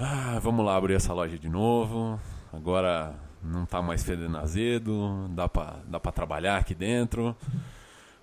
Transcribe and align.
Ah, 0.00 0.38
vamos 0.40 0.64
lá 0.64 0.76
abrir 0.76 0.94
essa 0.94 1.12
loja 1.12 1.36
de 1.36 1.48
novo. 1.48 2.20
Agora 2.52 3.16
não 3.42 3.66
tá 3.66 3.82
mais 3.82 4.04
fedendo 4.04 4.38
azedo, 4.38 5.26
dá 5.30 5.48
pra, 5.48 5.76
dá 5.86 5.98
pra 5.98 6.12
trabalhar 6.12 6.58
aqui 6.58 6.72
dentro. 6.72 7.36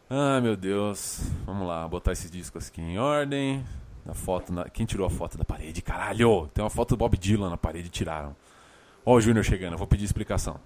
Ah, 0.10 0.40
meu 0.40 0.56
Deus. 0.56 1.30
Vamos 1.46 1.68
lá, 1.68 1.86
botar 1.86 2.14
esses 2.14 2.32
discos 2.32 2.70
aqui 2.70 2.82
em 2.82 2.98
ordem. 2.98 3.62
A 4.08 4.14
foto 4.14 4.54
na... 4.54 4.70
Quem 4.70 4.86
tirou 4.86 5.06
a 5.06 5.10
foto 5.10 5.38
da 5.38 5.44
parede? 5.44 5.82
Caralho! 5.82 6.50
Tem 6.54 6.64
uma 6.64 6.70
foto 6.70 6.92
do 6.92 6.98
Bob 6.98 7.18
Dylan 7.18 7.50
na 7.50 7.58
parede, 7.58 7.90
tiraram. 7.90 8.34
Ó 9.06 9.16
o 9.16 9.22
Júnior 9.22 9.44
chegando, 9.44 9.74
eu 9.74 9.78
vou 9.78 9.88
pedir 9.88 10.06
explicação. 10.06 10.60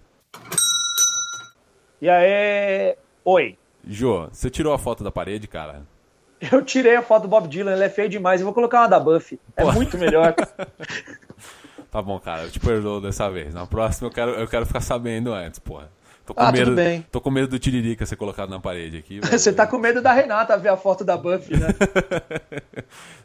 E 2.01 2.07
aí, 2.07 2.95
oi. 3.25 3.57
Jô, 3.83 4.27
você 4.31 4.49
tirou 4.49 4.73
a 4.73 4.77
foto 4.77 5.03
da 5.03 5.11
parede, 5.11 5.47
cara? 5.47 5.87
Eu 6.51 6.63
tirei 6.63 6.95
a 6.95 7.01
foto 7.01 7.23
do 7.23 7.27
Bob 7.27 7.47
Dylan, 7.47 7.73
ele 7.73 7.83
é 7.83 7.89
feio 7.89 8.07
demais. 8.09 8.39
Eu 8.41 8.45
vou 8.45 8.53
colocar 8.53 8.79
uma 8.81 8.87
da 8.87 8.99
Buffy. 8.99 9.39
É 9.57 9.63
Pô. 9.63 9.71
muito 9.73 9.97
melhor. 9.97 10.33
Tá 11.91 12.03
bom, 12.03 12.19
cara, 12.19 12.43
eu 12.43 12.51
te 12.51 12.59
perdoo 12.59 13.01
dessa 13.01 13.31
vez. 13.31 13.51
Na 13.51 13.65
próxima 13.65 14.09
eu 14.09 14.13
quero, 14.13 14.31
eu 14.33 14.47
quero 14.47 14.63
ficar 14.63 14.79
sabendo 14.79 15.33
antes, 15.33 15.57
porra. 15.57 15.89
Tô 16.23 16.35
com 16.35 16.41
Ah, 16.43 16.51
medo, 16.51 16.65
tudo 16.65 16.75
bem. 16.75 17.03
Tô 17.11 17.19
com 17.19 17.31
medo 17.31 17.47
do 17.47 17.57
Tiririca 17.57 18.05
ser 18.05 18.15
colocado 18.15 18.51
na 18.51 18.59
parede 18.59 18.95
aqui. 18.97 19.19
Você 19.25 19.51
tá 19.51 19.65
com 19.65 19.79
medo 19.79 19.99
da 19.99 20.13
Renata 20.13 20.55
ver 20.55 20.69
a 20.69 20.77
foto 20.77 21.03
da 21.03 21.17
Buffy, 21.17 21.57
né? 21.57 21.69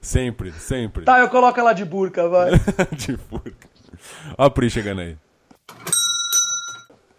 Sempre, 0.00 0.50
sempre. 0.52 1.04
Tá, 1.04 1.18
eu 1.18 1.28
coloco 1.28 1.60
ela 1.60 1.74
de 1.74 1.84
burca, 1.84 2.26
vai. 2.26 2.52
de 2.96 3.18
furca. 3.18 3.68
Ó 4.38 4.44
a 4.44 4.50
Pri 4.50 4.70
chegando 4.70 5.02
aí. 5.02 5.14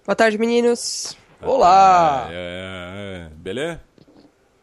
Boa 0.04 0.16
tarde, 0.16 0.40
meninos. 0.40 1.16
Olá! 1.44 2.28
É, 2.32 2.34
é, 2.34 3.28
é. 3.28 3.30
Beleza? 3.36 3.80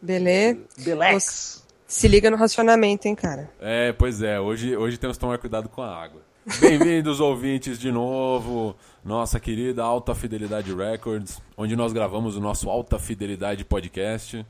Beleza? 0.03 0.59
Belex. 0.79 1.63
Se 1.87 2.09
liga 2.09 2.29
no 2.29 2.35
racionamento, 2.35 3.07
hein, 3.07 3.15
cara. 3.15 3.49
É, 3.61 3.93
pois 3.93 4.21
é, 4.21 4.37
hoje, 4.37 4.75
hoje 4.75 4.97
temos 4.97 5.15
que 5.15 5.21
tomar 5.21 5.37
cuidado 5.37 5.69
com 5.69 5.81
a 5.81 6.03
água. 6.03 6.21
Bem-vindos, 6.59 7.21
ouvintes, 7.21 7.79
de 7.79 7.89
novo. 7.89 8.75
Nossa 9.05 9.39
querida 9.39 9.81
Alta 9.81 10.13
Fidelidade 10.13 10.73
Records, 10.73 11.39
onde 11.55 11.77
nós 11.77 11.93
gravamos 11.93 12.35
o 12.35 12.41
nosso 12.41 12.69
Alta 12.69 12.99
Fidelidade 12.99 13.63
Podcast. 13.63 14.45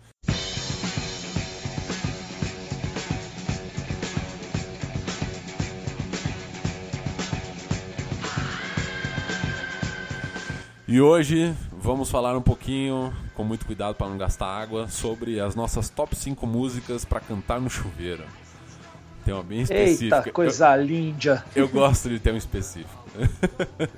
E 10.87 10.99
hoje 10.99 11.55
vamos 11.83 12.09
falar 12.09 12.35
um 12.35 12.41
pouquinho, 12.41 13.13
com 13.35 13.43
muito 13.43 13.65
cuidado 13.65 13.95
para 13.95 14.07
não 14.07 14.17
gastar 14.17 14.47
água, 14.47 14.87
sobre 14.87 15.39
as 15.39 15.53
nossas 15.53 15.89
top 15.89 16.15
5 16.15 16.47
músicas 16.47 17.03
para 17.03 17.19
cantar 17.19 17.59
no 17.59 17.69
chuveiro. 17.69 18.23
Tem 19.25 19.33
uma 19.33 19.43
bem 19.43 19.61
específica. 19.61 20.17
Eita, 20.17 20.31
coisa 20.31 20.75
linda. 20.75 21.45
Eu, 21.55 21.65
eu 21.65 21.69
gosto 21.69 22.09
de 22.09 22.19
ter 22.19 22.33
um 22.33 22.37
específico. 22.37 23.03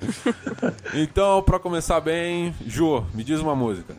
então, 0.94 1.42
para 1.42 1.58
começar 1.58 2.00
bem, 2.00 2.54
Ju, 2.66 3.04
me 3.14 3.24
diz 3.24 3.40
uma 3.40 3.54
música. 3.54 3.94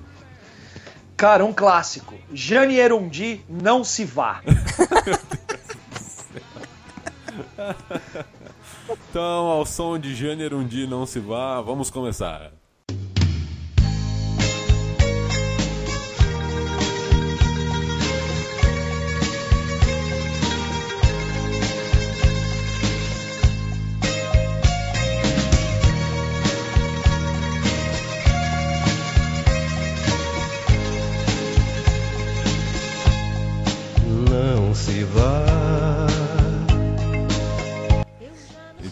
Cara, 1.15 1.43
um 1.43 1.53
clássico. 1.53 2.13
Jane 2.31 2.77
Erundi, 2.77 3.41
não 3.49 3.83
se 3.83 4.05
vá. 4.05 4.41
Então, 9.09 9.47
ao 9.47 9.65
som 9.65 9.99
de 9.99 10.15
Jânero 10.15 10.57
um 10.57 10.65
dia 10.65 10.87
não 10.87 11.05
se 11.05 11.19
vá, 11.19 11.59
vamos 11.59 11.89
começar. 11.89 12.51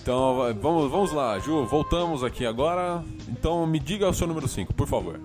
Então, 0.05 0.53
vamos, 0.61 0.91
vamos 0.91 1.11
lá, 1.11 1.39
Ju, 1.39 1.65
voltamos 1.65 2.23
aqui 2.23 2.45
agora. 2.45 3.03
Então, 3.27 3.65
me 3.65 3.79
diga 3.79 4.07
o 4.07 4.13
seu 4.13 4.27
número 4.27 4.47
5, 4.47 4.71
por 4.71 4.87
favor. 4.87 5.19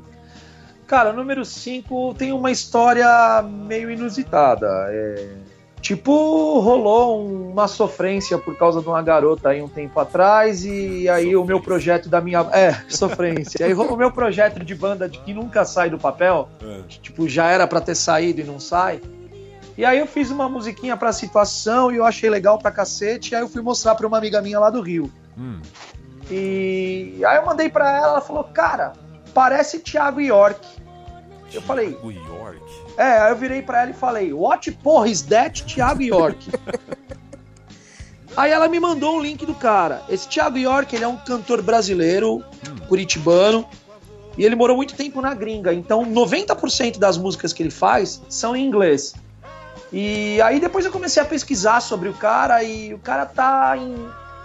Cara, 0.87 1.11
o 1.11 1.13
número 1.13 1.45
5 1.45 2.15
tem 2.15 2.33
uma 2.33 2.51
história 2.51 3.43
meio 3.43 3.91
inusitada. 3.91 4.67
É, 4.89 5.29
Tipo, 5.83 6.61
rolou 6.61 7.23
um- 7.27 7.51
uma 7.53 7.67
sofrência 7.67 8.37
por 8.39 8.55
causa 8.57 8.83
de 8.83 8.87
uma 8.89 9.01
garota 9.01 9.49
aí 9.49 9.63
um 9.63 9.69
tempo 9.69 9.99
atrás, 9.99 10.63
e 10.63 11.09
aí 11.09 11.35
o 11.35 11.43
meu 11.45 11.59
projeto 11.61 12.07
da 12.09 12.21
minha. 12.21 12.41
É, 12.53 12.73
sofrência. 12.89 13.63
E 13.63 13.65
aí 13.67 13.73
rolou 13.73 13.95
o 13.95 13.97
meu 13.97 14.11
projeto 14.13 14.63
de 14.63 14.75
banda 14.75 15.09
de 15.09 15.19
que 15.21 15.33
nunca 15.33 15.65
sai 15.65 15.89
do 15.91 15.99
papel. 15.99 16.49
É. 16.63 16.81
que, 16.87 17.01
tipo, 17.01 17.27
já 17.29 17.47
era 17.51 17.67
pra 17.67 17.81
ter 17.81 17.95
saído 17.95 18.41
e 18.43 18.45
não 18.45 18.61
sai. 18.61 19.01
E 19.81 19.85
aí 19.87 19.99
eu 19.99 20.07
fiz 20.07 20.31
uma 20.31 20.47
musiquinha 20.47 20.95
pra 20.95 21.11
situação 21.11 21.91
e 21.91 21.97
eu 21.97 22.05
achei 22.05 22.29
legal 22.29 22.59
pra 22.59 22.71
cacete, 22.71 23.33
e 23.33 23.35
aí 23.35 23.41
eu 23.41 23.49
fui 23.49 23.63
mostrar 23.63 23.95
pra 23.95 24.07
uma 24.07 24.19
amiga 24.19 24.43
minha 24.43 24.61
lá 24.61 24.69
do 24.69 24.83
Rio. 24.83 25.11
Hum, 25.39 25.59
E 26.31 27.23
aí 27.25 27.39
eu 27.39 27.47
mandei 27.47 27.71
pra 27.71 27.89
ela, 27.97 28.09
ela 28.09 28.21
falou, 28.21 28.45
cara, 28.45 28.93
parece 29.33 29.79
Thiago 29.79 30.21
York. 30.21 30.61
Eu 31.51 31.63
falei, 31.63 31.95
Thiago 31.95 32.13
York. 32.13 32.61
é, 32.99 33.21
aí 33.23 33.33
eu 33.33 33.37
virei 33.37 33.63
pra 33.63 33.81
ela 33.81 33.91
e 33.91 33.95
falei, 33.95 34.35
what 34.35 34.71
porra 34.71 35.09
is 35.09 35.23
that, 35.23 35.65
Thiago 35.65 36.03
York? 36.03 36.51
aí 38.37 38.53
ela 38.53 38.69
me 38.69 38.79
mandou 38.79 39.17
um 39.17 39.21
link 39.23 39.47
do 39.47 39.55
cara. 39.55 40.03
Esse 40.11 40.29
Thiago 40.29 40.59
York, 40.59 40.95
ele 40.95 41.05
é 41.05 41.09
um 41.09 41.17
cantor 41.17 41.63
brasileiro, 41.63 42.45
curitibano, 42.87 43.67
e 44.37 44.45
ele 44.45 44.57
morou 44.57 44.77
muito 44.77 44.95
tempo 44.95 45.23
na 45.23 45.33
gringa. 45.33 45.73
Então, 45.73 46.05
90% 46.05 46.99
das 46.99 47.17
músicas 47.17 47.55
que 47.55 47.63
ele 47.63 47.71
faz 47.71 48.21
são 48.29 48.55
em 48.55 48.67
inglês. 48.67 49.15
E 49.93 50.41
aí 50.43 50.61
depois 50.61 50.85
eu 50.85 50.93
comecei 50.93 51.23
a 51.23 51.27
pesquisar 51.27 51.81
sobre 51.81 52.09
o 52.09 52.15
cara 52.15 52.63
e 52.63 52.95
o 52.95 52.99
cara 52.99 53.27
tá 53.27 53.77
em 53.77 53.97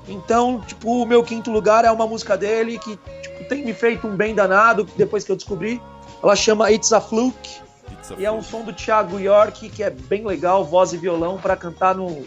Então, 0.09 0.61
tipo, 0.67 1.03
o 1.03 1.07
meu 1.07 1.23
quinto 1.23 1.51
lugar 1.51 1.85
é 1.85 1.91
uma 1.91 2.07
música 2.07 2.37
dele 2.37 2.79
que 2.79 2.99
tipo, 3.23 3.45
tem 3.49 3.65
me 3.65 3.73
feito 3.73 4.07
um 4.07 4.17
bem 4.17 4.35
danado 4.35 4.87
depois 4.97 5.25
que 5.25 5.33
eu 5.33 5.37
descobri. 5.37 5.81
Ela 6.23 6.37
chama 6.37 6.71
It's 6.71 6.93
a 6.93 7.01
Fluke. 7.01 7.61
Pizza 7.89 8.15
E 8.19 8.25
é 8.25 8.31
um 8.31 8.43
som 8.43 8.63
do 8.63 8.73
Thiago 8.73 9.19
York 9.19 9.69
que 9.71 9.83
é 9.83 9.91
bem 9.91 10.25
legal, 10.25 10.65
voz 10.65 10.93
e 10.93 10.97
violão 10.97 11.37
para 11.39 11.57
cantar 11.57 11.95
no, 11.95 12.25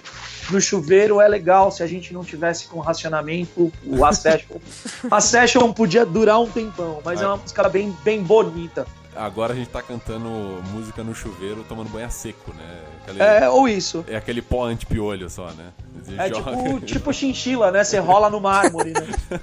no 0.51 0.59
chuveiro 0.61 1.22
é 1.22 1.28
legal. 1.28 1.72
Se 1.72 1.81
a 1.81 1.88
gente 1.88 2.13
não 2.13 2.23
tivesse 2.23 2.67
com 2.67 2.79
racionamento, 2.79 3.72
o 3.85 4.03
a 4.05 4.11
session, 4.13 4.57
a 5.09 5.22
session 5.22 5.72
podia 5.73 6.05
durar 6.05 6.39
um 6.39 6.47
tempão, 6.50 7.01
mas 7.03 7.22
é 7.22 7.28
uma 7.28 7.38
música 7.38 7.67
bem, 7.69 7.95
bem 8.03 8.22
bonita. 8.22 8.85
Agora 9.16 9.53
a 9.53 9.55
gente 9.55 9.69
tá 9.69 9.81
cantando 9.81 10.28
música 10.73 11.01
no 11.01 11.16
chuveiro, 11.16 11.63
tomando 11.69 11.89
banho 11.89 12.05
a 12.05 12.09
seco, 12.09 12.51
né? 12.53 12.81
Aquele- 13.01 13.22
É, 13.23 13.50
ou 13.50 13.66
isso. 13.66 14.03
é 14.09 14.17
aquele 14.17 14.41
pó 14.41 14.66
anti-piolho 14.66 15.29
só, 15.29 15.45
né? 15.51 15.72
Você 16.03 16.16
É 16.19 16.28
joga- 16.28 16.51
tipo, 16.57 16.79
tipo 16.81 17.13
chinchila, 17.13 17.72
né? 17.72 17.81
Você 17.85 17.97
rola 17.97 18.29
no 18.29 18.41
mármore, 18.41 18.91
né? 18.91 19.07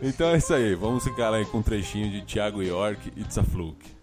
Então 0.00 0.28
é 0.28 0.38
isso 0.38 0.54
aí, 0.54 0.74
vamos 0.74 1.02
ficar 1.02 1.34
aí 1.34 1.44
com 1.44 1.58
um 1.58 1.62
trechinho 1.62 2.10
de 2.10 2.22
Thiago 2.22 2.62
York, 2.62 3.12
It's 3.16 3.36
a 3.36 3.42
Fluke. 3.42 3.98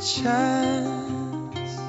Chance 0.00 1.80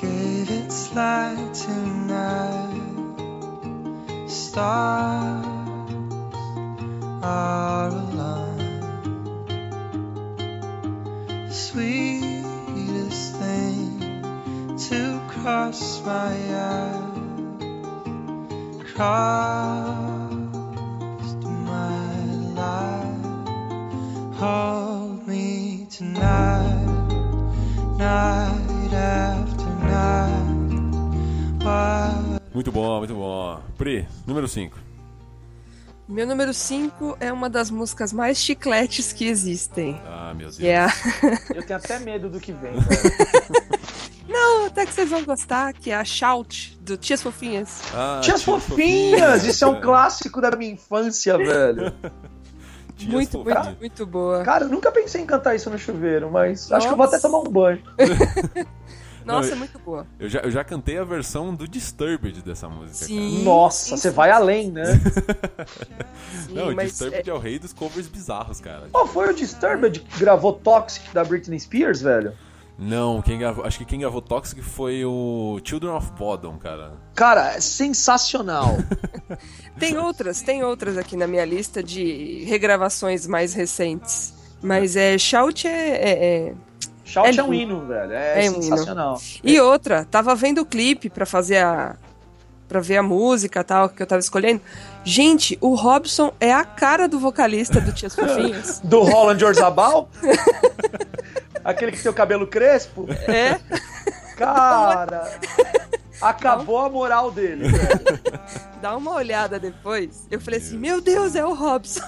gave 0.00 0.48
its 0.48 0.94
light 0.94 1.52
tonight. 1.52 3.08
Stars 4.28 5.44
are 7.22 7.88
aligned. 7.88 8.84
Sweetest 11.52 13.34
thing 13.36 14.76
to 14.78 15.20
cross 15.28 16.00
my 16.04 16.36
eyes 16.54 17.10
cost 18.94 19.59
Muito 32.70 32.86
bom, 32.86 32.98
muito 32.98 33.14
bom. 33.14 33.60
Pri, 33.76 34.06
número 34.24 34.46
5. 34.46 34.78
Meu 36.06 36.24
número 36.24 36.54
5 36.54 37.16
é 37.18 37.32
uma 37.32 37.50
das 37.50 37.68
músicas 37.68 38.12
mais 38.12 38.38
chicletes 38.38 39.12
que 39.12 39.26
existem. 39.26 40.00
Ah, 40.06 40.32
meu 40.36 40.46
Deus. 40.46 40.60
É 40.60 40.78
a... 40.78 40.88
Eu 41.52 41.66
tenho 41.66 41.80
até 41.80 41.98
medo 41.98 42.30
do 42.30 42.38
que 42.38 42.52
vem, 42.52 42.70
velho. 42.70 43.60
Não, 44.28 44.66
até 44.66 44.86
que 44.86 44.92
vocês 44.92 45.10
vão 45.10 45.24
gostar, 45.24 45.72
que 45.72 45.90
é 45.90 45.96
a 45.96 46.04
Shout, 46.04 46.78
do 46.80 46.96
Tias 46.96 47.20
Fofinhas. 47.20 47.80
Ah, 47.92 48.20
Tias 48.22 48.44
fofinhas! 48.44 49.42
Isso 49.42 49.64
é 49.64 49.66
um 49.66 49.80
clássico 49.80 50.40
da 50.40 50.52
minha 50.52 50.70
infância, 50.70 51.36
velho. 51.36 51.92
Tias 52.96 53.12
muito, 53.12 53.32
fofinhas. 53.32 53.64
muito, 53.64 53.80
muito 53.80 54.06
boa. 54.06 54.44
Cara, 54.44 54.66
eu 54.66 54.68
nunca 54.68 54.92
pensei 54.92 55.20
em 55.20 55.26
cantar 55.26 55.56
isso 55.56 55.68
no 55.70 55.78
chuveiro, 55.78 56.30
mas 56.30 56.70
acho 56.70 56.86
que 56.86 56.92
eu 56.92 56.96
vou 56.96 57.06
até 57.06 57.16
Nossa. 57.16 57.28
tomar 57.28 57.40
um 57.40 57.50
banho. 57.50 57.82
Nossa, 59.32 59.48
Não, 59.48 59.56
é 59.56 59.58
muito 59.58 59.78
boa. 59.78 60.06
Eu 60.18 60.28
já, 60.28 60.40
eu 60.40 60.50
já 60.50 60.64
cantei 60.64 60.98
a 60.98 61.04
versão 61.04 61.54
do 61.54 61.66
Disturbed 61.66 62.42
dessa 62.42 62.68
música. 62.68 63.06
Sim. 63.06 63.42
Nossa, 63.42 63.96
você 63.96 64.10
vai 64.10 64.30
além, 64.30 64.70
né? 64.70 64.84
Sim. 64.86 66.54
Não, 66.54 66.68
o 66.68 66.74
Disturbed 66.74 67.28
é... 67.28 67.32
o 67.32 67.38
rei 67.38 67.58
dos 67.58 67.72
covers 67.72 68.06
bizarros, 68.06 68.60
cara. 68.60 68.88
Qual 68.90 69.06
foi 69.06 69.30
o 69.30 69.34
Disturbed 69.34 70.00
que 70.00 70.18
gravou 70.18 70.52
Toxic 70.52 71.12
da 71.12 71.24
Britney 71.24 71.58
Spears, 71.58 72.02
velho? 72.02 72.32
Não, 72.82 73.20
quem 73.20 73.38
gravou, 73.38 73.66
acho 73.66 73.76
que 73.76 73.84
quem 73.84 74.00
gravou 74.00 74.22
Toxic 74.22 74.62
foi 74.62 75.04
o 75.04 75.60
Children 75.62 75.92
of 75.92 76.12
Bodom, 76.12 76.56
cara. 76.56 76.94
Cara, 77.14 77.56
é 77.56 77.60
sensacional. 77.60 78.78
Tem 79.78 79.98
outras, 79.98 80.42
tem 80.42 80.62
outras 80.62 80.98
aqui 80.98 81.16
na 81.16 81.26
minha 81.26 81.44
lista 81.44 81.82
de 81.82 82.44
regravações 82.44 83.26
mais 83.26 83.54
recentes. 83.54 84.34
Mas 84.62 84.94
é 84.96 85.16
Shout 85.16 85.66
é. 85.66 85.70
é- 85.70 86.24
é- 86.24 86.54
Shout 87.10 87.28
É 87.28 87.40
é, 87.40 87.44
um 87.44 87.52
hino, 87.52 87.86
velho. 87.86 88.12
É, 88.12 88.46
É 88.46 88.50
um 88.50 88.62
sensacional. 88.62 89.20
E 89.42 89.58
outra, 89.60 90.04
tava 90.10 90.34
vendo 90.34 90.60
o 90.60 90.66
clipe 90.66 91.10
pra 91.10 91.26
fazer 91.26 91.58
a. 91.58 91.96
pra 92.68 92.80
ver 92.80 92.98
a 92.98 93.02
música 93.02 93.60
e 93.60 93.64
tal, 93.64 93.88
que 93.88 94.02
eu 94.02 94.06
tava 94.06 94.20
escolhendo. 94.20 94.60
Gente, 95.04 95.58
o 95.60 95.74
Robson 95.74 96.32
é 96.38 96.52
a 96.52 96.64
cara 96.64 97.08
do 97.08 97.18
vocalista 97.18 97.80
do 97.80 97.92
Tias 97.92 98.14
Fofinhas. 98.14 98.80
Do 98.84 99.00
Roland 99.00 99.42
Orzabal? 99.44 100.08
Aquele 101.64 101.92
que 101.92 102.02
tem 102.02 102.10
o 102.10 102.14
cabelo 102.14 102.46
crespo? 102.46 103.06
É, 103.28 103.58
Cara, 104.36 105.30
acabou 106.20 106.78
a 106.78 106.88
moral 106.88 107.30
dele, 107.30 107.68
velho. 107.68 108.20
dá 108.80 108.96
uma 108.96 109.12
olhada 109.14 109.58
depois. 109.58 110.26
Eu 110.30 110.40
falei 110.40 110.58
assim: 110.60 110.78
Meu 110.78 111.00
Deus, 111.00 111.34
é 111.34 111.44
o 111.44 111.52
Robson. 111.52 112.00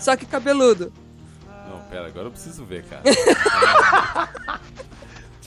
Só 0.00 0.16
que 0.16 0.26
cabeludo. 0.26 0.92
Não, 1.92 1.98
pera, 1.98 2.06
agora 2.06 2.26
eu 2.26 2.30
preciso 2.30 2.64
ver, 2.64 2.84
cara. 2.84 3.02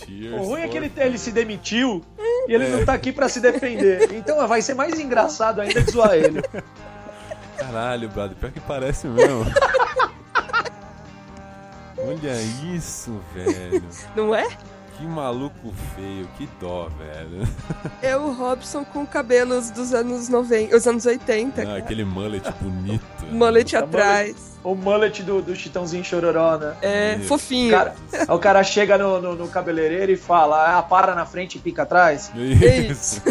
Tears 0.05 0.33
O 0.33 0.43
ruim 0.43 0.61
é 0.61 0.67
que 0.67 0.77
ele, 0.77 0.91
ele 0.95 1.17
se 1.17 1.31
demitiu 1.31 2.05
e 2.47 2.53
ele 2.53 2.67
não 2.67 2.85
tá 2.85 2.93
aqui 2.93 3.11
pra 3.11 3.27
se 3.27 3.39
defender. 3.39 4.13
Então 4.13 4.47
vai 4.47 4.61
ser 4.61 4.75
mais 4.75 4.99
engraçado 4.99 5.61
ainda 5.61 5.81
de 5.81 5.91
zoar 5.91 6.13
ele. 6.13 6.43
Caralho, 7.57 8.07
brother, 8.09 8.37
pior 8.37 8.51
que 8.51 8.59
parece 8.59 9.07
mesmo. 9.07 9.45
Olha 11.97 12.39
isso, 12.75 13.19
velho. 13.33 13.83
Não 14.15 14.35
é? 14.35 14.47
Que 14.97 15.05
maluco 15.05 15.73
feio, 15.95 16.27
que 16.37 16.47
dó, 16.59 16.89
velho. 16.89 17.47
É 18.01 18.15
o 18.15 18.31
Robson 18.31 18.85
com 18.85 19.05
cabelos 19.05 19.71
dos 19.71 19.93
anos 19.93 20.29
90, 20.29 20.75
os 20.75 20.87
anos 20.87 21.05
80. 21.05 21.61
Ah, 21.61 21.65
cara. 21.65 21.77
aquele 21.79 22.05
mullet 22.05 22.49
bonito. 22.61 23.03
Mullet 23.31 23.75
É 23.75 23.79
atrás. 23.79 24.54
O 24.65 24.73
mullet 24.73 25.21
do, 25.21 25.43
do 25.43 25.55
Chitãozinho 25.55 26.03
Chororó, 26.03 26.57
né? 26.57 26.75
É, 26.81 27.15
Isso. 27.17 27.27
fofinho. 27.27 27.69
Cara, 27.69 27.95
aí 28.11 28.25
o 28.27 28.39
cara 28.39 28.63
chega 28.63 28.97
no, 28.97 29.21
no, 29.21 29.35
no 29.35 29.47
cabeleireiro 29.47 30.11
e 30.11 30.17
fala: 30.17 30.79
ah, 30.79 30.81
para 30.81 31.13
na 31.13 31.23
frente 31.23 31.59
e 31.59 31.61
pica 31.61 31.83
atrás. 31.83 32.31
É 32.35 32.77
isso. 32.77 33.21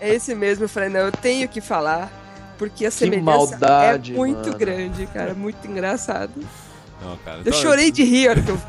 É 0.00 0.12
esse 0.12 0.34
mesmo. 0.34 0.64
Eu 0.64 0.68
falei, 0.68 0.88
não, 0.88 1.00
eu 1.00 1.12
tenho 1.12 1.48
que 1.48 1.60
falar. 1.60 2.10
Porque 2.58 2.84
a 2.84 2.90
semelhança 2.90 3.24
maldade, 3.24 4.12
é 4.12 4.16
muito 4.16 4.46
mano. 4.46 4.58
grande, 4.58 5.06
cara. 5.06 5.34
Muito 5.34 5.66
engraçado. 5.66 6.32
Não, 7.00 7.16
cara. 7.18 7.38
Eu 7.38 7.40
então, 7.42 7.52
chorei 7.60 7.90
de 7.90 8.02
rir. 8.02 8.28
a 8.28 8.30
hora 8.30 8.42
que 8.42 8.50
eu... 8.50 8.60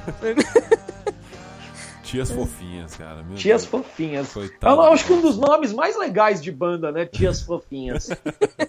Tias 2.14 2.30
fofinhas, 2.30 2.96
cara. 2.96 3.24
Meu 3.24 3.36
Tias 3.36 3.64
Deus. 3.64 3.72
Fofinhas. 3.72 4.32
Coitado. 4.32 4.76
Eu 4.76 4.94
acho 4.94 5.04
que 5.04 5.14
um 5.14 5.22
dos 5.22 5.36
nomes 5.36 5.74
mais 5.74 5.98
legais 5.98 6.40
de 6.44 6.52
banda, 6.52 6.92
né? 6.92 7.08
Tias 7.08 7.42
Fofinhas. 7.42 8.10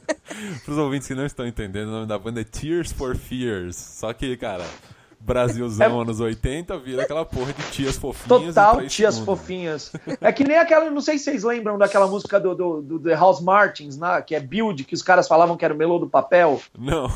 Pros 0.65 0.79
ouvintes 0.79 1.07
que 1.07 1.15
não 1.15 1.27
estão 1.27 1.47
entendendo, 1.47 1.89
o 1.89 1.91
nome 1.91 2.07
da 2.07 2.19
banda 2.19 2.41
é 2.41 2.45
Tears 2.45 2.91
for 2.91 3.15
Fears. 3.15 3.77
Só 3.77 4.15
que, 4.15 4.35
cara, 4.39 4.65
Brasilzão 5.25 6.01
anos 6.03 6.21
80 6.21 6.79
vira 6.79 7.03
aquela 7.03 7.25
porra 7.25 7.53
de 7.55 7.63
tias 7.71 7.97
fofinhas. 7.97 8.57
É 8.57 8.61
Total 8.61 8.87
Tias 8.87 9.15
segundos. 9.15 9.41
Fofinhas. 9.41 9.93
É 10.21 10.31
que 10.31 10.45
nem 10.45 10.59
aquela, 10.59 10.91
não 10.91 11.01
sei 11.01 11.17
se 11.17 11.25
vocês 11.25 11.43
lembram 11.43 11.79
daquela 11.79 12.07
música 12.07 12.39
do, 12.39 12.55
do, 12.55 12.83
do 12.83 12.99
The 13.01 13.15
House 13.15 13.41
Martins, 13.41 13.97
né, 13.97 14.21
que 14.21 14.35
é 14.35 14.41
Build, 14.41 14.85
que 14.85 14.95
os 14.95 15.03
caras 15.03 15.27
falavam 15.27 15.57
que 15.57 15.65
era 15.65 15.73
o 15.73 15.77
melô 15.77 15.99
do 15.99 16.09
papel. 16.09 16.61
Não, 16.79 17.09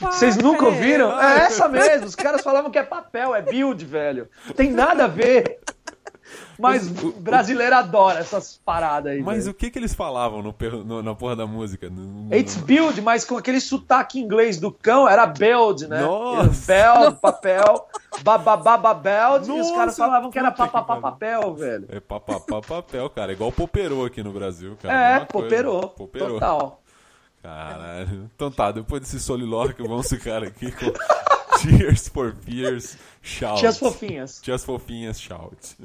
Vocês 0.00 0.36
nunca 0.36 0.64
é. 0.64 0.68
ouviram? 0.68 1.20
É 1.20 1.38
essa 1.40 1.68
mesmo, 1.68 2.06
os 2.06 2.14
caras 2.14 2.42
falavam 2.42 2.70
que 2.70 2.78
é 2.78 2.84
papel, 2.84 3.34
é 3.34 3.42
Build, 3.42 3.84
velho. 3.84 4.28
Tem 4.54 4.70
nada 4.70 5.04
a 5.04 5.08
ver. 5.08 5.58
Mas 6.58 6.88
o 7.02 7.12
brasileiro 7.12 7.74
adora 7.76 8.18
essas 8.18 8.60
paradas 8.64 9.12
aí. 9.12 9.22
mas 9.22 9.44
velho. 9.44 9.50
o 9.52 9.54
que 9.54 9.70
que 9.70 9.78
eles 9.78 9.94
falavam 9.94 10.42
no, 10.42 10.54
no- 10.84 11.02
na 11.02 11.14
porra 11.14 11.36
da 11.36 11.46
música? 11.46 11.88
No- 11.88 12.34
It's 12.34 12.56
build, 12.56 13.00
mas 13.00 13.24
com 13.24 13.36
aquele 13.36 13.60
sotaque 13.60 14.18
inglês 14.18 14.58
do 14.58 14.72
cão, 14.72 15.08
era 15.08 15.24
build, 15.26 15.86
né? 15.86 16.00
Nossa. 16.02 16.66
Beld, 16.72 17.16
papel, 17.20 17.88
babababa 18.22 19.08
e 19.46 19.50
os 19.60 19.70
caras 19.70 19.96
falavam 19.96 20.30
que 20.30 20.38
era 20.38 20.50
papapá 20.50 20.96
papel, 20.96 21.54
velho. 21.54 21.86
É 21.90 22.00
papapá 22.00 22.60
papel, 22.60 23.08
cara. 23.10 23.32
Igual 23.32 23.52
Poperô 23.52 24.04
aqui 24.04 24.22
no 24.22 24.32
Brasil, 24.32 24.76
cara. 24.82 24.94
É, 24.94 25.12
coisa. 25.20 25.26
poperou. 25.26 25.88
Poperô. 25.90 26.34
Total. 26.34 26.80
Caralho. 27.42 28.28
Então 28.34 28.50
tá, 28.50 28.72
depois 28.72 29.00
desse 29.00 29.20
solilóquio, 29.20 29.86
vamos 29.86 30.08
ficar 30.08 30.42
aqui 30.42 30.72
com 30.72 30.92
Tears 31.62 32.08
for 32.08 32.34
Fears 32.42 32.96
Shout. 33.22 33.60
Tias 33.60 33.78
fofinhas. 33.78 34.40
Tias 34.42 34.64
fofinhas 34.64 35.20
Shout. 35.20 35.76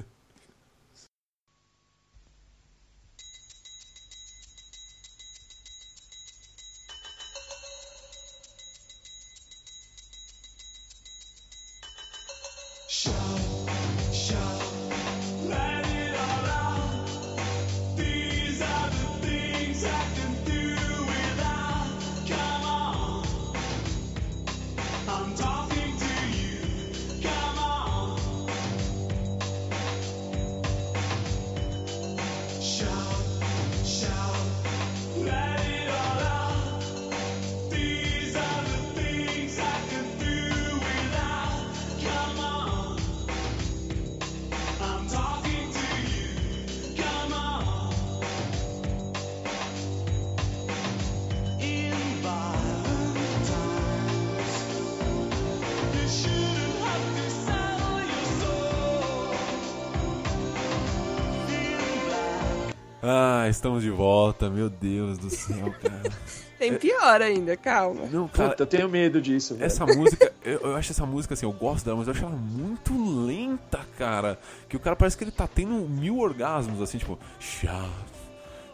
Ah, 63.43 63.49
estamos 63.49 63.83
de 63.83 63.89
volta, 63.89 64.49
meu 64.49 64.69
Deus 64.69 65.17
do 65.17 65.29
céu, 65.29 65.73
cara. 65.83 66.15
Tem 66.57 66.77
pior 66.77 67.21
ainda, 67.21 67.57
calma. 67.57 68.05
Não, 68.09 68.25
cara, 68.25 68.51
Puta, 68.51 68.63
eu 68.63 68.67
tenho 68.67 68.87
medo 68.87 69.21
disso, 69.21 69.55
velho. 69.55 69.65
essa 69.65 69.85
música, 69.85 70.31
eu, 70.45 70.59
eu 70.61 70.75
acho 70.77 70.93
essa 70.93 71.05
música 71.05 71.33
assim, 71.33 71.45
eu 71.45 71.51
gosto 71.51 71.83
dela, 71.83 71.97
mas 71.97 72.07
eu 72.07 72.13
acho 72.13 72.23
ela 72.23 72.31
muito 72.31 72.93
lenta, 73.25 73.81
cara. 73.97 74.39
Que 74.69 74.77
o 74.77 74.79
cara 74.79 74.95
parece 74.95 75.17
que 75.17 75.25
ele 75.25 75.31
tá 75.31 75.45
tendo 75.45 75.73
mil 75.73 76.19
orgasmos, 76.19 76.81
assim, 76.81 76.97
tipo, 76.97 77.19
chá, 77.37 77.85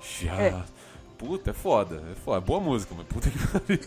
chá. 0.02 0.36
É. 0.40 0.56
Puta, 1.18 1.50
é 1.50 1.54
foda, 1.54 2.04
é 2.12 2.16
foda. 2.24 2.40
Boa 2.40 2.60
música, 2.60 2.94
mas 2.96 3.08
puta 3.08 3.28
que 3.32 3.38
pariu. 3.48 3.80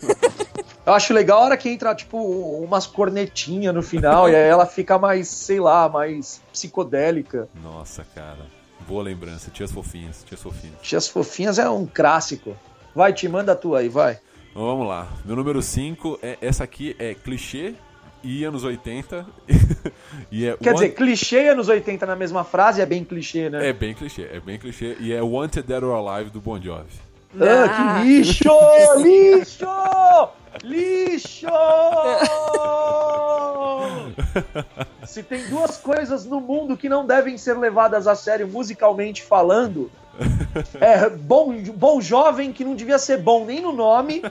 Eu 0.85 0.93
acho 0.93 1.13
legal 1.13 1.39
a 1.39 1.45
hora 1.45 1.57
que 1.57 1.69
entra, 1.69 1.95
tipo, 1.95 2.17
umas 2.61 2.85
cornetinhas 2.85 3.73
no 3.73 3.81
final 3.81 4.29
e 4.29 4.35
aí 4.35 4.49
ela 4.49 4.65
fica 4.65 4.99
mais, 4.99 5.29
sei 5.29 5.61
lá, 5.61 5.87
mais 5.87 6.41
psicodélica. 6.51 7.47
Nossa, 7.63 8.05
cara. 8.13 8.45
Boa 8.87 9.03
lembrança, 9.03 9.49
Tias 9.51 9.71
Fofinhas, 9.71 10.23
Tias 10.27 10.41
Fofinhas. 10.41 10.75
Tias 10.81 11.07
Fofinhas 11.07 11.59
é 11.59 11.69
um 11.69 11.85
clássico. 11.85 12.55
Vai, 12.95 13.13
te 13.13 13.27
manda 13.27 13.53
a 13.53 13.55
tua 13.55 13.79
aí, 13.79 13.89
vai. 13.89 14.19
Então 14.51 14.63
vamos 14.65 14.87
lá. 14.87 15.07
Meu 15.25 15.35
número 15.35 15.61
5, 15.61 16.19
é, 16.21 16.37
essa 16.41 16.63
aqui 16.63 16.95
é 16.99 17.13
clichê 17.13 17.73
e 18.23 18.43
anos 18.43 18.63
80. 18.63 19.25
e 20.31 20.45
é 20.45 20.57
Quer 20.57 20.69
One- 20.69 20.79
dizer, 20.79 20.89
clichê 20.95 21.49
anos 21.49 21.69
80 21.69 22.05
na 22.05 22.15
mesma 22.15 22.43
frase 22.43 22.81
é 22.81 22.85
bem 22.85 23.03
clichê, 23.03 23.49
né? 23.49 23.69
É 23.69 23.73
bem 23.73 23.93
clichê, 23.93 24.29
é 24.31 24.39
bem 24.39 24.59
clichê. 24.59 24.95
E 24.99 25.11
é 25.11 25.21
Wanted 25.21 25.65
Dead 25.67 25.83
or 25.83 26.07
Alive 26.07 26.29
do 26.29 26.39
Bon 26.39 26.61
Jovi. 26.61 26.85
Ah, 27.39 27.99
que 28.01 28.07
lixo! 28.07 28.43
lixo! 28.97 29.65
Lixo! 30.61 31.47
Se 35.05 35.23
tem 35.23 35.47
duas 35.47 35.77
coisas 35.77 36.25
no 36.25 36.39
mundo 36.41 36.77
que 36.77 36.89
não 36.89 37.05
devem 37.05 37.37
ser 37.37 37.57
levadas 37.57 38.07
a 38.07 38.15
sério 38.15 38.47
musicalmente 38.47 39.23
falando, 39.23 39.91
é 40.79 41.09
bom, 41.09 41.53
bom 41.75 42.01
jovem 42.01 42.51
que 42.51 42.63
não 42.63 42.75
devia 42.75 42.97
ser 42.97 43.17
bom 43.17 43.45
nem 43.45 43.61
no 43.61 43.71
nome. 43.71 44.21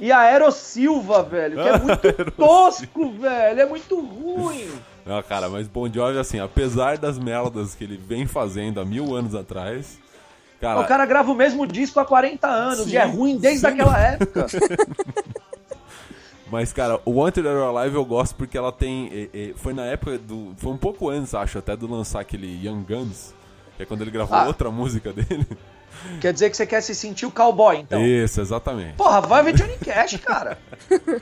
E 0.00 0.10
a 0.10 0.20
Aero 0.20 0.50
Silva, 0.50 1.22
velho, 1.22 1.56
que 1.56 1.68
é 1.68 1.78
muito 1.78 2.30
tosco, 2.32 3.10
velho, 3.12 3.60
é 3.60 3.66
muito 3.66 4.00
ruim. 4.00 4.70
Não, 5.04 5.22
cara, 5.22 5.48
mas 5.48 5.68
Bon 5.68 5.92
Jovi, 5.92 6.18
assim, 6.18 6.38
apesar 6.38 6.96
das 6.96 7.18
merdas 7.18 7.74
que 7.74 7.84
ele 7.84 7.96
vem 7.96 8.26
fazendo 8.26 8.80
há 8.80 8.84
mil 8.84 9.14
anos 9.14 9.34
atrás, 9.34 9.98
cara, 10.60 10.80
O 10.80 10.86
cara 10.86 11.06
grava 11.06 11.30
o 11.30 11.34
mesmo 11.34 11.66
disco 11.66 11.98
há 12.00 12.04
40 12.04 12.46
anos 12.46 12.84
Sim, 12.84 12.90
e 12.90 12.96
é 12.96 13.04
ruim 13.04 13.36
desde 13.38 13.60
sim. 13.60 13.66
aquela 13.66 13.98
época. 13.98 14.46
mas, 16.50 16.72
cara, 16.72 17.00
o 17.04 17.12
Wanted 17.12 17.46
or 17.46 17.76
Alive 17.76 17.94
eu 17.96 18.04
gosto 18.04 18.34
porque 18.34 18.58
ela 18.58 18.72
tem. 18.72 19.28
é, 19.32 19.38
é, 19.38 19.52
foi 19.56 19.72
na 19.72 19.84
época 19.86 20.18
do. 20.18 20.52
Foi 20.56 20.72
um 20.72 20.76
pouco 20.76 21.08
antes, 21.08 21.34
acho, 21.34 21.58
até 21.58 21.76
do 21.76 21.88
lançar 21.90 22.20
aquele 22.20 22.46
Young 22.66 22.82
Guns, 22.82 23.32
que 23.76 23.84
é 23.84 23.86
quando 23.86 24.02
ele 24.02 24.10
gravou 24.10 24.36
Ah. 24.36 24.46
outra 24.46 24.70
música 24.70 25.12
dele. 25.12 25.46
Quer 26.20 26.32
dizer 26.32 26.50
que 26.50 26.56
você 26.56 26.66
quer 26.66 26.80
se 26.80 26.94
sentir 26.94 27.26
o 27.26 27.30
cowboy, 27.30 27.76
então. 27.78 28.04
Isso, 28.04 28.40
exatamente. 28.40 28.94
Porra, 28.94 29.20
vai 29.20 29.42
ver 29.42 29.52
Johnny 29.54 29.76
Cash, 29.78 30.16
cara. 30.16 30.58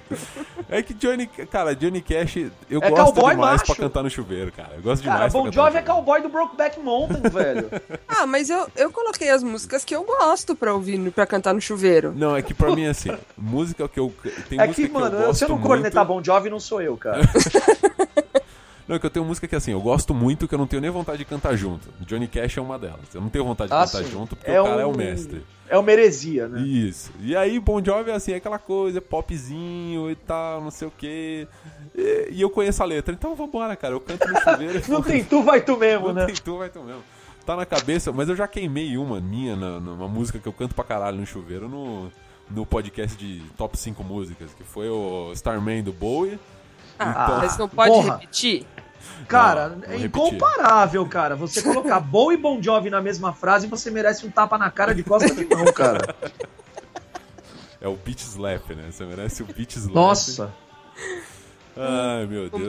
É 0.70 0.82
que 0.82 0.92
Johnny, 0.92 1.26
cara, 1.26 1.75
Johnny 1.75 2.02
Cash, 2.02 2.37
eu 2.68 2.82
É 2.82 2.90
gosto 2.90 3.14
cowboy 3.14 3.30
demais 3.30 3.61
macho. 3.62 3.66
pra 3.75 3.75
cantar 3.87 4.02
no 4.02 4.11
chuveiro, 4.11 4.52
cara. 4.52 4.73
Eu 4.76 4.82
gosto 4.82 5.02
Cara, 5.02 5.16
demais 5.16 5.32
pra 5.32 5.40
Bon 5.40 5.47
cantar 5.47 5.56
no 5.62 5.64
Jovi 5.66 5.76
é 5.78 5.80
chuveiro. 5.80 5.87
cowboy 6.04 6.23
do 6.23 6.28
Brokeback 6.28 6.78
Mountain, 6.80 7.23
velho. 7.30 7.70
Ah, 8.06 8.26
mas 8.26 8.50
eu, 8.50 8.66
eu 8.76 8.90
coloquei 8.92 9.30
as 9.30 9.42
músicas 9.42 9.82
que 9.85 9.97
eu 9.97 10.04
gosto 10.04 10.54
pra 10.54 10.75
ouvir, 10.75 11.11
pra 11.11 11.25
cantar 11.26 11.54
no 11.54 11.61
chuveiro. 11.61 12.12
Não, 12.14 12.37
é 12.37 12.42
que 12.42 12.52
pra 12.52 12.75
mim, 12.75 12.85
assim, 12.88 13.16
música 13.37 13.88
que 13.88 13.99
eu. 13.99 14.12
Tem 14.50 14.61
É 14.61 14.66
música 14.66 14.87
que, 14.88 14.92
mano, 14.92 15.16
eu 15.16 15.26
gosto 15.28 15.38
se 15.38 15.44
eu 15.44 15.49
não 15.49 15.56
muito, 15.56 15.68
cornetar 15.68 16.04
Bon 16.04 16.23
Jovi, 16.23 16.50
não 16.50 16.61
sou 16.61 16.82
eu, 16.82 16.97
cara. 16.99 17.20
Não, 18.88 18.97
é 18.97 18.99
que 18.99 19.04
eu 19.04 19.11
tenho 19.11 19.25
música 19.26 19.47
que 19.47 19.54
assim, 19.54 19.71
eu 19.73 19.80
gosto 19.83 20.14
muito 20.14 20.49
que 20.49 20.54
eu 20.54 20.59
não 20.59 20.66
tenho 20.66 20.80
nem 20.80 20.90
vontade 20.90 21.18
de 21.18 21.25
cantar 21.26 21.54
junto. 21.57 21.88
Johnny 22.07 22.26
Cash 22.26 22.57
é 22.57 22.61
uma 22.62 22.78
delas. 22.78 23.14
Eu 23.14 23.21
não 23.21 23.28
tenho 23.28 23.45
vontade 23.45 23.68
de 23.71 23.76
Ah, 23.76 23.85
cantar 23.85 24.02
sim. 24.04 24.11
junto 24.11 24.35
porque 24.35 24.50
o 24.50 24.64
cara 24.64 24.80
é 24.83 24.87
o 24.87 24.90
um- 24.90 24.97
mestre. 24.97 25.45
É 25.68 25.76
uma 25.76 25.92
heresia, 25.92 26.49
né? 26.49 26.62
Isso. 26.62 27.12
E 27.21 27.37
aí, 27.37 27.61
Bon 27.61 27.85
Jovi 27.85 28.11
é 28.11 28.14
assim, 28.14 28.33
é 28.33 28.37
aquela 28.37 28.59
coisa, 28.59 29.02
popzinho 29.02 30.11
e 30.11 30.14
tal, 30.16 30.62
não 30.62 30.71
sei 30.71 30.88
o 30.88 30.90
quê. 30.97 31.47
E, 31.95 32.28
e 32.33 32.40
eu 32.40 32.49
conheço 32.49 32.83
a 32.83 32.87
letra, 32.87 33.12
então 33.14 33.35
vambora, 33.35 33.76
cara. 33.76 33.92
Eu 33.95 34.00
canto 34.00 34.26
no 34.26 34.40
chuveiro. 34.40 34.83
Não 34.88 35.02
tem 35.02 35.23
tu, 35.23 35.42
vai 35.42 35.61
tu 35.61 35.76
mesmo, 35.76 36.07
Não 36.09 36.14
né? 36.14 36.25
tem 36.26 36.35
tu, 36.35 36.57
vai 36.57 36.71
tu 36.71 36.80
mesmo. 36.83 37.02
Tá 37.45 37.54
na 37.57 37.66
cabeça, 37.66 38.11
mas 38.12 38.28
eu 38.30 38.37
já 38.37 38.49
queimei 38.49 38.97
uma 38.97 39.21
minha, 39.21 39.54
na- 39.57 39.78
numa 39.80 40.09
música 40.09 40.38
que 40.38 40.47
eu 40.49 40.52
canto 40.52 40.75
pra 40.75 40.85
caralho 40.85 41.18
no 41.18 41.26
chuveiro, 41.26 41.68
no, 41.68 42.11
no 42.50 42.64
podcast 42.64 43.16
de 43.18 43.42
top 43.57 43.76
5 43.78 44.02
músicas, 44.02 44.52
que 44.54 44.64
foi 44.64 44.88
o 44.88 45.30
Starman 45.35 45.83
do 45.83 45.92
Bowie. 45.92 46.38
Ah, 46.99 47.25
Então- 47.25 47.38
mas 47.38 47.57
não 47.59 47.69
pode 47.69 47.90
porra. 47.93 48.12
repetir? 48.17 48.67
Cara, 49.28 49.69
Não, 49.69 49.76
vou 49.76 49.85
é 49.85 49.97
repetir. 49.99 50.07
incomparável, 50.07 51.07
cara. 51.07 51.37
Você 51.37 51.61
colocar 51.62 52.00
Bowie 52.00 52.38
e 52.38 52.40
Bon 52.40 52.61
Jovi 52.62 52.88
na 52.90 53.00
mesma 53.00 53.33
frase, 53.33 53.67
você 53.67 53.90
merece 53.90 54.26
um 54.26 54.31
tapa 54.31 54.57
na 54.59 54.71
cara 54.71 54.95
de 54.95 55.02
costa 55.02 55.35
de 55.35 55.45
mão, 55.45 55.64
cara. 55.73 56.14
É 57.81 57.87
o 57.87 57.95
Beat 57.95 58.19
Slap, 58.23 58.71
né? 58.71 58.87
Você 58.90 59.05
merece 59.05 59.40
o 59.40 59.47
Beat 59.47 59.76
Slap. 59.76 59.95
Nossa. 59.95 60.52
Ai, 61.76 62.26
meu 62.26 62.50
Deus. 62.50 62.69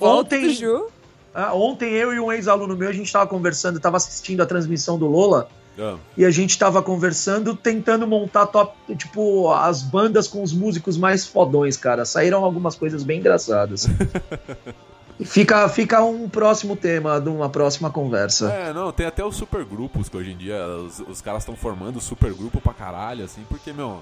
Ontem- 0.00 0.48
do 0.48 0.52
Ju. 0.52 0.88
Ah, 1.32 1.54
ontem 1.54 1.92
eu 1.92 2.12
e 2.12 2.18
um 2.18 2.32
ex-aluno 2.32 2.76
meu, 2.76 2.88
a 2.88 2.92
gente 2.92 3.12
tava 3.12 3.26
conversando, 3.28 3.78
tava 3.78 3.96
assistindo 3.98 4.42
a 4.42 4.46
transmissão 4.46 4.98
do 4.98 5.06
Lola, 5.06 5.48
Ah, 5.78 5.96
e 6.16 6.24
a 6.24 6.30
gente 6.30 6.58
tava 6.58 6.82
conversando, 6.82 7.54
tentando 7.54 8.06
montar 8.06 8.46
top, 8.46 8.74
tipo, 8.96 9.52
as 9.52 9.82
bandas 9.82 10.26
com 10.26 10.42
os 10.42 10.52
músicos 10.52 10.96
mais 10.96 11.26
fodões, 11.26 11.76
cara. 11.76 12.04
Saíram 12.04 12.44
algumas 12.44 12.74
coisas 12.74 13.02
bem 13.02 13.20
engraçadas. 13.20 13.86
Fica, 15.24 15.68
fica 15.68 16.00
um 16.00 16.28
próximo 16.28 16.76
tema 16.76 17.20
de 17.20 17.28
uma 17.28 17.48
próxima 17.48 17.90
conversa. 17.90 18.52
É, 18.52 18.72
não, 18.72 18.92
tem 18.92 19.04
até 19.04 19.24
os 19.24 19.34
supergrupos 19.34 20.08
que 20.08 20.16
hoje 20.16 20.30
em 20.30 20.36
dia 20.36 20.64
os, 20.64 21.00
os 21.00 21.20
caras 21.20 21.42
estão 21.42 21.56
formando 21.56 22.00
supergrupo 22.00 22.60
pra 22.60 22.72
caralho, 22.72 23.24
assim, 23.24 23.44
porque, 23.48 23.72
meu, 23.72 24.00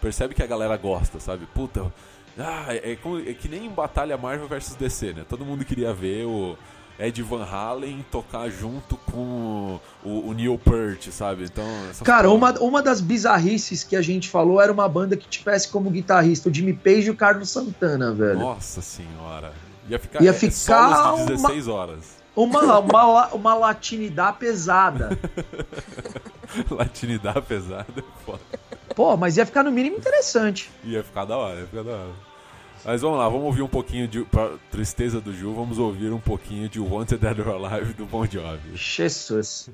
percebe 0.00 0.34
que 0.34 0.42
a 0.42 0.46
galera 0.46 0.76
gosta, 0.76 1.20
sabe? 1.20 1.46
Puta, 1.54 1.92
ah, 2.38 2.66
é, 2.68 2.92
é 2.92 2.98
é 3.30 3.34
que 3.34 3.48
nem 3.48 3.66
em 3.66 3.70
Batalha 3.70 4.16
Marvel 4.16 4.48
vs 4.48 4.74
DC, 4.74 5.12
né? 5.12 5.24
Todo 5.28 5.44
mundo 5.44 5.64
queria 5.64 5.92
ver 5.92 6.26
o 6.26 6.56
Ed 6.98 7.22
Van 7.22 7.44
Halen 7.44 8.04
tocar 8.10 8.48
junto 8.48 8.96
com 8.96 9.78
o, 10.02 10.28
o 10.28 10.32
Neil 10.32 10.58
Peart, 10.58 11.08
sabe? 11.10 11.44
Então, 11.44 11.64
Cara, 12.04 12.30
uma, 12.30 12.52
uma 12.60 12.82
das 12.82 13.00
bizarrices 13.00 13.84
que 13.84 13.94
a 13.94 14.02
gente 14.02 14.28
falou 14.28 14.60
era 14.60 14.72
uma 14.72 14.88
banda 14.88 15.16
que 15.16 15.28
tivesse 15.28 15.68
como 15.68 15.90
guitarrista 15.90 16.48
o 16.48 16.54
Jimmy 16.54 16.72
Page 16.72 17.08
e 17.08 17.10
o 17.10 17.16
Carlos 17.16 17.50
Santana, 17.50 18.12
velho. 18.12 18.38
Nossa 18.38 18.80
senhora. 18.80 19.52
Ia 19.88 19.98
ficar, 19.98 20.22
Ia 20.22 20.30
é, 20.30 20.32
ficar 20.32 20.96
solos 20.96 21.26
de 21.26 21.32
16 21.34 21.68
horas. 21.68 22.16
Uma, 22.34 22.78
uma, 22.80 23.26
uma 23.28 23.54
latinidade 23.54 24.36
pesada. 24.38 25.18
Latinidade 26.70 27.42
pesada, 27.42 27.86
é 27.96 28.24
foda. 28.24 28.40
Pô, 28.94 29.16
mas 29.16 29.36
ia 29.36 29.44
ficar 29.44 29.62
no 29.62 29.72
mínimo 29.72 29.96
interessante. 29.96 30.70
Ia 30.84 31.02
ficar 31.02 31.24
da 31.24 31.36
hora, 31.36 31.60
ia 31.60 31.66
ficar 31.66 31.82
da 31.82 31.92
hora. 31.92 32.10
Mas 32.86 33.02
vamos 33.02 33.18
lá, 33.18 33.28
vamos 33.28 33.46
ouvir 33.46 33.62
um 33.62 33.68
pouquinho 33.68 34.06
de. 34.06 34.24
Pra 34.24 34.52
tristeza 34.70 35.20
do 35.20 35.34
Ju, 35.34 35.52
vamos 35.52 35.76
ouvir 35.76 36.12
um 36.12 36.20
pouquinho 36.20 36.68
de 36.68 36.78
Wanted 36.78 37.18
Dead 37.18 37.40
or 37.40 37.48
Alive 37.48 37.94
do 37.94 38.06
Bon 38.06 38.24
Jovi. 38.24 38.76
Jesus. 38.76 39.68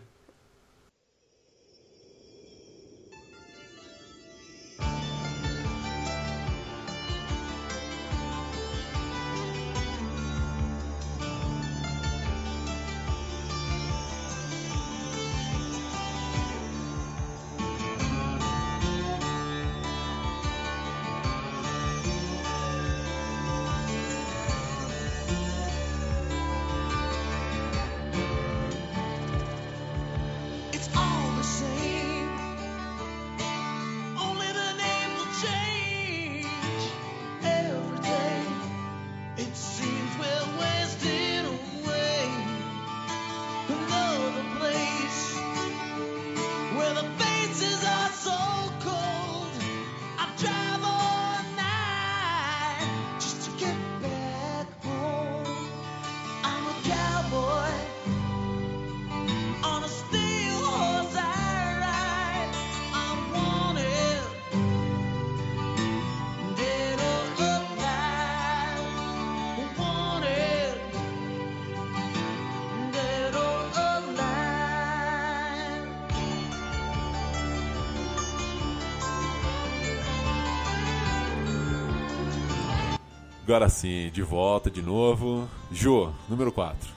Agora 83.52 83.68
sim, 83.68 84.08
de 84.14 84.22
volta 84.22 84.70
de 84.70 84.80
novo. 84.80 85.46
Ju, 85.70 86.10
número 86.26 86.50
4. 86.50 86.88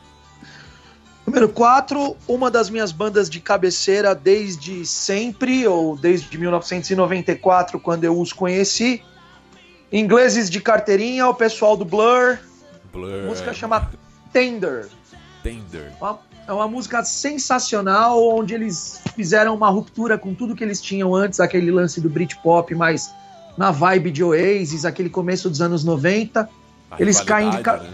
Número 1.27 1.49
4, 1.49 2.15
uma 2.29 2.49
das 2.49 2.69
minhas 2.69 2.93
bandas 2.93 3.29
de 3.29 3.41
cabeceira 3.41 4.15
desde 4.15 4.85
sempre, 4.85 5.67
ou 5.67 5.97
desde 5.97 6.37
1994, 6.37 7.77
quando 7.77 8.05
eu 8.05 8.17
os 8.17 8.31
conheci. 8.31 9.03
Ingleses 9.91 10.49
de 10.49 10.61
carteirinha, 10.61 11.27
o 11.27 11.33
pessoal 11.33 11.75
do 11.75 11.83
Blur. 11.83 12.37
Blur. 12.89 13.25
Música 13.25 13.53
chama 13.53 13.91
Tender. 14.31 14.87
Tender. 15.43 15.91
Uma, 15.99 16.19
É 16.47 16.53
uma 16.53 16.69
música 16.69 17.03
sensacional, 17.03 18.25
onde 18.29 18.53
eles 18.53 19.01
fizeram 19.13 19.53
uma 19.53 19.67
ruptura 19.67 20.17
com 20.17 20.33
tudo 20.33 20.55
que 20.55 20.63
eles 20.63 20.79
tinham 20.81 21.13
antes, 21.13 21.41
aquele 21.41 21.69
lance 21.69 21.99
do 21.99 22.09
Britpop, 22.09 22.73
mas 22.75 23.13
na 23.57 23.71
vibe 23.71 24.11
de 24.11 24.23
Oasis, 24.23 24.85
aquele 24.85 25.09
começo 25.09 25.49
dos 25.49 25.61
anos 25.61 25.83
90. 25.83 26.49
A 26.91 27.01
Eles 27.01 27.19
caem 27.21 27.49
de 27.49 27.59
ca- 27.59 27.77
né? 27.77 27.89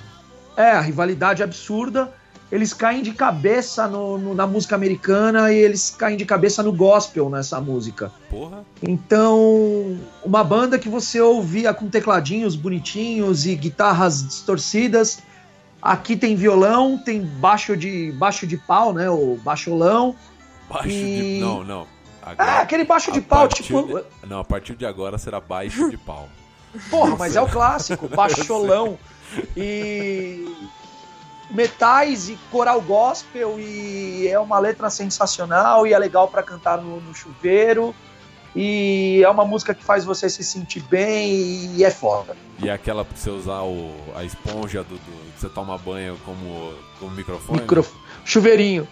É, 0.57 0.71
a 0.71 0.81
rivalidade 0.81 1.41
absurda. 1.43 2.11
Eles 2.51 2.73
caem 2.73 3.01
de 3.01 3.13
cabeça 3.13 3.87
no- 3.87 4.17
no- 4.17 4.35
na 4.35 4.45
música 4.45 4.75
americana 4.75 5.53
e 5.53 5.57
eles 5.57 5.89
caem 5.97 6.17
de 6.17 6.25
cabeça 6.25 6.61
no 6.61 6.73
gospel 6.73 7.29
nessa 7.29 7.61
música. 7.61 8.11
Porra. 8.29 8.65
Então, 8.83 9.97
uma 10.23 10.43
banda 10.43 10.77
que 10.77 10.89
você 10.89 11.21
ouvia 11.21 11.73
com 11.73 11.87
tecladinhos 11.89 12.55
bonitinhos 12.55 13.45
e 13.45 13.55
guitarras 13.55 14.21
distorcidas. 14.27 15.19
Aqui 15.81 16.15
tem 16.17 16.35
violão, 16.35 16.97
tem 16.97 17.21
baixo 17.21 17.75
de 17.77 18.11
baixo 18.13 18.45
de 18.45 18.57
pau, 18.57 18.93
né? 18.93 19.09
O 19.09 19.37
baixolão. 19.43 20.15
Baixo 20.69 20.89
E- 20.89 21.35
de. 21.35 21.39
Não, 21.39 21.63
não. 21.63 21.87
Ah, 22.21 22.31
Agora, 22.31 22.57
aquele 22.61 22.83
baixo 22.83 23.11
de 23.11 23.21
pau, 23.21 23.47
tipo. 23.47 23.83
de- 23.83 24.27
Não, 24.27 24.39
a 24.39 24.43
partir 24.43 24.75
de 24.75 24.85
agora 24.85 25.17
será 25.17 25.39
baixo 25.39 25.89
de 25.89 25.97
pau. 25.97 26.29
Porra, 26.89 27.15
mas 27.17 27.35
é 27.35 27.41
o 27.41 27.47
clássico, 27.47 28.07
baixolão. 28.07 28.97
E 29.55 30.45
metais 31.49 32.27
e 32.29 32.37
coral 32.51 32.81
gospel 32.81 33.57
e 33.59 34.27
é 34.27 34.37
uma 34.39 34.59
letra 34.59 34.89
sensacional 34.89 35.87
e 35.87 35.93
é 35.93 35.97
legal 35.99 36.27
pra 36.27 36.43
cantar 36.43 36.77
no, 36.81 36.99
no 36.99 37.13
chuveiro 37.15 37.95
e 38.53 39.21
é 39.23 39.29
uma 39.29 39.45
música 39.45 39.73
que 39.73 39.83
faz 39.83 40.03
você 40.03 40.29
se 40.29 40.43
sentir 40.43 40.81
bem 40.83 41.75
e 41.77 41.83
é 41.85 41.89
foda. 41.89 42.35
E 42.59 42.67
é 42.67 42.73
aquela 42.73 43.05
pra 43.05 43.15
você 43.15 43.29
usar 43.29 43.61
o, 43.61 43.93
a 44.15 44.25
esponja 44.25 44.83
do, 44.83 44.95
do- 44.95 45.31
que 45.33 45.39
você 45.39 45.47
toma 45.49 45.77
banho 45.77 46.17
como, 46.25 46.73
como 46.99 47.11
microfone? 47.15 47.61
Micro... 47.61 47.85
Chuveirinho. 48.25 48.85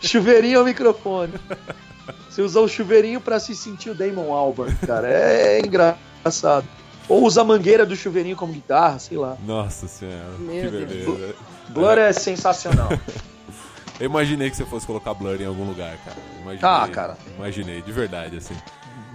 Chuveirinho 0.00 0.58
é 0.58 0.62
o 0.62 0.64
microfone. 0.64 1.34
Você 2.28 2.42
usa 2.42 2.60
o 2.60 2.68
chuveirinho 2.68 3.20
pra 3.20 3.38
se 3.38 3.54
sentir 3.54 3.90
o 3.90 3.94
Damon 3.94 4.32
Albarn, 4.32 4.74
cara. 4.86 5.08
É 5.08 5.60
engraçado. 5.60 6.66
Ou 7.08 7.24
usa 7.24 7.40
a 7.42 7.44
mangueira 7.44 7.84
do 7.84 7.94
chuveirinho 7.96 8.36
como 8.36 8.52
guitarra, 8.52 8.98
sei 8.98 9.18
lá. 9.18 9.36
Nossa 9.46 9.86
senhora. 9.86 10.32
Meu 10.38 10.70
que 10.70 10.84
Deus. 10.84 11.04
beleza. 11.18 11.34
Blur 11.68 11.98
é 11.98 12.12
sensacional. 12.12 12.88
Eu 14.00 14.06
imaginei 14.06 14.50
que 14.50 14.56
você 14.56 14.64
fosse 14.64 14.86
colocar 14.86 15.14
Blur 15.14 15.40
em 15.40 15.46
algum 15.46 15.64
lugar, 15.64 15.96
cara. 15.98 16.16
Imaginei, 16.40 16.60
Ah, 16.70 16.88
cara. 16.90 17.18
Imaginei, 17.36 17.82
de 17.82 17.92
verdade, 17.92 18.36
assim. 18.36 18.54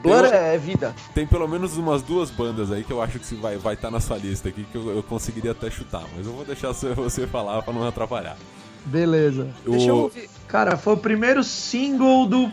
Blur 0.01 0.22
Tem- 0.29 0.34
é 0.39 0.58
vida. 0.58 0.94
Tem 1.13 1.25
pelo 1.25 1.48
menos 1.48 1.75
umas 1.75 2.01
duas 2.03 2.29
bandas 2.29 2.72
aí 2.72 2.84
que 2.84 2.91
eu 2.94 3.01
acho 3.01 3.17
que 3.20 3.25
se 3.25 3.36
vai 3.36 3.56
estar 3.56 3.63
vai 3.63 3.75
tá 3.75 3.89
na 3.89 4.00
sua 4.00 4.17
lista 4.17 4.48
aqui, 4.50 4.63
que 4.72 4.77
eu, 4.77 4.96
eu 4.96 5.01
conseguiria 5.03 5.51
até 5.51 5.70
chutar, 5.72 6.03
mas 6.15 6.25
eu 6.27 6.34
vou 6.34 6.46
deixar 6.46 6.67
você- 6.70 6.94
você 6.94 7.25
falar 7.25 7.62
pra 7.63 7.74
não 7.74 7.86
atrapalhar. 7.88 8.38
Beleza. 8.86 9.48
Deixa 9.65 9.89
eu 9.89 9.96
O- 9.96 10.01
ouvir. 10.03 10.29
Cara, 10.48 10.77
foi 10.77 10.94
o 10.94 10.98
primeiro 10.98 11.44
single 11.44 12.25
do 12.27 12.51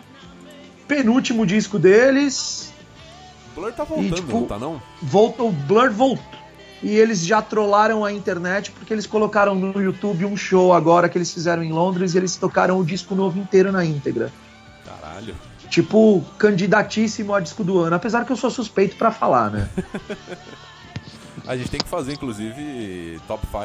penúltimo 0.87 1.47
disco 1.47 1.79
deles. 1.79 2.73
Blur 3.55 3.73
tá 3.73 3.85
voltando, 3.85 4.15
tipo, 4.17 4.41
não 4.41 4.47
tá 4.47 4.59
não? 4.59 4.83
Voltou, 5.03 5.49
o 5.49 5.53
Blur 5.53 5.91
voltou. 5.91 6.25
E 6.83 6.91
eles 6.91 7.25
já 7.25 7.41
trollaram 7.41 8.05
a 8.05 8.13
internet 8.13 8.71
porque 8.71 8.93
eles 8.93 9.07
colocaram 9.07 9.55
no 9.55 9.81
YouTube 9.81 10.27
um 10.27 10.37
show 10.37 10.73
agora 10.73 11.09
que 11.09 11.17
eles 11.17 11.33
fizeram 11.33 11.63
em 11.63 11.73
Londres 11.73 12.15
e 12.15 12.19
eles 12.19 12.37
tocaram 12.37 12.79
o 12.79 12.85
disco 12.85 13.15
novo 13.15 13.39
inteiro 13.39 13.73
na 13.73 13.85
íntegra. 13.85 14.31
Caralho. 14.85 15.35
Tipo, 15.71 16.23
candidatíssimo 16.37 17.33
a 17.33 17.41
disco 17.41 17.65
do 17.65 17.79
ano, 17.79 17.97
apesar 17.97 18.25
que 18.27 18.33
eu 18.33 18.37
sou 18.37 18.51
suspeito 18.51 18.97
pra 18.97 19.11
falar, 19.11 19.51
né? 19.51 19.69
A 21.47 21.57
gente 21.57 21.71
tem 21.71 21.81
que 21.81 21.89
fazer, 21.89 22.15
inclusive, 22.15 23.21
top 23.29 23.47
5 23.47 23.59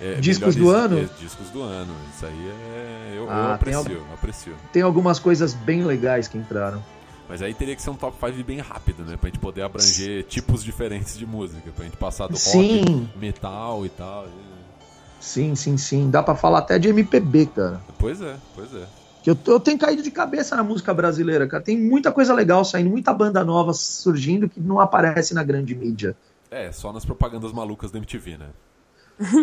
é, 0.00 0.14
Discos 0.14 0.56
melhores- 0.56 0.88
do 0.88 0.94
ano? 0.94 0.98
é, 1.04 1.20
discos 1.22 1.50
do 1.50 1.62
ano. 1.62 1.92
Isso 2.14 2.26
aí 2.26 2.48
é. 2.48 3.12
Eu, 3.16 3.24
eu 3.24 3.30
Ah, 3.30 3.58
tem 3.62 3.74
aprecio, 3.74 4.02
aprecio. 4.14 4.52
Tem 4.72 4.82
algumas 4.82 5.18
coisas 5.18 5.52
bem 5.54 5.84
legais 5.84 6.26
que 6.28 6.38
entraram. 6.38 6.82
Mas 7.28 7.42
aí 7.42 7.54
teria 7.54 7.76
que 7.76 7.82
ser 7.82 7.90
um 7.90 7.94
top 7.94 8.16
5 8.18 8.42
bem 8.44 8.58
rápido, 8.58 9.04
né? 9.04 9.16
Pra 9.16 9.28
gente 9.30 9.38
poder 9.38 9.62
abranger 9.62 10.24
tipos 10.24 10.64
diferentes 10.64 11.16
de 11.16 11.24
música. 11.24 11.70
Pra 11.76 11.84
gente 11.84 11.96
passar 11.96 12.26
do 12.26 12.32
rock, 12.34 12.40
Sim. 12.40 13.08
metal 13.14 13.86
e 13.86 13.88
tal. 13.88 14.26
Sim, 15.20 15.54
sim, 15.54 15.76
sim. 15.76 16.10
Dá 16.10 16.22
pra 16.22 16.34
falar 16.34 16.60
até 16.60 16.78
de 16.78 16.88
MPB, 16.88 17.46
cara. 17.46 17.80
Pois 17.98 18.20
é, 18.20 18.36
pois 18.54 18.74
é. 18.74 18.84
Que 19.22 19.30
eu, 19.30 19.36
eu 19.46 19.60
tenho 19.60 19.78
caído 19.78 20.02
de 20.02 20.10
cabeça 20.10 20.56
na 20.56 20.64
música 20.64 20.94
brasileira, 20.94 21.46
cara. 21.46 21.62
Tem 21.62 21.78
muita 21.78 22.10
coisa 22.10 22.32
legal 22.32 22.64
saindo, 22.64 22.88
muita 22.90 23.12
banda 23.12 23.44
nova 23.44 23.74
surgindo 23.74 24.48
que 24.48 24.58
não 24.58 24.80
aparece 24.80 25.34
na 25.34 25.44
grande 25.44 25.74
mídia. 25.74 26.16
É, 26.50 26.72
só 26.72 26.90
nas 26.92 27.04
propagandas 27.04 27.52
malucas 27.52 27.90
da 27.92 27.98
MTV, 27.98 28.38
né? 28.38 28.46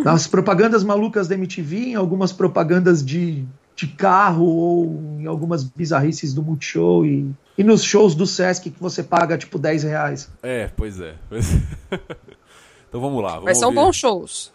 Nas 0.03 0.25
propagandas 0.27 0.83
malucas 0.83 1.27
da 1.27 1.35
MTV, 1.35 1.77
em 1.89 1.95
algumas 1.95 2.31
propagandas 2.33 3.05
de, 3.05 3.45
de 3.75 3.87
carro 3.87 4.45
ou 4.45 5.17
em 5.19 5.25
algumas 5.27 5.63
bizarrices 5.63 6.33
do 6.33 6.41
Multishow 6.41 7.05
e, 7.05 7.31
e 7.57 7.63
nos 7.63 7.83
shows 7.83 8.15
do 8.15 8.25
Sesc 8.25 8.69
que 8.71 8.79
você 8.81 9.03
paga 9.03 9.37
tipo 9.37 9.59
10 9.59 9.83
reais. 9.83 10.29
É, 10.41 10.67
pois 10.75 10.99
é. 10.99 11.15
É. 11.91 11.97
então 12.89 13.01
vamos 13.01 13.21
lá. 13.21 13.31
Vamos 13.33 13.45
Mas 13.45 13.57
são 13.59 13.69
ouvir. 13.69 13.79
bons 13.81 13.95
shows. 13.95 14.51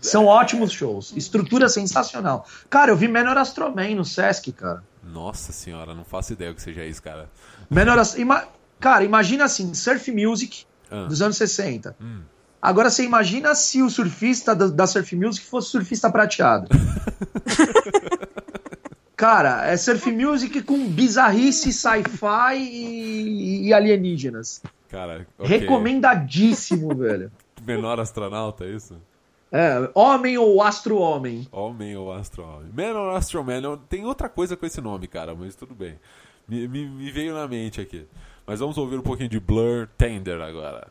São 0.00 0.26
ótimos 0.26 0.72
shows, 0.72 1.14
estrutura 1.16 1.68
sensacional. 1.68 2.44
Cara, 2.68 2.90
eu 2.90 2.96
vi 2.96 3.06
Menor 3.06 3.36
Astroman 3.38 3.94
no 3.94 4.04
Sesc, 4.04 4.50
cara. 4.50 4.82
Nossa 5.02 5.52
senhora, 5.52 5.94
não 5.94 6.04
faço 6.04 6.32
ideia 6.32 6.50
o 6.50 6.54
que 6.54 6.60
seja 6.62 6.84
isso, 6.84 7.00
cara. 7.02 7.30
Menor 7.70 7.98
Ast- 7.98 8.20
ima- 8.20 8.44
Cara, 8.80 9.04
imagina 9.04 9.44
assim, 9.44 9.72
surf 9.74 10.10
music 10.10 10.64
Ah. 10.90 11.04
dos 11.04 11.22
anos 11.22 11.36
60. 11.36 11.94
Hum. 12.00 12.20
Agora 12.62 12.88
você 12.88 13.04
imagina 13.04 13.54
se 13.56 13.82
o 13.82 13.90
surfista 13.90 14.54
da, 14.54 14.68
da 14.68 14.86
surf 14.86 15.16
music 15.16 15.44
fosse 15.44 15.68
surfista 15.70 16.08
prateado. 16.10 16.68
Cara, 19.16 19.66
é 19.66 19.76
surf 19.76 20.10
music 20.10 20.62
com 20.62 20.88
bizarrice, 20.88 21.72
sci-fi 21.72 22.56
e, 22.56 23.68
e 23.68 23.74
alienígenas. 23.74 24.62
Cara, 24.88 25.26
ok. 25.38 25.58
Recomendadíssimo, 25.58 26.94
velho. 26.96 27.30
Menor 27.64 28.00
astronauta, 28.00 28.64
é 28.64 28.70
isso? 28.70 28.96
É, 29.52 29.88
homem 29.94 30.38
ou 30.38 30.62
astro-homem. 30.62 31.46
Homem 31.52 31.94
ou 31.96 32.10
Astro 32.12 32.44
Man 32.72 32.92
ou 32.98 33.10
Astro 33.10 33.44
Man? 33.44 33.76
Tem 33.88 34.04
outra 34.04 34.28
coisa 34.28 34.56
com 34.56 34.64
esse 34.64 34.80
nome, 34.80 35.06
cara, 35.06 35.34
mas 35.34 35.54
tudo 35.54 35.74
bem. 35.74 35.98
Me, 36.48 36.66
me- 36.66 36.88
me 36.88 37.10
veio 37.10 37.34
na 37.34 37.46
mente 37.46 37.80
aqui. 37.80 38.06
Mas 38.46 38.60
vamos 38.60 38.78
ouvir 38.78 38.96
um 38.96 39.02
pouquinho 39.02 39.28
de 39.28 39.38
Blur 39.38 39.86
Tender 39.98 40.40
agora. 40.40 40.88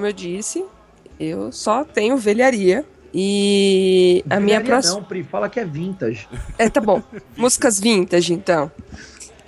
Como 0.00 0.06
eu 0.06 0.12
disse, 0.14 0.64
eu 1.18 1.52
só 1.52 1.84
tenho 1.84 2.16
velharia. 2.16 2.86
E 3.12 4.24
a 4.30 4.40
minha 4.40 4.62
próxima. 4.62 4.94
Não, 4.94 5.04
Pri, 5.04 5.22
fala 5.22 5.50
que 5.50 5.60
é 5.60 5.64
vintage. 5.64 6.26
É, 6.56 6.70
tá 6.70 6.80
bom. 6.80 7.02
Músicas 7.36 7.78
vintage, 7.78 8.32
então. 8.32 8.72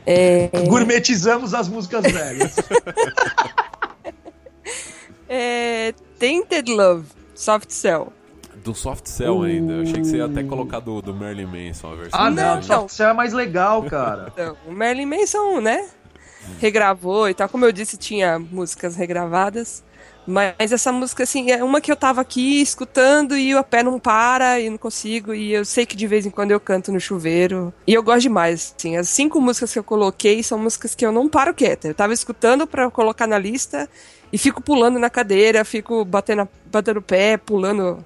É, 0.05 0.51
Gourmetizamos 0.67 1.55
as 1.55 1.69
músicas 1.69 2.03
velhas. 2.03 2.57
é, 5.27 5.95
Tainted 6.19 6.71
Love, 6.71 7.07
Soft 7.35 7.71
Cell. 7.71 8.13
Do 8.57 8.75
Soft 8.75 9.07
Cell 9.07 9.43
ainda. 9.43 9.73
Eu 9.75 9.83
achei 9.83 9.95
que 9.95 10.05
você 10.05 10.17
ia 10.19 10.27
até 10.27 10.43
colocar 10.43 10.81
do, 10.81 11.01
do 11.01 11.15
Marilyn 11.15 11.47
Manson 11.47 11.93
a 11.93 11.95
versão. 11.95 12.21
ah, 12.21 12.31
Não, 12.31 12.57
não. 12.57 12.63
Soft 12.63 12.91
Cell 12.91 13.09
é 13.09 13.15
mais 13.15 13.33
legal, 13.33 13.85
cara. 13.85 14.31
Então, 14.35 14.57
o 14.67 14.73
Marilyn 14.73 15.07
Manson, 15.07 15.61
né? 15.61 15.89
regravou 16.61 17.29
e 17.29 17.35
tal. 17.35 17.49
Como 17.49 17.65
eu 17.65 17.73
disse, 17.73 17.97
tinha 17.97 18.39
músicas 18.39 18.97
regravadas. 18.97 19.83
Mas 20.27 20.73
essa 20.73 20.93
música, 20.93 21.25
assim, 21.25 21.51
é 21.51 21.63
uma 21.63 21.81
que 21.81 21.91
eu 21.91 21.97
tava 21.97 22.21
aqui 22.21 22.61
escutando 22.61 23.37
e 23.37 23.55
o 23.55 23.65
pé 23.65 23.83
não 23.83 23.99
para 23.99 24.61
e 24.61 24.71
não 24.71 24.79
consigo. 24.79 25.35
E 25.35 25.53
eu 25.53 25.65
sei 25.65 25.85
que 25.85 25.97
de 25.97 26.07
vez 26.07 26.25
em 26.27 26.31
quando 26.31 26.53
eu 26.53 26.61
canto 26.61 26.93
no 26.93 27.01
chuveiro. 27.01 27.73
E 27.87 27.95
eu 27.95 28.03
gosto 28.03 28.23
demais, 28.23 28.75
assim. 28.77 28.97
As 28.97 29.09
cinco 29.09 29.41
músicas 29.41 29.73
que 29.73 29.79
eu 29.79 29.85
coloquei 29.85 30.43
são 30.43 30.59
músicas 30.59 30.95
que 30.95 31.05
eu 31.05 31.13
não 31.13 31.29
paro 31.29 31.55
quieta. 31.55 31.89
Eu 31.89 31.95
tava 31.95 32.13
escutando 32.13 32.67
pra 32.67 32.91
colocar 32.91 33.27
na 33.27 33.39
lista 33.39 33.89
e 34.33 34.39
fico 34.39 34.63
pulando 34.63 34.99
na 34.99 35.11
cadeira, 35.11 35.65
fico 35.65 36.05
batendo, 36.05 36.49
batendo 36.67 36.99
o 36.99 37.03
pé, 37.03 37.37
pulando. 37.37 38.05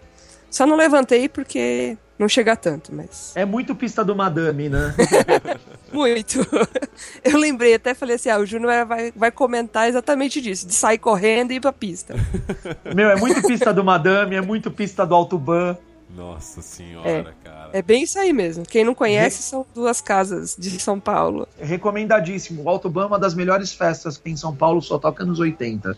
Só 0.50 0.66
não 0.66 0.76
levantei 0.76 1.28
porque 1.28 1.96
não 2.18 2.28
chega 2.28 2.56
tanto, 2.56 2.94
mas. 2.94 3.32
É 3.34 3.44
muito 3.44 3.74
pista 3.74 4.04
do 4.04 4.14
Madame, 4.16 4.68
né? 4.68 4.94
Muito. 5.92 6.40
Eu 7.22 7.38
lembrei, 7.38 7.74
até 7.74 7.94
falei 7.94 8.16
assim: 8.16 8.28
ah, 8.28 8.38
o 8.38 8.44
Júnior 8.46 8.84
vai, 8.86 9.12
vai 9.14 9.30
comentar 9.30 9.88
exatamente 9.88 10.40
disso, 10.40 10.66
de 10.66 10.74
sair 10.74 10.98
correndo 10.98 11.52
e 11.52 11.56
ir 11.56 11.60
pra 11.60 11.72
pista. 11.72 12.14
Meu, 12.94 13.08
é 13.08 13.16
muito 13.16 13.40
pista 13.46 13.72
do 13.72 13.84
Madame, 13.84 14.34
é 14.36 14.40
muito 14.40 14.70
pista 14.70 15.06
do 15.06 15.14
Autoban. 15.14 15.76
Nossa 16.14 16.62
senhora, 16.62 17.08
É. 17.08 17.24
cara. 17.48 17.70
É 17.72 17.82
bem 17.82 18.02
isso 18.02 18.18
aí 18.18 18.32
mesmo. 18.32 18.64
Quem 18.64 18.84
não 18.84 18.94
conhece 18.94 19.42
são 19.42 19.66
duas 19.74 20.00
casas 20.00 20.56
de 20.58 20.70
São 20.80 20.98
Paulo. 20.98 21.46
Recomendadíssimo. 21.60 22.62
O 22.62 22.68
Autoban 22.68 23.02
é 23.04 23.06
uma 23.06 23.18
das 23.18 23.34
melhores 23.34 23.72
festas 23.72 24.16
que 24.16 24.24
tem 24.24 24.32
em 24.32 24.36
São 24.36 24.54
Paulo, 24.54 24.80
só 24.80 24.98
toca 24.98 25.24
nos 25.24 25.38
80. 25.38 25.96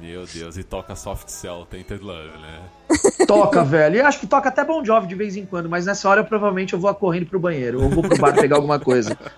Meu 0.00 0.26
Deus, 0.26 0.56
e 0.56 0.62
toca 0.62 0.94
Soft 0.96 1.28
Cell, 1.28 1.66
Tainted 1.70 2.02
Love, 2.02 2.36
né? 2.38 2.60
Toca, 3.26 3.62
velho. 3.64 3.96
E 3.96 4.00
acho 4.00 4.20
que 4.20 4.26
toca 4.26 4.48
até 4.48 4.64
Bon 4.64 4.84
Jovi 4.84 5.06
de 5.06 5.14
vez 5.14 5.36
em 5.36 5.44
quando, 5.44 5.68
mas 5.68 5.86
nessa 5.86 6.08
hora 6.08 6.24
provavelmente 6.24 6.72
eu 6.72 6.80
vou 6.80 6.94
correndo 6.94 7.26
pro 7.26 7.38
banheiro 7.38 7.82
ou 7.82 7.90
vou 7.90 8.02
pro 8.02 8.18
bar 8.18 8.34
pegar 8.34 8.56
alguma 8.56 8.78
coisa. 8.78 9.16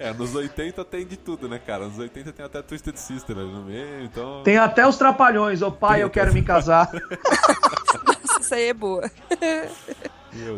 É, 0.00 0.12
nos 0.12 0.32
80 0.32 0.84
tem 0.84 1.04
de 1.04 1.16
tudo, 1.16 1.48
né, 1.48 1.58
cara? 1.58 1.86
Nos 1.86 1.98
80 1.98 2.32
tem 2.32 2.46
até 2.46 2.62
Twisted 2.62 2.96
Sister 2.96 3.36
ali 3.36 3.50
no 3.50 3.64
meio, 3.64 4.04
então. 4.04 4.44
Tem 4.44 4.56
até 4.56 4.86
os 4.86 4.96
trapalhões. 4.96 5.60
Ô 5.60 5.72
pai, 5.72 6.04
eu 6.04 6.08
quero 6.08 6.32
me 6.32 6.40
casar. 6.40 6.88
Nossa, 6.92 8.38
isso 8.40 8.54
aí 8.54 8.68
é 8.68 8.72
boa. 8.72 9.10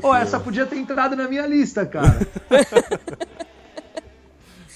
Pô, 0.02 0.12
Deus. 0.12 0.16
essa 0.16 0.38
podia 0.38 0.66
ter 0.66 0.76
entrado 0.76 1.16
na 1.16 1.26
minha 1.26 1.46
lista, 1.46 1.86
cara. 1.86 2.18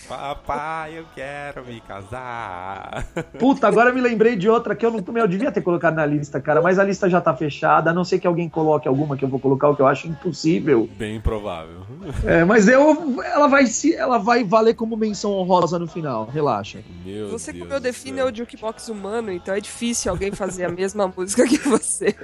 Papai, 0.08 0.98
eu 0.98 1.04
quero 1.14 1.64
me 1.64 1.80
casar. 1.80 3.06
Puta, 3.38 3.66
agora 3.66 3.90
eu 3.90 3.94
me 3.94 4.00
lembrei 4.00 4.36
de 4.36 4.48
outra 4.48 4.74
que 4.74 4.84
eu 4.84 4.90
não 4.90 5.02
eu 5.16 5.28
devia 5.28 5.50
ter 5.50 5.62
colocado 5.62 5.94
na 5.94 6.04
lista, 6.06 6.40
cara, 6.40 6.60
mas 6.60 6.78
a 6.78 6.84
lista 6.84 7.08
já 7.08 7.20
tá 7.20 7.34
fechada, 7.34 7.90
a 7.90 7.92
não 7.92 8.04
ser 8.04 8.18
que 8.18 8.26
alguém 8.26 8.48
coloque 8.48 8.86
alguma 8.86 9.16
que 9.16 9.24
eu 9.24 9.28
vou 9.28 9.38
colocar, 9.38 9.68
o 9.68 9.76
que 9.76 9.82
eu 9.82 9.86
acho 9.86 10.08
impossível. 10.08 10.88
Bem 10.98 11.20
provável. 11.20 11.82
É, 12.24 12.44
mas 12.44 12.68
eu, 12.68 13.22
ela 13.22 13.48
vai 13.48 13.66
se, 13.66 13.94
ela 13.94 14.18
vai 14.18 14.44
valer 14.44 14.74
como 14.74 14.96
menção 14.96 15.32
honrosa 15.32 15.78
no 15.78 15.86
final. 15.86 16.26
Relaxa. 16.26 16.80
Meu 17.04 17.30
Você, 17.30 17.52
Deus. 17.52 17.64
como 17.64 17.74
eu 17.74 17.80
defino, 17.80 18.20
é 18.20 18.24
o 18.24 18.34
jukebox 18.34 18.88
humano, 18.88 19.32
então 19.32 19.54
é 19.54 19.60
difícil 19.60 20.10
alguém 20.10 20.32
fazer 20.32 20.64
a 20.64 20.70
mesma 20.70 21.10
música 21.16 21.46
que 21.46 21.58
você. 21.58 22.14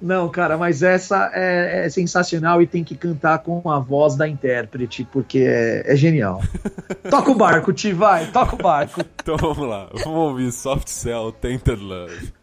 Não, 0.00 0.28
cara, 0.28 0.56
mas 0.56 0.82
essa 0.82 1.30
é, 1.34 1.86
é 1.86 1.88
sensacional 1.88 2.62
e 2.62 2.66
tem 2.66 2.84
que 2.84 2.94
cantar 2.94 3.40
com 3.40 3.68
a 3.68 3.80
voz 3.80 4.14
da 4.14 4.28
intérprete, 4.28 5.06
porque 5.12 5.40
é, 5.40 5.92
é 5.92 5.96
genial. 5.96 6.40
toca 7.10 7.27
o 7.32 7.34
barco, 7.34 7.72
Ti, 7.72 7.92
vai, 7.92 8.26
toca 8.26 8.54
o 8.54 8.58
barco. 8.58 9.00
Então 9.20 9.36
vamos 9.36 9.68
lá, 9.68 9.88
vamos 9.92 10.18
ouvir 10.18 10.52
Soft 10.52 10.88
Cell, 10.88 11.32
Tainted 11.32 11.82
Love. 11.82 12.37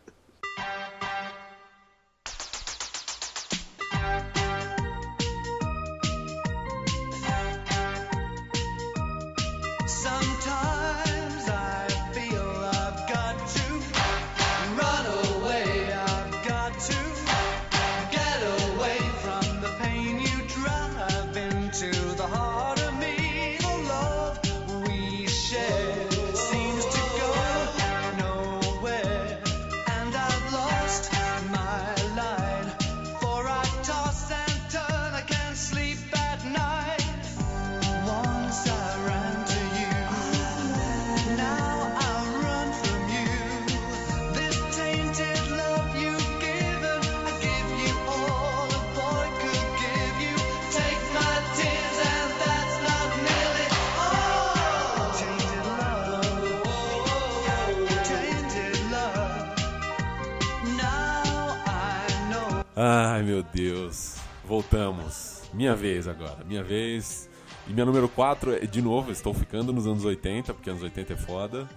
Meu 63.26 63.44
Deus. 63.44 64.16
Voltamos. 64.46 65.42
Minha 65.54 65.76
vez 65.76 66.08
agora. 66.08 66.38
Minha 66.46 66.64
vez. 66.64 67.30
E 67.68 67.74
minha 67.74 67.86
número 67.86 68.08
4 68.08 68.54
é, 68.56 68.60
de 68.60 68.82
novo, 68.82 69.12
estou 69.12 69.34
ficando 69.34 69.74
nos 69.74 69.88
anos 69.88 70.06
80, 70.06 70.54
porque 70.54 70.70
anos 70.70 70.84
80 70.84 71.14
é 71.14 71.16
foda. 71.18 71.68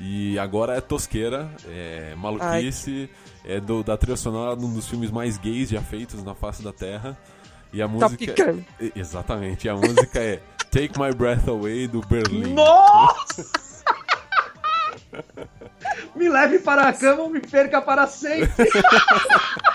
E 0.00 0.36
agora 0.38 0.74
é 0.76 0.80
tosqueira, 0.80 1.48
é 1.68 2.14
maluquice, 2.16 3.08
é 3.44 3.60
do, 3.60 3.84
da 3.84 3.96
trilha 3.96 4.16
sonora 4.16 4.56
de 4.56 4.64
um 4.64 4.72
dos 4.72 4.88
filmes 4.88 5.10
mais 5.10 5.38
gays 5.38 5.68
já 5.68 5.80
feitos 5.82 6.24
na 6.24 6.34
face 6.34 6.62
da 6.62 6.72
Terra. 6.72 7.16
E 7.72 7.80
a 7.82 7.86
música. 7.86 8.34
E- 8.80 8.92
Exatamente, 8.96 9.66
e 9.66 9.68
a 9.68 9.74
música 9.76 10.18
é 10.18 10.40
Take 10.70 10.98
My 10.98 11.12
Breath 11.14 11.46
Away 11.48 11.86
do 11.86 12.00
Berlim. 12.00 12.54
Nossa! 12.54 13.44
Me 16.16 16.28
leve 16.28 16.58
para 16.60 16.88
a 16.88 16.92
cama 16.92 17.22
ou 17.22 17.30
me 17.30 17.40
perca 17.40 17.80
para 17.82 18.06
sempre. 18.06 18.50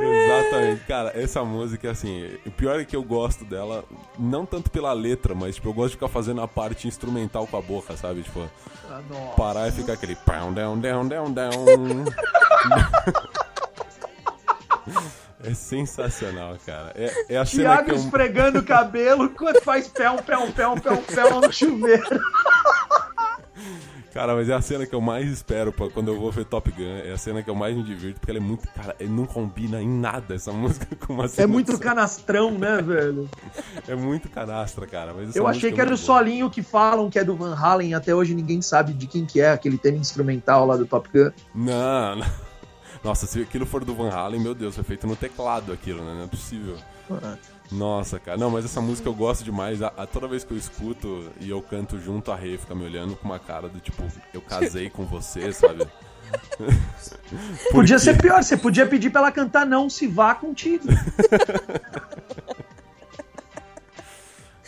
Exatamente, 0.00 0.84
cara, 0.84 1.12
essa 1.14 1.44
música, 1.44 1.90
assim, 1.90 2.30
o 2.46 2.50
pior 2.50 2.80
é 2.80 2.84
que 2.84 2.96
eu 2.96 3.02
gosto 3.02 3.44
dela, 3.44 3.84
não 4.18 4.46
tanto 4.46 4.70
pela 4.70 4.92
letra, 4.92 5.34
mas, 5.34 5.56
tipo, 5.56 5.68
eu 5.68 5.72
gosto 5.74 5.90
de 5.90 5.96
ficar 5.96 6.08
fazendo 6.08 6.40
a 6.40 6.48
parte 6.48 6.88
instrumental 6.88 7.46
com 7.46 7.56
a 7.56 7.60
boca, 7.62 7.96
sabe? 7.96 8.22
Tipo, 8.22 8.48
Ah, 8.90 9.00
parar 9.36 9.68
e 9.68 9.72
ficar 9.72 9.94
aquele 9.94 10.16
down, 10.54 10.78
down, 10.78 11.08
down, 11.08 11.32
down. 11.32 12.04
É 15.44 15.54
sensacional, 15.54 16.56
cara. 16.64 16.92
É, 16.94 17.34
é 17.34 17.36
a 17.36 17.44
cena 17.44 17.62
Thiago 17.64 17.84
que 17.86 17.90
eu... 17.90 17.96
esfregando 17.96 18.60
o 18.60 18.64
cabelo 18.64 19.24
enquanto 19.24 19.60
faz 19.64 19.88
pão, 19.88 20.18
pão, 20.18 20.52
pão, 20.52 20.78
pão, 20.78 20.96
pão 21.02 21.40
no 21.40 21.52
chuveiro. 21.52 22.02
Cara, 24.12 24.34
mas 24.34 24.48
é 24.50 24.52
a 24.54 24.60
cena 24.60 24.84
que 24.84 24.94
eu 24.94 25.00
mais 25.00 25.26
espero 25.26 25.72
pra 25.72 25.88
quando 25.88 26.08
eu 26.08 26.20
vou 26.20 26.30
ver 26.30 26.44
Top 26.44 26.70
Gun. 26.70 26.82
É 27.02 27.12
a 27.12 27.16
cena 27.16 27.42
que 27.42 27.48
eu 27.48 27.54
mais 27.54 27.74
me 27.74 27.82
divirto, 27.82 28.20
porque 28.20 28.30
ela 28.30 28.38
é 28.38 28.42
muito. 28.42 28.68
Cara, 28.68 28.94
não 29.08 29.24
combina 29.24 29.80
em 29.82 29.88
nada 29.88 30.34
essa 30.34 30.52
música 30.52 30.94
com 30.96 31.14
uma 31.14 31.24
É 31.24 31.28
cena 31.28 31.48
muito 31.48 31.72
de- 31.72 31.78
canastrão, 31.80 32.50
né, 32.58 32.82
velho? 32.82 33.28
É 33.88 33.94
muito 33.96 34.28
canastra, 34.28 34.86
cara. 34.86 35.14
Mas 35.14 35.34
Eu 35.34 35.46
achei 35.46 35.70
é 35.70 35.72
que 35.72 35.80
era 35.80 35.88
o 35.88 35.92
muito 35.92 36.06
boa. 36.06 36.18
solinho 36.18 36.50
que 36.50 36.62
falam 36.62 37.08
que 37.08 37.18
é 37.18 37.24
do 37.24 37.34
Van 37.34 37.54
Halen. 37.54 37.94
Até 37.94 38.14
hoje 38.14 38.34
ninguém 38.34 38.60
sabe 38.60 38.92
de 38.92 39.06
quem 39.06 39.24
que 39.24 39.40
é 39.40 39.50
aquele 39.50 39.78
tema 39.78 39.96
instrumental 39.96 40.66
lá 40.66 40.76
do 40.76 40.86
Top 40.86 41.08
Gun. 41.12 41.30
Não, 41.54 42.16
não. 42.16 42.26
Nossa, 43.02 43.26
se 43.26 43.40
aquilo 43.40 43.64
for 43.66 43.84
do 43.84 43.94
Van 43.94 44.10
Halen, 44.10 44.40
meu 44.40 44.54
Deus, 44.54 44.74
foi 44.74 44.84
feito 44.84 45.06
no 45.06 45.16
teclado 45.16 45.72
aquilo, 45.72 46.04
né? 46.04 46.14
Não 46.14 46.24
é 46.24 46.26
possível. 46.28 46.76
Nossa, 47.72 48.18
cara. 48.20 48.36
Não, 48.36 48.50
mas 48.50 48.64
essa 48.64 48.80
música 48.80 49.08
eu 49.08 49.14
gosto 49.14 49.42
demais. 49.44 49.80
A, 49.82 49.88
a- 49.88 50.06
toda 50.06 50.28
vez 50.28 50.44
que 50.44 50.52
eu 50.52 50.56
escuto 50.58 51.30
e 51.40 51.48
eu 51.48 51.62
canto 51.62 51.98
junto, 51.98 52.30
a 52.30 52.36
Rei 52.36 52.58
fica 52.58 52.74
me 52.74 52.84
olhando 52.84 53.16
com 53.16 53.24
uma 53.24 53.38
cara 53.38 53.68
do 53.68 53.80
tipo, 53.80 54.02
eu 54.34 54.40
casei 54.42 54.90
com 54.90 55.04
você, 55.06 55.52
sabe? 55.52 55.86
Podia 57.72 57.98
ser 57.98 58.16
pior, 58.20 58.42
você 58.42 58.56
podia 58.56 58.86
pedir 58.86 59.10
pra 59.10 59.20
ela 59.22 59.32
cantar 59.32 59.66
Não 59.66 59.88
Se 59.90 60.06
Vá 60.06 60.34
Contigo. 60.34 60.84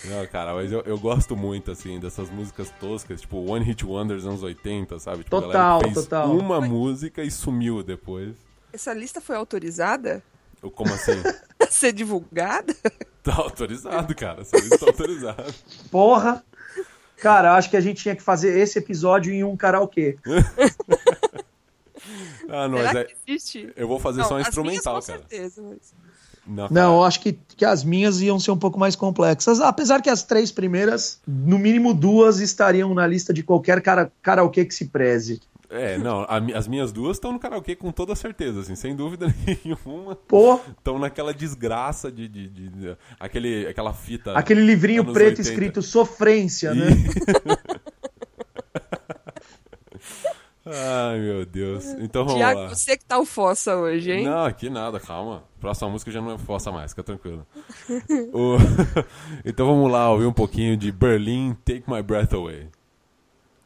Não, 0.06 0.26
cara, 0.26 0.52
mas 0.54 0.70
eu, 0.70 0.80
eu 0.82 0.98
gosto 0.98 1.34
muito, 1.34 1.70
assim, 1.70 1.98
dessas 1.98 2.28
músicas 2.28 2.70
toscas, 2.78 3.22
tipo 3.22 3.38
One 3.38 3.64
Hit 3.64 3.86
Wonders 3.86 4.26
anos 4.26 4.42
80, 4.42 4.98
sabe? 4.98 5.24
Tipo, 5.24 5.40
Total, 5.40 5.80
fez 5.80 5.94
total. 5.94 6.30
uma 6.36 6.60
música 6.60 7.22
e 7.22 7.30
sumiu 7.30 7.82
depois. 7.82 8.34
Essa 8.70 8.92
lista 8.92 9.20
foi 9.22 9.34
autorizada 9.36 10.22
Eu, 10.64 10.70
como 10.70 10.94
assim? 10.94 11.12
ser 11.68 11.92
divulgada? 11.92 12.74
Tá 13.22 13.36
autorizado, 13.36 14.14
cara. 14.14 14.42
Tá 14.44 14.86
autorizada. 14.86 15.46
Porra! 15.90 16.42
Cara, 17.18 17.48
eu 17.48 17.52
acho 17.52 17.68
que 17.68 17.76
a 17.76 17.80
gente 17.80 18.02
tinha 18.02 18.16
que 18.16 18.22
fazer 18.22 18.58
esse 18.58 18.78
episódio 18.78 19.32
em 19.32 19.44
um 19.44 19.56
karaokê. 19.56 20.16
Ah, 22.46 22.68
não, 22.68 22.76
mas 22.76 22.88
Será 22.88 23.00
é, 23.00 23.04
que 23.04 23.14
existe? 23.26 23.72
eu 23.74 23.88
vou 23.88 23.98
fazer 23.98 24.20
Não, 24.20 24.28
só 24.28 24.36
um 24.36 24.40
instrumental, 24.40 24.92
minhas, 24.92 25.06
com 25.06 25.12
cara. 25.12 25.26
certeza, 25.26 25.62
mas... 25.62 25.94
Não, 26.46 26.68
Não, 26.70 26.94
eu 26.96 27.04
acho 27.04 27.18
que, 27.20 27.32
que 27.32 27.64
as 27.64 27.82
minhas 27.82 28.20
iam 28.20 28.38
ser 28.38 28.50
um 28.50 28.58
pouco 28.58 28.78
mais 28.78 28.94
complexas. 28.94 29.58
Apesar 29.58 30.02
que 30.02 30.10
as 30.10 30.22
três 30.22 30.52
primeiras, 30.52 31.18
no 31.26 31.58
mínimo 31.58 31.94
duas, 31.94 32.40
estariam 32.40 32.92
na 32.92 33.06
lista 33.06 33.32
de 33.32 33.42
qualquer 33.42 33.80
cara, 33.80 34.12
karaokê 34.20 34.66
que 34.66 34.74
se 34.74 34.84
preze. 34.84 35.40
É, 35.74 35.98
não, 35.98 36.22
a 36.22 36.36
as 36.56 36.68
minhas 36.68 36.92
duas 36.92 37.16
estão 37.16 37.32
no 37.32 37.38
karaokê 37.40 37.74
com 37.74 37.90
toda 37.90 38.14
certeza, 38.14 38.60
assim, 38.60 38.76
sem 38.76 38.94
dúvida 38.94 39.26
nenhuma. 39.64 40.14
Pô, 40.14 40.60
Estão 40.76 40.98
naquela 40.98 41.34
desgraça 41.34 42.12
de, 42.12 42.28
de, 42.28 42.48
de- 42.48 42.68
de- 42.68 42.96
aquele, 43.18 43.66
aquela 43.66 43.92
fita. 43.92 44.32
aquele 44.38 44.60
livrinho 44.62 45.04
preto 45.04 45.38
80. 45.38 45.40
escrito 45.42 45.82
Sofrência, 45.82 46.72
né? 46.74 46.86
Ai, 50.66 51.18
meu 51.20 51.44
Deus. 51.44 51.84
Então 52.00 52.24
vamos 52.24 52.38
Tiago, 52.40 52.60
lá. 52.60 52.68
você 52.68 52.96
que 52.96 53.04
tá 53.04 53.18
o 53.18 53.26
fossa 53.26 53.76
hoje, 53.76 54.10
hein? 54.12 54.24
Não, 54.24 54.44
aqui 54.46 54.70
nada, 54.70 54.98
calma. 54.98 55.44
Próxima 55.60 55.90
música 55.90 56.10
já 56.10 56.22
não 56.22 56.32
é 56.32 56.38
força 56.38 56.72
mais, 56.72 56.92
fica 56.92 57.02
tranquilo. 57.02 57.46
O- 58.32 58.56
então 59.44 59.66
vamos 59.66 59.90
lá 59.92 60.10
ouvir 60.10 60.24
um 60.26 60.32
pouquinho 60.32 60.74
de 60.76 60.90
Berlin, 60.90 61.54
Take 61.64 61.84
My 61.86 62.02
Breath 62.02 62.32
Away. 62.32 62.68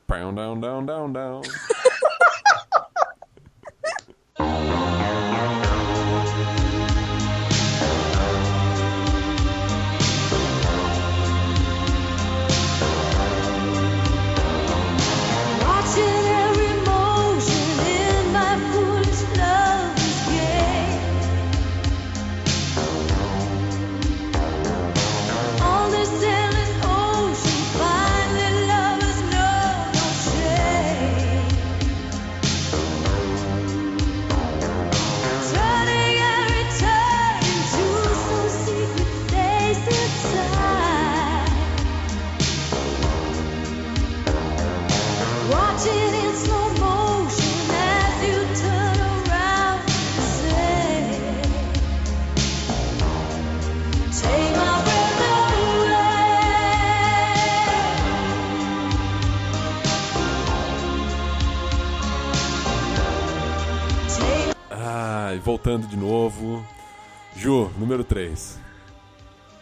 Down, 0.08 0.34
down, 0.34 0.58
down, 0.58 0.84
down, 0.86 1.12
down. 1.12 1.42
Voltando 65.38 65.86
de 65.86 65.96
novo. 65.96 66.64
Ju, 67.36 67.70
número 67.78 68.02
3. 68.04 68.58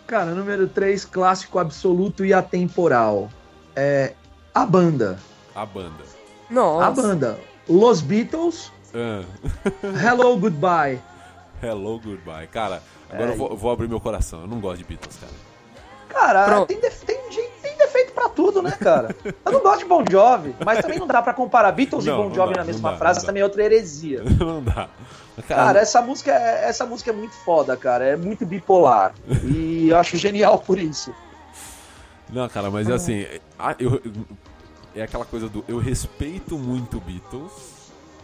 Cara, 0.06 0.32
número 0.32 0.68
3, 0.68 1.04
clássico 1.04 1.58
absoluto 1.58 2.24
e 2.24 2.32
atemporal. 2.32 3.28
É 3.74 4.14
a 4.54 4.64
banda. 4.64 5.18
A 5.54 5.66
banda. 5.66 6.04
Nossa. 6.48 6.86
A 6.86 6.90
banda. 6.90 7.38
Los 7.68 8.00
Beatles, 8.00 8.72
Ah, 8.94 9.24
Hello 10.02 10.36
Goodbye. 10.38 11.00
hello, 11.62 11.98
goodbye. 11.98 12.46
Cara, 12.46 12.80
agora 13.10 13.30
É. 13.30 13.32
eu, 13.32 13.36
vou, 13.36 13.50
eu 13.50 13.56
vou 13.56 13.70
abrir 13.72 13.88
meu 13.88 14.00
coração. 14.00 14.42
Eu 14.42 14.46
não 14.46 14.60
gosto 14.60 14.78
de 14.78 14.84
Beatles, 14.84 15.18
cara. 15.18 15.32
Cara, 16.08 16.64
tem, 16.66 16.80
def- 16.80 17.02
tem, 17.04 17.18
tem 17.60 17.76
defeito 17.76 18.12
pra 18.12 18.28
tudo, 18.28 18.62
né, 18.62 18.70
cara? 18.70 19.14
Eu 19.44 19.52
não 19.52 19.60
gosto 19.60 19.80
de 19.80 19.84
Bon 19.86 20.02
Jovi, 20.08 20.54
mas 20.64 20.78
também 20.80 20.98
não 20.98 21.06
dá 21.06 21.20
pra 21.20 21.34
comparar 21.34 21.72
Beatles 21.72 22.04
Não, 22.06 22.14
e 22.14 22.28
Bon 22.28 22.34
Jovi 22.34 22.54
dá, 22.54 22.60
na 22.60 22.64
mesma 22.66 22.92
dá, 22.92 22.96
frase, 22.96 23.26
também 23.26 23.42
é 23.42 23.44
outra 23.44 23.64
heresia. 23.64 24.22
não 24.38 24.62
dá. 24.62 24.88
Cara, 25.42 25.64
Cara, 25.66 25.80
essa 25.80 26.00
música, 26.02 26.32
é, 26.32 26.68
essa 26.68 26.86
música 26.86 27.10
é 27.10 27.14
muito 27.14 27.34
foda, 27.34 27.76
cara. 27.76 28.04
É 28.04 28.16
muito 28.16 28.46
bipolar. 28.46 29.14
E 29.44 29.88
eu 29.90 29.98
acho 29.98 30.16
genial 30.16 30.58
por 30.58 30.78
isso. 30.78 31.14
Não, 32.30 32.48
cara, 32.48 32.70
mas 32.70 32.88
é 32.88 32.92
assim, 32.94 33.20
é, 33.20 33.40
eu- 33.78 34.00
é 34.94 35.02
aquela 35.02 35.24
coisa 35.24 35.48
do 35.48 35.64
eu 35.68 35.78
respeito 35.78 36.58
muito 36.58 37.00
Beatles, 37.00 37.52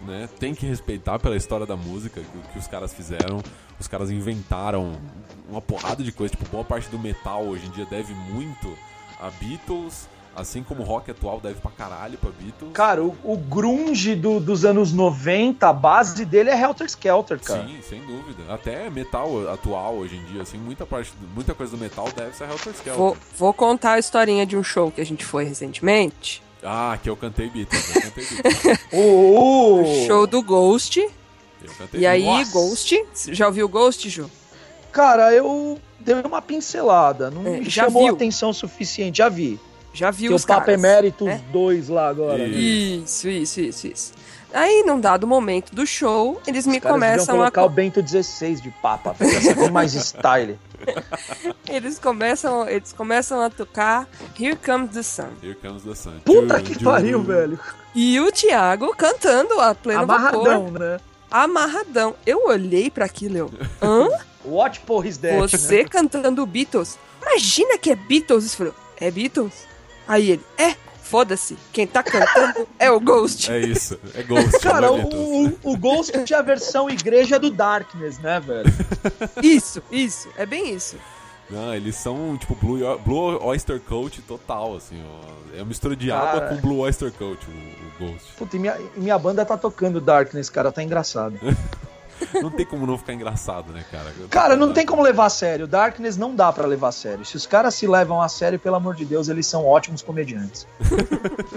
né? 0.06 0.28
Tem 0.40 0.54
que 0.54 0.66
respeitar 0.66 1.18
pela 1.18 1.36
história 1.36 1.66
da 1.66 1.76
música 1.76 2.20
que, 2.20 2.52
que 2.52 2.58
os 2.58 2.66
caras 2.66 2.92
fizeram. 2.92 3.40
Os 3.78 3.86
caras 3.86 4.10
inventaram 4.10 4.98
uma 5.48 5.60
porrada 5.60 6.02
de 6.02 6.10
coisa, 6.12 6.34
tipo, 6.34 6.48
boa 6.50 6.64
parte 6.64 6.88
do 6.88 6.98
metal 6.98 7.44
hoje 7.44 7.66
em 7.66 7.70
dia 7.70 7.84
deve 7.84 8.14
muito 8.14 8.76
a 9.20 9.30
Beatles, 9.30 10.08
assim 10.34 10.62
como 10.62 10.82
o 10.82 10.84
rock 10.86 11.10
atual 11.10 11.40
deve 11.40 11.60
pra 11.60 11.70
caralho 11.70 12.16
pra 12.18 12.30
Beatles. 12.30 12.72
Cara, 12.72 13.02
o, 13.02 13.16
o 13.22 13.36
grunge 13.36 14.14
do- 14.14 14.40
dos 14.40 14.64
anos 14.64 14.92
90, 14.92 15.68
a 15.68 15.72
base 15.72 16.24
dele 16.24 16.50
é 16.50 16.60
Helter 16.60 16.86
Skelter, 16.86 17.38
cara. 17.40 17.66
Sim, 17.66 17.78
sem 17.88 18.00
dúvida. 18.00 18.42
Até 18.52 18.88
metal 18.90 19.50
atual 19.52 19.96
hoje 19.96 20.16
em 20.16 20.24
dia, 20.24 20.42
assim, 20.42 20.58
muita 20.58 20.86
parte, 20.86 21.12
muita 21.34 21.54
coisa 21.54 21.72
do 21.76 21.78
metal 21.78 22.08
deve 22.16 22.34
ser 22.36 22.44
Helter 22.44 22.72
Skelter. 22.72 22.94
Vou, 22.94 23.16
vou 23.36 23.52
contar 23.52 23.92
a 23.92 23.98
historinha 23.98 24.46
de 24.46 24.56
um 24.56 24.62
show 24.62 24.90
que 24.90 25.00
a 25.00 25.04
gente 25.06 25.24
foi 25.24 25.44
recentemente. 25.44 26.42
Ah, 26.64 26.96
que 27.02 27.10
eu 27.10 27.16
cantei 27.16 27.50
Beatles, 27.50 27.94
eu 27.96 28.02
cantei 28.02 28.24
Beatles. 28.24 28.78
O, 28.92 29.80
o- 29.82 30.06
Show 30.06 30.26
do 30.26 30.42
Ghost. 30.42 30.98
Eu 31.00 31.70
cantei 31.78 32.00
E 32.00 32.06
aí, 32.06 32.22
Beatles. 32.22 32.52
Ghost. 32.52 33.04
Já 33.32 33.46
ouviu 33.46 33.68
Ghost, 33.68 34.08
Ju? 34.08 34.30
Cara, 34.90 35.32
eu 35.32 35.80
dei 35.98 36.14
uma 36.24 36.42
pincelada. 36.42 37.30
Não 37.30 37.46
É, 37.46 37.58
me 37.60 37.64
já 37.70 37.84
chamou 37.84 38.04
viu? 38.04 38.14
atenção 38.14 38.50
o 38.50 38.54
suficiente. 38.54 39.18
Já 39.18 39.28
vi. 39.28 39.58
Já 39.92 40.10
viu 40.10 40.28
Tem 40.30 40.36
os 40.36 40.44
o 40.44 40.46
Papo 40.46 40.60
caras, 40.66 40.74
Eméritos 40.82 41.26
né? 41.26 41.42
2 41.52 41.88
lá 41.88 42.08
agora. 42.08 42.38
né? 42.38 42.46
Isso, 42.48 43.28
isso, 43.28 43.60
isso, 43.60 43.86
isso. 43.86 44.12
Aí, 44.54 44.82
num 44.86 45.00
dado 45.00 45.26
momento 45.26 45.74
do 45.74 45.86
show, 45.86 46.40
eles 46.46 46.66
me 46.66 46.76
Os 46.76 46.82
caras 46.82 47.00
deviam 47.00 47.16
começam 47.16 47.34
a. 47.36 47.38
colocar 47.38 47.64
o 47.64 47.68
Bento 47.70 48.02
16 48.02 48.60
de 48.60 48.70
papa, 48.82 49.14
pra 49.14 49.26
ser 49.26 49.54
bem 49.54 49.70
mais 49.70 49.94
style. 49.94 50.58
Eles 51.68 51.98
começam, 51.98 52.68
eles 52.68 52.92
começam 52.92 53.40
a 53.40 53.48
tocar 53.48 54.06
Here 54.38 54.56
Comes 54.56 54.90
the 54.90 55.02
Sun. 55.02 55.28
Here 55.42 55.54
comes 55.54 55.84
the 55.84 55.94
sun. 55.94 56.18
Puta 56.24 56.60
que 56.60 56.82
pariu, 56.82 57.22
velho. 57.22 57.58
E 57.94 58.18
o 58.20 58.32
Thiago 58.32 58.94
cantando 58.96 59.60
a 59.60 59.74
pleno 59.74 60.02
Amarradão, 60.02 60.64
vapor. 60.66 60.78
né? 60.80 61.00
Amarradão. 61.30 62.14
Eu 62.26 62.46
olhei 62.48 62.90
pra 62.90 63.04
aquilo, 63.04 63.36
eu. 63.38 63.50
Hã? 63.80 64.08
Watch 64.44 64.80
por 64.80 65.06
his 65.06 65.16
death, 65.18 65.40
né? 65.40 65.46
Você 65.48 65.84
cantando 65.84 66.44
Beatles? 66.44 66.98
Imagina 67.22 67.78
que 67.78 67.90
é 67.92 67.94
Beatles. 67.96 68.54
Falou, 68.54 68.74
é 69.00 69.08
Beatles? 69.10 69.52
Aí 70.06 70.32
ele, 70.32 70.44
é, 70.58 70.74
foda-se. 71.02 71.58
Quem 71.72 71.86
tá 71.86 72.02
cantando 72.02 72.66
é 72.78 72.90
o 72.90 72.98
Ghost. 72.98 73.50
É 73.52 73.60
isso, 73.60 73.98
é 74.14 74.22
Ghost. 74.22 74.58
Cara, 74.60 74.86
é 74.86 74.90
o, 74.90 74.96
o, 74.96 75.58
o 75.62 75.76
Ghost 75.76 76.12
tinha 76.24 76.38
a 76.38 76.42
versão 76.42 76.88
igreja 76.88 77.38
do 77.38 77.50
Darkness, 77.50 78.18
né, 78.18 78.40
velho? 78.40 78.72
Isso, 79.42 79.82
isso. 79.90 80.28
É 80.36 80.46
bem 80.46 80.74
isso. 80.74 80.96
Não, 81.50 81.74
eles 81.74 81.96
são 81.96 82.36
tipo 82.38 82.54
Blue, 82.54 82.98
Blue 83.00 83.44
Oyster 83.44 83.78
Cult 83.80 84.22
total, 84.22 84.76
assim, 84.76 85.02
ó. 85.04 85.56
É 85.56 85.58
uma 85.58 85.66
mistura 85.66 85.94
de 85.94 86.10
água 86.10 86.40
Cara. 86.40 86.46
com 86.48 86.62
Blue 86.62 86.78
Oyster 86.78 87.12
Cult, 87.12 87.38
o, 87.46 87.50
o 87.50 88.08
Ghost. 88.08 88.32
Puta, 88.38 88.56
e 88.56 88.58
minha, 88.58 88.78
e 88.96 89.00
minha 89.00 89.18
banda 89.18 89.44
tá 89.44 89.58
tocando 89.58 90.00
Darkness, 90.00 90.48
cara, 90.48 90.72
tá 90.72 90.82
engraçado. 90.82 91.38
Não 92.42 92.50
tem 92.50 92.66
como 92.66 92.86
não 92.86 92.98
ficar 92.98 93.14
engraçado, 93.14 93.72
né, 93.72 93.84
cara? 93.90 94.12
Cara, 94.30 94.56
não 94.56 94.72
tem 94.72 94.86
como 94.86 95.02
levar 95.02 95.26
a 95.26 95.30
sério. 95.30 95.66
Darkness 95.66 96.16
não 96.16 96.34
dá 96.34 96.52
pra 96.52 96.66
levar 96.66 96.88
a 96.88 96.92
sério. 96.92 97.24
Se 97.24 97.36
os 97.36 97.46
caras 97.46 97.74
se 97.74 97.86
levam 97.86 98.20
a 98.20 98.28
sério, 98.28 98.58
pelo 98.58 98.76
amor 98.76 98.94
de 98.94 99.04
Deus, 99.04 99.28
eles 99.28 99.46
são 99.46 99.66
ótimos 99.66 100.02
comediantes. 100.02 100.66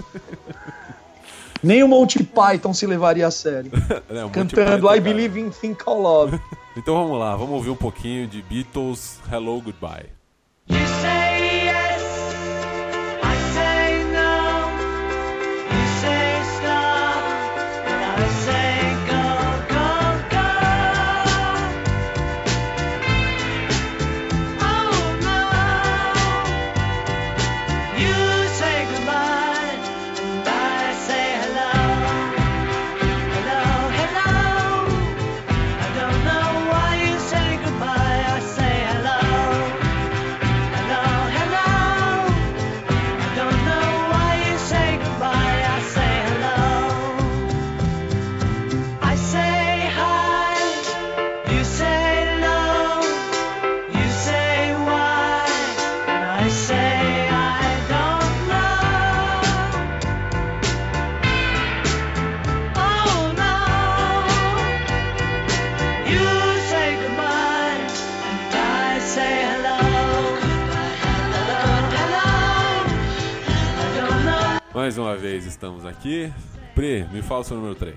Nem 1.62 1.82
o 1.82 1.88
Monty 1.88 2.22
Python 2.22 2.74
se 2.74 2.86
levaria 2.86 3.26
a 3.26 3.30
sério. 3.30 3.70
É, 4.08 4.28
Cantando 4.30 4.86
pai 4.86 4.98
I. 4.98 5.00
Believe 5.00 5.40
in 5.40 5.50
Think 5.50 5.82
Called 5.82 6.02
Love. 6.02 6.40
Então 6.76 6.94
vamos 6.94 7.18
lá, 7.18 7.34
vamos 7.34 7.54
ouvir 7.54 7.70
um 7.70 7.76
pouquinho 7.76 8.26
de 8.26 8.42
Beatles 8.42 9.18
Hello 9.32 9.60
Goodbye. 9.60 10.06
You 10.68 10.78
say 11.00 11.35
aqui. 76.06 76.32
Pri, 76.74 77.06
me 77.12 77.22
fala 77.22 77.40
o 77.40 77.44
seu 77.44 77.56
número 77.56 77.74
3. 77.74 77.94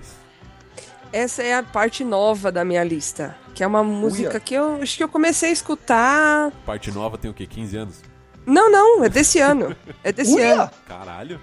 Essa 1.12 1.42
é 1.42 1.54
a 1.54 1.62
parte 1.62 2.04
nova 2.04 2.50
da 2.52 2.64
minha 2.64 2.82
lista. 2.84 3.36
Que 3.54 3.62
é 3.62 3.66
uma 3.66 3.82
música 3.82 4.30
Uia. 4.32 4.40
que 4.40 4.54
eu 4.54 4.80
acho 4.82 4.96
que 4.96 5.04
eu 5.04 5.08
comecei 5.08 5.50
a 5.50 5.52
escutar. 5.52 6.50
Parte 6.64 6.90
nova 6.90 7.18
tem 7.18 7.30
o 7.30 7.34
quê? 7.34 7.46
15 7.46 7.76
anos? 7.76 8.00
Não, 8.46 8.70
não, 8.70 9.04
é 9.04 9.08
desse 9.08 9.38
ano. 9.38 9.76
É 10.02 10.12
desse 10.12 10.34
Uia! 10.34 10.62
ano. 10.62 10.70
Caralho. 10.88 11.40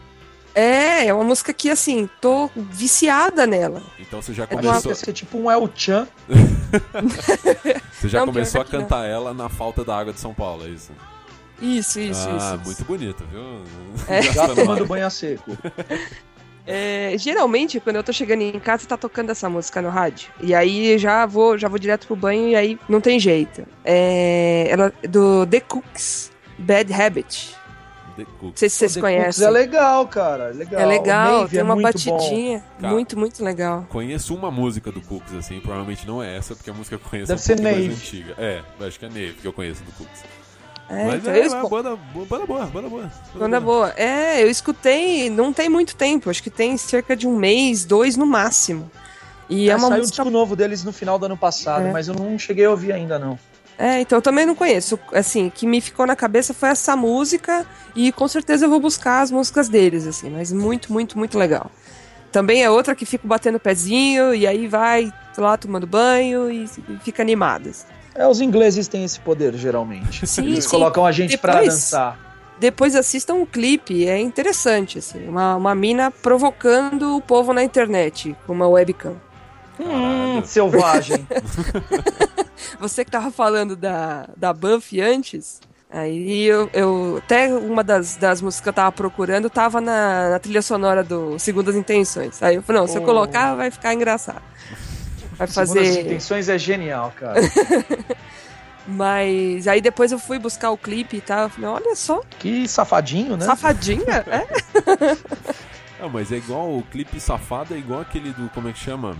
É, 0.56 1.06
é 1.06 1.14
uma 1.14 1.24
música 1.24 1.54
que, 1.54 1.70
assim, 1.70 2.10
tô 2.20 2.50
viciada 2.56 3.46
nela. 3.46 3.84
Então 4.00 4.20
você 4.22 4.34
já 4.34 4.44
É 4.50 4.56
uma- 4.56 4.62
começou, 4.64 4.92
Deve 4.92 5.06
ser 5.06 5.14
tipo 5.14 5.38
um 5.38 5.52
El 5.52 5.70
Chan. 5.76 6.08
você 7.94 8.10
já 8.10 8.20
Não, 8.22 8.28
começou 8.28 8.62
a 8.62 8.66
que 8.66 8.74
não. 8.74 8.82
cantar 8.82 9.06
ela 9.06 9.34
na 9.36 9.50
falta 9.50 9.84
da 9.84 9.96
água 9.96 10.12
de 10.12 10.20
São 10.20 10.34
Paulo, 10.34 10.66
é 10.66 10.70
isso? 10.70 10.92
Isso, 11.62 12.00
isso, 12.00 12.28
ah, 12.30 12.56
isso. 12.56 12.66
muito 12.66 12.84
bonito, 12.86 13.24
viu? 13.32 13.42
É. 14.08 14.22
Já 14.34 14.48
tomando 14.48 14.86
banho 14.88 15.06
a 15.06 15.10
seco. 15.10 15.56
É, 16.68 17.14
geralmente, 17.18 17.80
quando 17.80 17.96
eu 17.96 18.04
tô 18.04 18.12
chegando 18.12 18.42
em 18.42 18.60
casa, 18.60 18.86
tá 18.86 18.98
tocando 18.98 19.30
essa 19.30 19.50
música 19.50 19.82
no 19.82 19.90
rádio. 19.90 20.30
E 20.42 20.54
aí 20.54 20.98
já 20.98 21.26
vou, 21.26 21.58
já 21.58 21.70
vou 21.70 21.80
direto 21.80 22.06
pro 22.06 22.16
banho 22.16 22.50
e 22.50 22.56
aí 22.56 22.80
não 22.90 23.00
tem 23.00 23.18
jeito. 23.20 23.66
É, 23.86 24.68
ela 24.70 24.94
do 25.10 25.48
The 25.48 25.62
Cooks, 25.62 26.32
Bad 26.58 26.94
Habit. 26.94 27.56
The 28.18 28.26
Cook. 28.26 28.42
Não 28.42 28.52
sei 28.56 28.70
se 28.70 28.76
vocês 28.78 28.94
The 28.96 29.00
Cooks 29.00 29.16
conhecem. 29.16 29.48
É 29.48 29.50
legal, 29.50 30.08
cara. 30.08 30.48
Legal. 30.50 30.82
É 30.82 30.86
legal, 30.86 31.30
O 31.30 31.38
Maeve 31.38 31.52
tem 31.52 31.60
é 31.60 31.64
uma 31.64 31.76
batidinha. 31.82 32.64
Cara. 32.82 32.94
Muito, 32.94 33.18
muito 33.18 33.44
legal. 33.44 33.86
Conheço 33.90 34.36
uma 34.36 34.52
música 34.52 34.92
do 34.92 35.00
Cooks, 35.02 35.34
assim, 35.36 35.62
provavelmente 35.62 36.06
não 36.06 36.22
é 36.22 36.36
essa, 36.36 36.54
porque 36.56 36.70
a 36.70 36.74
música 36.74 36.98
que 36.98 37.06
eu 37.06 37.10
conheço 37.10 37.28
Deve 37.28 37.40
é 37.40 37.42
um 37.42 37.46
ser 37.46 37.56
pouquinho 37.62 37.88
mais 37.88 38.02
antiga. 38.02 38.34
É, 38.38 38.62
eu 38.80 38.88
acho 38.88 39.00
que 39.00 39.06
é 39.06 39.10
Nave 39.10 39.34
que 39.34 39.48
eu 39.48 39.54
conheço 39.54 39.84
do 39.84 39.92
Cooks. 39.94 40.24
É, 40.90 41.06
Mas 41.06 41.16
então 41.22 41.34
é, 41.34 41.40
eu 41.40 41.44
é 41.44 41.70
banda, 41.70 41.98
banda 42.30 42.46
boa, 42.46 42.66
banda 42.68 42.88
boa. 42.90 43.12
Banda 43.36 43.60
boa. 43.60 43.94
É, 43.98 44.42
eu 44.42 44.50
escutei, 44.50 45.30
não 45.30 45.52
tem 45.52 45.68
muito 45.68 45.96
tempo, 45.96 46.30
acho 46.30 46.42
que 46.42 46.50
tem 46.50 46.78
cerca 46.78 47.16
de 47.16 47.28
um 47.28 47.36
mês, 47.36 47.84
dois 47.84 48.16
no 48.16 48.26
máximo. 48.26 48.90
E 49.50 49.70
é, 49.70 49.74
É, 49.74 49.76
uma 49.76 49.82
saiu 49.88 49.94
um 49.94 49.98
música. 50.00 50.16
disco 50.24 50.30
novo 50.30 50.56
deles 50.56 50.84
no 50.86 50.94
final 50.94 51.20
do 51.20 51.26
ano 51.26 51.38
passado, 51.38 51.88
É. 51.88 51.92
mas 51.92 52.08
eu 52.08 52.14
não 52.14 52.40
cheguei 52.40 52.66
a 52.66 52.72
ouvir 52.72 52.94
ainda, 52.94 53.20
não. 53.20 53.38
É, 53.78 54.00
então 54.02 54.18
eu 54.18 54.22
também 54.22 54.46
não 54.46 54.56
conheço. 54.56 54.98
Assim, 55.14 55.48
o 55.48 55.52
que 55.52 55.68
me 55.68 55.80
ficou 55.82 56.06
na 56.08 56.16
cabeça 56.16 56.54
foi 56.54 56.70
essa 56.70 56.96
música 56.96 57.66
e 57.96 58.12
com 58.12 58.28
certeza 58.28 58.66
eu 58.66 58.70
vou 58.70 58.80
buscar 58.80 59.22
as 59.22 59.30
músicas 59.30 59.70
deles, 59.70 60.08
assim, 60.08 60.30
mas 60.30 60.52
muito, 60.52 60.92
muito, 60.92 61.18
muito 61.18 61.38
legal. 61.38 61.70
Também 62.32 62.64
é 62.64 62.70
outra 62.70 62.96
que 62.96 63.06
fico 63.06 63.28
batendo 63.28 63.60
pezinho 63.60 64.34
e 64.34 64.48
aí 64.48 64.68
vai 64.68 65.14
lá 65.38 65.56
tomando 65.58 65.86
banho 65.86 66.50
e, 66.50 66.64
e 66.64 66.98
fica 67.04 67.22
animadas. 67.22 67.86
É, 68.18 68.28
os 68.28 68.42
ingleses 68.42 68.88
têm 68.88 69.04
esse 69.04 69.20
poder, 69.20 69.54
geralmente. 69.56 70.26
Sim, 70.26 70.46
Eles 70.48 70.64
sim. 70.64 70.70
colocam 70.72 71.06
a 71.06 71.12
gente 71.12 71.38
pra 71.38 71.54
Depois- 71.54 71.74
dançar. 71.74 72.20
Depois 72.60 72.96
assistam 72.96 73.36
o 73.36 73.46
clipe, 73.46 74.08
é 74.08 74.20
interessante, 74.20 74.98
assim, 74.98 75.28
uma, 75.30 75.56
uma 75.56 75.76
mina 75.76 76.10
provocando 76.10 77.16
o 77.16 77.22
povo 77.22 77.54
na 77.54 77.64
internet 77.64 78.36
com 78.48 78.54
uma 78.54 78.68
webcam. 78.68 79.14
Hum, 79.80 80.42
selvagem. 80.44 81.28
Você 82.82 83.06
que 83.06 83.12
tava 83.12 83.30
falando 83.30 83.76
da, 83.76 84.28
da 84.36 84.52
Buffy 84.54 85.00
antes, 85.02 85.62
aí 85.88 86.46
eu, 86.46 86.68
eu 86.74 87.22
até 87.24 87.48
uma 87.56 87.84
das, 87.84 88.16
das 88.16 88.42
músicas 88.42 88.64
que 88.64 88.70
eu 88.70 88.74
tava 88.74 88.92
procurando 88.92 89.52
tava 89.52 89.80
na, 89.80 90.32
na 90.32 90.40
trilha 90.40 90.64
sonora 90.64 91.04
do 91.04 91.38
Segundas 91.38 91.76
Intenções. 91.76 92.42
Aí 92.42 92.56
eu 92.56 92.64
falei, 92.64 92.82
não, 92.82 92.88
se 92.88 92.98
eu 92.98 93.04
Oh. 93.04 93.06
colocar 93.06 93.54
vai 93.54 93.70
ficar 93.70 93.94
engraçado. 93.94 94.42
Vai 95.38 95.48
Segundo 95.48 95.80
as 95.80 95.88
fazer. 95.88 96.02
intenções 96.02 96.50
é 96.50 96.58
genial, 96.58 97.14
cara. 97.16 97.40
Mas 98.88 99.68
aí 99.68 99.82
depois 99.82 100.12
eu 100.12 100.20
fui 100.20 100.40
buscar 100.40 100.72
o 100.72 100.78
clipe 100.78 101.18
e 101.18 101.22
tal. 101.22 101.44
Eu 101.44 101.50
falei, 101.50 101.70
olha 101.70 101.96
só, 101.96 102.22
Que 102.40 102.68
safadinho, 102.68 103.36
né? 103.36 103.46
safadinha, 103.46 104.24
é? 104.28 104.48
Ah, 106.00 106.08
mas 106.08 106.32
é 106.32 106.36
igual 106.38 106.78
o 106.78 106.84
clipe 106.84 107.20
safado, 107.20 107.74
é 107.74 107.78
igual 107.80 108.02
aquele 108.02 108.32
do. 108.32 108.48
Como 108.52 108.70
é 108.70 108.72
que 108.72 108.78
chama? 108.78 109.18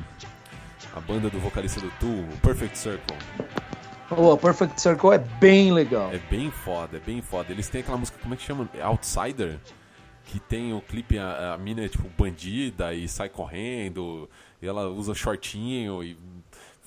A 0.96 1.00
banda 1.00 1.28
do 1.28 1.40
vocalista 1.40 1.82
do 1.82 1.90
Tool, 2.00 2.24
o 2.32 2.38
Perfect 2.38 2.78
Circle. 2.78 3.18
O 4.12 4.38
Perfect 4.38 4.80
Circle 4.80 5.12
é 5.12 5.18
bem 5.18 5.72
legal. 5.74 6.12
É 6.14 6.20
bem 6.30 6.52
foda, 6.52 6.98
é 6.98 7.00
bem 7.00 7.20
foda. 7.20 7.52
Eles 7.52 7.68
têm 7.68 7.82
aquela 7.82 7.98
música, 7.98 8.20
como 8.22 8.36
é 8.36 8.38
que 8.38 8.44
chama? 8.44 8.70
Outsider? 8.84 9.58
Que 10.26 10.40
tem 10.40 10.72
o 10.72 10.80
clipe, 10.80 11.18
a, 11.18 11.56
a 11.56 11.58
mina 11.58 11.84
é 11.84 11.90
tipo 11.90 12.08
bandida 12.16 12.94
e 12.94 13.08
sai 13.08 13.28
correndo, 13.30 14.30
e 14.62 14.68
ela 14.68 14.88
usa 14.88 15.14
shortinho 15.14 16.04
e 16.04 16.18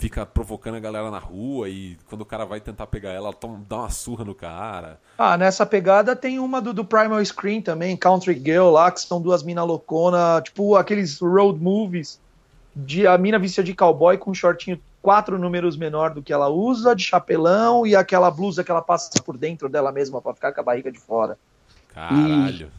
fica 0.01 0.25
provocando 0.25 0.77
a 0.77 0.81
galera 0.81 1.11
na 1.11 1.19
rua, 1.19 1.69
e 1.69 1.99
quando 2.09 2.23
o 2.23 2.25
cara 2.25 2.47
vai 2.47 2.59
tentar 2.59 2.87
pegar 2.87 3.11
ela, 3.11 3.29
ela 3.29 3.33
toma, 3.35 3.63
dá 3.69 3.77
uma 3.77 3.91
surra 3.91 4.25
no 4.25 4.35
cara. 4.35 4.99
Ah, 5.19 5.37
nessa 5.37 5.67
pegada 5.67 6.17
tem 6.17 6.39
uma 6.39 6.61
do, 6.61 6.73
do 6.73 6.85
Primal 6.85 7.23
Screen 7.23 7.61
também, 7.61 7.97
Country 7.97 8.35
Girl 8.35 8.71
lá, 8.71 8.91
que 8.91 9.03
são 9.03 9.21
duas 9.21 9.43
minas 9.43 9.67
loucona, 9.67 10.41
tipo 10.43 10.75
aqueles 10.75 11.21
road 11.21 11.63
movies 11.63 12.19
de 12.75 13.07
a 13.07 13.19
mina 13.19 13.39
vestida 13.39 13.65
de 13.65 13.75
cowboy 13.75 14.17
com 14.17 14.31
um 14.31 14.35
shortinho 14.35 14.81
quatro 15.03 15.39
números 15.39 15.77
menor 15.77 16.15
do 16.15 16.23
que 16.23 16.33
ela 16.33 16.49
usa, 16.49 16.95
de 16.95 17.03
chapelão 17.03 17.87
e 17.87 17.95
aquela 17.95 18.31
blusa 18.31 18.63
que 18.65 18.71
ela 18.71 18.83
passa 18.83 19.11
por 19.23 19.37
dentro 19.37 19.69
dela 19.69 19.93
mesma 19.93 20.21
pra 20.21 20.35
ficar 20.35 20.53
com 20.53 20.61
a 20.61 20.65
barriga 20.65 20.91
de 20.91 20.99
fora. 20.99 21.39
Caralho. 21.93 22.71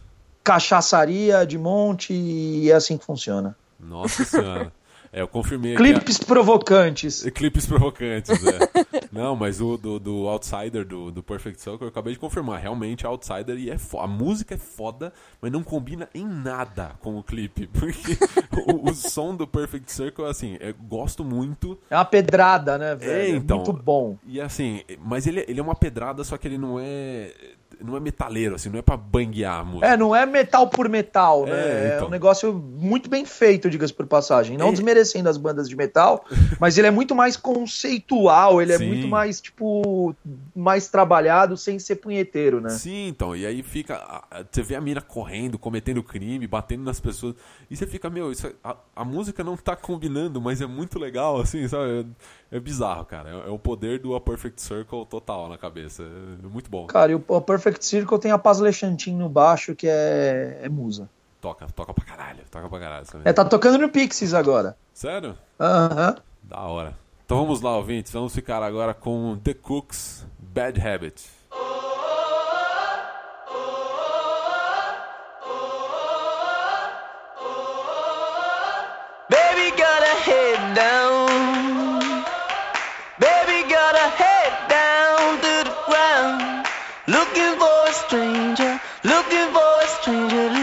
Cachaçaria 0.44 1.46
de 1.46 1.58
monte 1.58 2.14
e 2.14 2.72
é 2.72 2.74
assim 2.74 2.98
que 2.98 3.06
funciona. 3.06 3.56
Nossa 3.80 4.24
senhora. 4.24 4.72
É, 5.14 5.22
eu 5.22 5.28
confirmei 5.28 5.74
aqui. 5.76 5.84
a- 5.84 5.86
Clipes 5.94 6.18
provocantes. 6.20 7.24
Clipes 7.36 7.66
provocantes, 7.66 8.30
é. 8.46 8.82
Não, 9.12 9.36
mas 9.36 9.60
o 9.60 9.76
do, 9.78 10.00
do 10.00 10.28
Outsider, 10.30 10.86
do, 10.86 11.12
do 11.12 11.22
Perfect 11.22 11.60
Circle, 11.62 11.82
eu 11.84 11.88
acabei 11.90 12.14
de 12.14 12.20
confirmar. 12.20 12.62
Realmente, 12.62 13.06
Outsider 13.06 13.58
e 13.58 13.70
é 13.70 13.78
foda. 13.78 14.06
A 14.06 14.08
música 14.08 14.56
é 14.56 14.58
foda, 14.58 15.12
mas 15.42 15.52
não 15.52 15.64
combina 15.64 16.08
em 16.16 16.26
nada 16.26 16.92
com 17.02 17.18
o 17.18 17.24
clipe. 17.24 17.68
Porque 17.74 18.18
o, 18.72 18.90
o 18.90 18.94
som 18.96 19.36
do 19.36 19.46
Perfect 19.46 19.92
Circle, 19.92 20.26
assim, 20.26 20.58
eu 20.62 20.74
gosto 20.88 21.26
muito. 21.26 21.78
É 21.90 21.96
uma 21.98 22.06
pedrada, 22.06 22.78
né, 22.78 22.96
velho? 22.96 23.12
É, 23.12 23.30
então. 23.36 23.58
Muito 23.58 23.74
bom. 23.74 24.18
E 24.26 24.40
assim, 24.40 24.82
mas 25.04 25.28
ele, 25.28 25.44
ele 25.48 25.60
é 25.60 25.64
uma 25.64 25.76
pedrada, 25.76 26.24
só 26.24 26.38
que 26.38 26.48
ele 26.48 26.58
não 26.58 26.80
é. 26.80 27.34
Não 27.84 27.96
é 27.98 28.00
metaleiro, 28.00 28.56
assim, 28.56 28.70
não 28.70 28.80
é 28.80 28.82
pra 28.82 28.96
banguear 28.98 29.60
a 29.60 29.64
música. 29.64 29.88
É, 29.88 29.98
não 29.98 30.16
é 30.16 30.26
metal 30.26 30.68
por 30.70 30.88
metal, 30.90 31.46
né? 31.46 31.52
É, 31.52 31.92
É, 31.92 31.94
então. 31.96 32.08
um 32.08 32.12
negócio 32.12 32.54
muito 32.54 33.10
bem 33.10 33.26
feito, 33.26 33.70
diga-se 33.70 33.94
por 33.94 34.06
passagem. 34.06 34.58
Não 34.58 34.70
É. 34.70 34.72
desmerecendo 34.72 35.28
as 35.30 35.38
bandas 35.38 35.68
de 35.68 35.76
metal, 35.76 36.24
mas 36.60 36.78
ele 36.78 36.88
é 36.88 36.92
muito 36.92 37.16
mais 37.16 37.36
conceitual, 37.38 38.62
ele 38.62 38.78
Sim. 38.78 38.84
é 38.84 38.88
muito 38.88 39.08
mais, 39.08 39.42
tipo, 39.42 40.16
mais 40.56 40.88
trabalhado 40.88 41.58
sem 41.58 41.80
ser 41.80 41.96
punheteiro, 41.98 42.62
né? 42.62 42.70
Sim, 42.70 43.08
então, 43.08 43.36
e 43.36 43.46
aí 43.46 43.64
fica. 43.64 43.96
a- 43.96 44.24
a- 44.40 44.44
Você 44.52 44.62
vê 44.62 44.76
a 44.76 44.82
mina 44.82 45.02
correndo, 45.02 45.58
cometendo 45.58 46.04
crime, 46.04 46.46
batendo 46.48 46.84
nas 46.84 47.00
pessoas. 47.00 47.36
E 47.70 47.76
você 47.76 47.88
fica, 47.88 48.10
meu, 48.10 48.32
isso 48.32 48.48
é- 48.48 48.54
a, 48.64 48.76
a 48.98 49.06
música 49.06 49.44
não 49.44 49.56
tá 49.56 49.76
combinando, 49.76 50.42
mas 50.42 50.62
é 50.62 50.66
muito 50.68 51.00
legal, 51.00 51.40
assim, 51.40 51.68
sabe? 51.68 52.06
É, 52.52 52.58
é 52.58 52.60
bizarro, 52.60 53.06
cara. 53.06 53.30
É, 53.30 53.48
é 53.48 53.52
o 53.52 53.58
poder 53.60 54.00
do 54.00 54.14
A 54.16 54.20
Perfect 54.22 54.62
Circle 54.62 55.06
total 55.06 55.48
na 55.50 55.58
cabeça. 55.58 56.04
É, 56.04 56.48
muito 56.48 56.70
bom. 56.70 56.86
Cara, 56.88 57.12
e 57.12 57.16
o 57.16 57.24
o 57.28 57.40
Perfect 57.42 57.71
Circle 57.80 58.20
tem 58.20 58.32
a 58.32 58.38
Paz 58.38 58.60
Lechantin 58.60 59.16
no 59.16 59.30
baixo, 59.30 59.76
que 59.76 59.88
é, 59.88 60.60
é 60.64 60.70
musa. 60.70 61.10
Toca, 61.40 61.66
toca 61.76 61.94
pra 61.94 62.04
caralho, 62.06 62.40
toca 62.52 62.70
pra 62.70 62.80
caralho. 62.80 63.06
sabe? 63.06 63.24
É, 63.28 63.34
tá 63.34 63.44
tocando 63.44 63.78
no 63.80 63.90
Pixies 63.90 64.34
agora. 64.34 64.78
Sério? 64.94 65.36
Aham. 65.60 66.16
Da 66.44 66.62
hora. 66.62 66.94
Então 67.26 67.38
vamos 67.38 67.62
lá, 67.62 67.76
ouvintes. 67.78 68.12
Vamos 68.12 68.34
ficar 68.34 68.62
agora 68.62 68.94
com 68.94 69.38
The 69.44 69.54
Cooks 69.54 70.26
Bad 70.38 70.80
Habit. 70.86 71.24
Baby 79.30 79.72
got 79.78 80.02
her 80.04 80.18
head 80.28 80.76
down. 80.76 81.81
For 90.12 90.61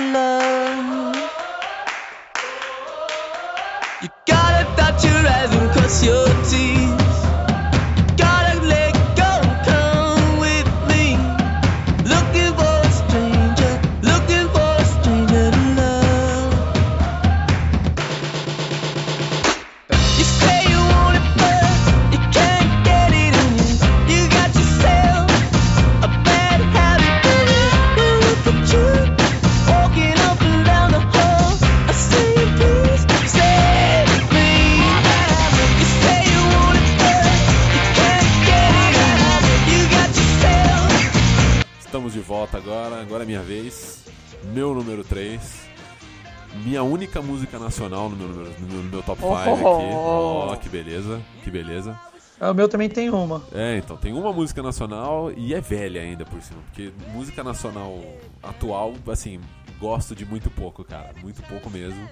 nacional 47.79 48.09
no 48.09 48.16
meu, 48.16 48.29
no 48.29 48.35
meu, 48.35 48.83
no 48.83 48.91
meu 48.91 49.03
top 49.03 49.20
5 49.20 49.33
Oh. 49.33 49.41
aqui. 49.76 49.87
Ó, 49.95 50.57
que 50.57 50.68
beleza, 50.68 51.20
que 51.45 51.51
beleza. 51.51 51.99
Ah, 52.41 52.51
O 52.51 52.55
meu 52.55 52.68
também 52.68 52.89
tem 52.89 53.11
uma. 53.11 53.43
É, 53.53 53.76
então, 53.79 53.97
tem 53.97 54.12
uma 54.12 54.33
música 54.33 54.62
nacional 54.62 55.33
e 55.37 55.55
é 55.55 55.61
velha 55.61 56.01
ainda 56.01 56.24
por 56.24 56.41
cima. 56.43 56.61
Porque 56.66 56.93
música 57.12 57.43
nacional 57.43 57.99
atual, 58.43 58.95
assim, 59.11 59.41
gosto 59.81 60.14
de 60.14 60.24
muito 60.24 60.51
pouco, 60.51 60.85
cara. 60.85 61.12
Muito 61.22 61.43
pouco 61.43 61.68
mesmo. 61.70 62.09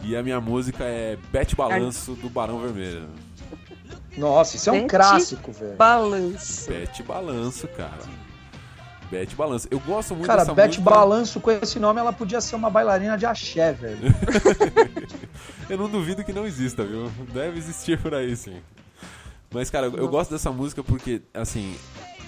E 0.00 0.16
a 0.16 0.22
minha 0.22 0.40
música 0.40 0.84
é 0.84 1.16
Bete 1.30 1.54
Balanço 1.56 2.12
do 2.14 2.28
Barão 2.28 2.58
Vermelho. 2.58 3.08
Nossa, 4.16 4.56
isso 4.56 4.68
é 4.70 4.72
um 4.72 4.76
Gente. 4.80 4.90
clássico, 4.90 5.52
velho. 5.52 5.76
Balanço. 5.76 6.68
Bete 6.70 7.02
Balanço, 7.02 7.66
cara. 7.68 7.98
Bete 9.14 9.36
Balanço. 9.36 9.68
Eu 9.70 9.78
gosto 9.78 10.12
muito 10.12 10.26
Cara, 10.26 10.40
dessa 10.40 10.52
Beth 10.52 10.66
música. 10.66 10.82
Balanço 10.82 11.40
com 11.40 11.50
esse 11.52 11.78
nome, 11.78 12.00
ela 12.00 12.12
podia 12.12 12.40
ser 12.40 12.56
uma 12.56 12.68
bailarina 12.68 13.16
de 13.16 13.24
axé, 13.24 13.72
velho. 13.72 13.98
Eu 15.70 15.78
não 15.78 15.88
duvido 15.88 16.24
que 16.24 16.32
não 16.32 16.44
exista, 16.44 16.84
viu? 16.84 17.08
Deve 17.32 17.58
existir 17.58 17.96
por 18.00 18.12
aí, 18.12 18.34
sim. 18.34 18.60
Mas, 19.52 19.70
cara, 19.70 19.86
eu, 19.86 19.96
eu 19.96 20.08
gosto 20.08 20.32
dessa 20.32 20.50
música 20.50 20.82
porque, 20.82 21.22
assim, 21.32 21.76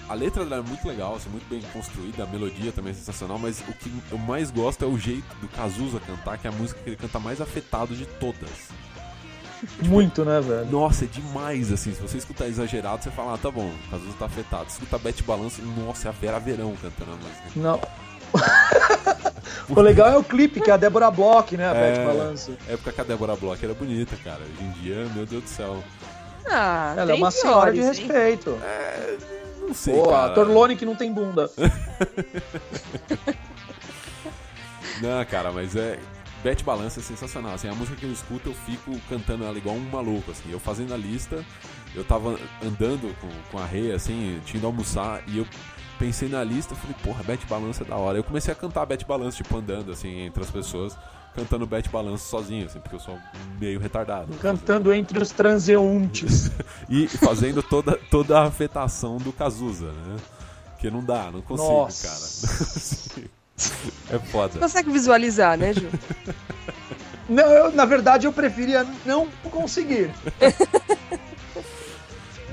a 0.07 0.13
letra 0.13 0.45
dela 0.45 0.63
é 0.63 0.67
muito 0.67 0.87
legal, 0.87 1.15
assim, 1.15 1.29
muito 1.29 1.47
bem 1.49 1.61
construída, 1.73 2.23
a 2.23 2.25
melodia 2.25 2.71
também 2.71 2.91
é 2.91 2.93
sensacional, 2.95 3.37
mas 3.37 3.59
o 3.59 3.73
que 3.73 3.91
eu 4.09 4.17
mais 4.17 4.49
gosto 4.49 4.85
é 4.85 4.87
o 4.87 4.97
jeito 4.97 5.27
do 5.41 5.47
Cazuza 5.49 5.99
cantar, 5.99 6.37
que 6.37 6.47
é 6.47 6.49
a 6.49 6.53
música 6.53 6.79
que 6.81 6.89
ele 6.89 6.95
canta 6.95 7.19
mais 7.19 7.41
afetado 7.41 7.93
de 7.95 8.05
todas. 8.05 8.69
Muito, 9.83 10.23
né, 10.23 10.39
velho? 10.41 10.65
Nossa, 10.71 11.05
é 11.05 11.07
demais, 11.07 11.71
assim, 11.71 11.93
se 11.93 12.01
você 12.01 12.17
escutar 12.17 12.47
exagerado, 12.47 13.03
você 13.03 13.09
fala, 13.11 13.33
ah, 13.33 13.37
tá 13.37 13.49
bom, 13.49 13.65
o 13.67 13.89
Cazuza 13.89 14.13
tá 14.19 14.25
afetado. 14.25 14.65
Se 14.69 14.73
escuta 14.77 14.97
Bete 14.97 15.23
Balanço, 15.23 15.61
nossa, 15.63 16.07
é 16.07 16.09
a 16.09 16.13
Vera 16.13 16.39
Verão 16.39 16.73
cantando 16.81 17.11
a 17.11 17.15
música. 17.15 17.51
Não. 17.55 17.79
o 19.69 19.81
legal 19.81 20.07
é 20.09 20.17
o 20.17 20.23
clipe, 20.23 20.59
que 20.61 20.69
é 20.69 20.73
a 20.73 20.77
Débora 20.77 21.09
Bloch, 21.09 21.55
né? 21.57 21.69
A 21.69 21.73
É. 21.75 21.91
Beth 21.95 22.05
Balanço. 22.05 22.57
época 22.67 22.91
que 22.91 23.01
a 23.01 23.03
Débora 23.03 23.35
Bloch 23.35 23.63
era 23.63 23.73
bonita, 23.73 24.15
cara. 24.23 24.41
Hoje 24.41 24.63
em 24.63 24.71
dia, 24.81 25.05
meu 25.15 25.25
Deus 25.25 25.43
do 25.43 25.49
céu. 25.49 25.83
Ah, 26.49 26.93
Ela 26.97 27.11
é 27.11 27.15
uma 27.15 27.31
senhora 27.31 27.71
de 27.73 27.79
hein? 27.79 27.85
respeito. 27.87 28.57
Não 29.61 29.73
sei, 29.73 29.95
Pô, 29.95 30.07
cara. 30.09 30.25
a 30.27 30.29
Torlone 30.35 30.75
que 30.77 30.85
não 30.85 30.95
tem 30.95 31.11
bunda. 31.11 31.49
Não, 35.01 35.23
cara, 35.25 35.51
mas 35.51 35.75
é. 35.75 35.99
Bete 36.47 36.63
Balança 36.63 37.01
é 37.01 37.03
sensacional. 37.03 37.55
Assim, 37.55 37.67
a 37.67 37.75
música 37.75 37.97
que 37.97 38.05
eu 38.05 38.11
escuto, 38.13 38.47
eu 38.47 38.53
fico 38.53 38.97
cantando 39.09 39.43
ela 39.43 39.57
igual 39.57 39.75
um 39.75 39.89
maluco. 39.89 40.31
Assim. 40.31 40.49
Eu 40.49 40.61
fazendo 40.61 40.93
a 40.93 40.97
lista, 40.97 41.43
eu 41.93 42.05
tava 42.05 42.39
andando 42.63 43.13
com, 43.19 43.27
com 43.51 43.59
a 43.61 43.65
Rei, 43.65 43.91
assim, 43.91 44.39
tinha 44.45 44.59
ido 44.59 44.65
almoçar, 44.65 45.21
e 45.27 45.39
eu 45.39 45.47
pensei 45.99 46.29
na 46.29 46.41
lista, 46.45 46.73
falei, 46.73 46.95
porra, 47.03 47.21
Bete 47.21 47.45
Balança 47.47 47.83
é 47.83 47.85
da 47.85 47.97
hora. 47.97 48.17
Eu 48.17 48.23
comecei 48.23 48.53
a 48.53 48.55
cantar 48.55 48.85
Bete 48.85 49.03
Balança, 49.05 49.35
tipo, 49.35 49.57
andando, 49.57 49.91
assim, 49.91 50.21
entre 50.21 50.41
as 50.41 50.49
pessoas, 50.49 50.97
cantando 51.35 51.67
Bete 51.67 51.89
Balança 51.89 52.23
sozinho, 52.29 52.65
assim, 52.65 52.79
porque 52.79 52.95
eu 52.95 53.01
sou 53.01 53.19
meio 53.59 53.77
retardado. 53.77 54.33
Cantando 54.35 54.93
entre 54.93 55.21
os 55.21 55.31
transeuntes. 55.31 56.49
E 56.89 57.09
fazendo 57.09 57.61
toda, 57.61 57.99
toda 58.09 58.39
a 58.39 58.45
afetação 58.45 59.17
do 59.17 59.33
Cazuza, 59.33 59.91
né? 59.91 60.15
Que 60.79 60.89
não 60.89 61.03
dá, 61.03 61.29
não 61.29 61.41
consigo, 61.41 61.69
Nossa. 61.69 63.15
cara. 63.17 63.27
é 64.11 64.19
foda. 64.19 64.59
Consegue 64.59 64.91
visualizar, 64.91 65.57
né, 65.57 65.73
Ju? 65.73 65.89
Não, 67.29 67.43
eu, 67.51 67.71
na 67.73 67.83
verdade, 67.83 68.25
eu 68.25 68.31
preferia 68.31 68.87
não 69.05 69.27
conseguir. 69.51 70.09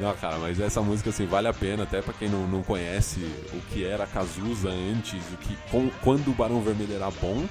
Não, 0.01 0.13
cara, 0.17 0.37
mas 0.39 0.59
essa 0.59 0.81
música 0.81 1.11
assim 1.11 1.27
vale 1.27 1.47
a 1.47 1.53
pena, 1.53 1.85
até 1.85 2.03
pra 2.03 2.13
quem 2.13 2.29
não, 2.29 2.49
não 2.49 2.63
conhece 2.65 3.21
o 3.53 3.61
que 3.71 3.85
era 3.87 4.05
Cazuza 4.07 4.69
antes, 4.69 5.23
o 5.33 5.37
que 5.37 5.57
com- 5.71 5.89
quando 6.03 6.29
o 6.33 6.35
Barão 6.35 6.61
Vermelho 6.61 6.97
era 6.97 7.09
bom, 7.13 7.45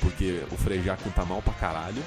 porque 0.00 0.44
o 0.52 0.56
Frejá 0.56 0.96
canta 0.96 1.24
mal 1.24 1.42
pra 1.42 1.52
caralho. 1.54 2.00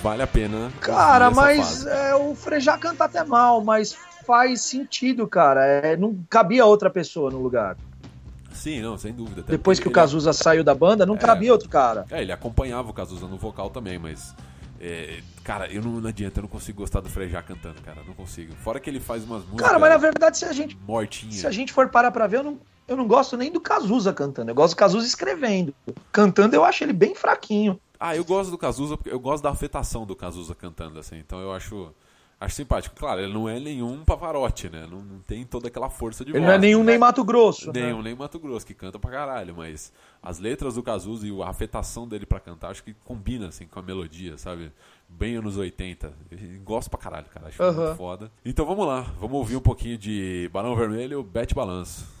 Vale 0.00 0.22
a 0.22 0.26
pena. 0.26 0.70
Cara, 0.80 1.30
mas 1.32 1.84
é, 1.86 2.14
o 2.14 2.34
Frejá 2.36 2.78
canta 2.78 3.04
até 3.04 3.24
mal, 3.24 3.64
mas 3.64 3.96
faz 4.24 4.60
sentido, 4.62 5.26
cara. 5.26 5.64
É, 5.64 5.96
não 5.96 6.16
cabia 6.30 6.64
outra 6.64 6.88
pessoa 6.88 7.30
no 7.30 7.42
lugar. 7.42 7.76
Sim, 8.66 8.80
não, 8.82 8.98
sem 8.98 9.12
dúvida. 9.12 9.42
até 9.42 9.52
Depois 9.52 9.78
que 9.78 9.86
o 9.86 9.88
ele- 9.88 9.94
Cazuza 9.94 10.32
saiu 10.32 10.64
da 10.64 10.74
banda, 10.74 11.06
não 11.06 11.14
É. 11.14 11.18
cabia 11.18 11.52
outro 11.52 11.68
cara. 11.68 12.04
É, 12.10 12.20
ele 12.22 12.32
acompanhava 12.32 12.90
o 12.90 12.92
Cazuza 12.92 13.26
no 13.28 13.36
vocal 13.38 13.70
também, 13.70 13.96
mas. 13.98 14.34
é, 14.80 15.20
cara, 15.44 15.72
eu 15.72 15.80
não, 15.82 15.92
não 16.00 16.08
adianta, 16.08 16.40
eu 16.40 16.42
não 16.42 16.48
consigo 16.48 16.78
gostar 16.78 17.00
do 17.00 17.08
Frejá 17.08 17.40
cantando, 17.42 17.80
cara. 17.82 18.02
Não 18.06 18.12
consigo. 18.14 18.52
Fora 18.56 18.78
que 18.80 18.90
ele 18.90 18.98
faz 19.00 19.22
umas 19.24 19.42
músicas. 19.44 19.66
Cara, 19.66 19.78
mas 19.78 19.90
na 19.90 19.96
verdade, 19.98 20.36
se 20.36 20.44
a 20.44 20.52
gente, 20.52 20.76
mortinhas. 20.86 21.36
se 21.36 21.46
a 21.46 21.50
gente 21.50 21.72
for 21.72 21.88
parar 21.88 22.10
pra 22.10 22.26
ver, 22.26 22.38
eu 22.38 22.42
não, 22.42 22.58
eu 22.88 22.96
não 22.96 23.06
gosto 23.06 23.36
nem 23.36 23.50
do 23.52 23.60
Cazuza 23.60 24.12
cantando. 24.12 24.50
Eu 24.50 24.54
gosto 24.54 24.74
do 24.74 24.78
Cazuza 24.78 25.06
escrevendo. 25.06 25.72
Cantando, 26.12 26.54
eu 26.56 26.64
acho 26.64 26.82
ele 26.84 26.92
bem 26.92 27.14
fraquinho. 27.14 27.80
Ah, 27.98 28.14
eu 28.16 28.24
gosto 28.24 28.50
do 28.50 28.58
Cazuza 28.58 28.96
porque 28.96 29.10
eu 29.10 29.18
gosto 29.20 29.42
da 29.44 29.50
afetação 29.50 30.04
do 30.04 30.14
Cazuza 30.16 30.54
cantando, 30.54 30.98
assim. 30.98 31.16
Então 31.18 31.40
eu 31.40 31.52
acho, 31.52 31.90
acho 32.40 32.54
simpático. 32.56 32.94
Claro, 32.96 33.20
ele 33.20 33.32
não 33.32 33.48
é 33.48 33.58
nenhum 33.58 34.04
Pavarotti, 34.04 34.68
né? 34.68 34.86
Não, 34.90 35.00
não 35.02 35.18
tem 35.20 35.44
toda 35.44 35.68
aquela 35.68 35.88
força 35.90 36.24
de 36.24 36.30
Ele 36.32 36.38
voz. 36.38 36.48
não 36.48 36.54
é 36.54 36.58
nenhum 36.58 36.84
nem 36.84 36.98
Mato 36.98 37.24
Grosso. 37.24 37.72
né? 37.72 37.82
Nenhum, 37.86 38.02
nem 38.02 38.14
Mato 38.14 38.38
Grosso, 38.38 38.66
que 38.66 38.74
canta 38.74 38.98
pra 38.98 39.10
caralho. 39.10 39.54
Mas 39.56 39.92
as 40.22 40.38
letras 40.38 40.74
do 40.74 40.82
Cazuza 40.82 41.26
e 41.26 41.42
a 41.42 41.48
afetação 41.48 42.06
dele 42.06 42.26
pra 42.26 42.38
cantar, 42.40 42.70
acho 42.70 42.82
que 42.84 42.94
combina, 43.04 43.48
assim, 43.48 43.66
com 43.66 43.78
a 43.78 43.82
melodia, 43.82 44.36
sabe? 44.38 44.70
Bem 45.08 45.36
anos 45.36 45.56
80. 45.56 46.12
Eu 46.30 46.38
Gosto 46.64 46.90
pra 46.90 46.98
caralho, 46.98 47.26
cara. 47.26 47.48
Acho 47.48 47.62
Aham. 47.62 47.84
muito 47.86 47.96
foda. 47.96 48.30
Então 48.44 48.66
vamos 48.66 48.86
lá. 48.86 49.02
Vamos 49.20 49.36
ouvir 49.38 49.56
um 49.56 49.60
pouquinho 49.60 49.96
de 49.96 50.50
Barão 50.52 50.74
Vermelho, 50.74 51.22
Bete 51.22 51.54
Balanço. 51.54 52.15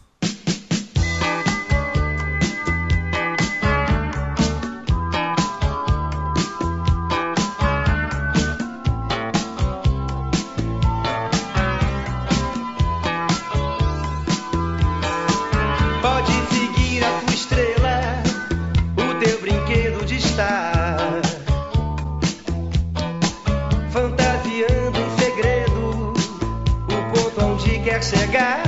Chegar. 28.06 28.62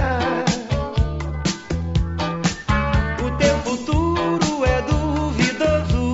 O 3.24 3.30
teu 3.38 3.56
futuro 3.58 4.64
é 4.64 4.82
duvidoso. 4.82 6.12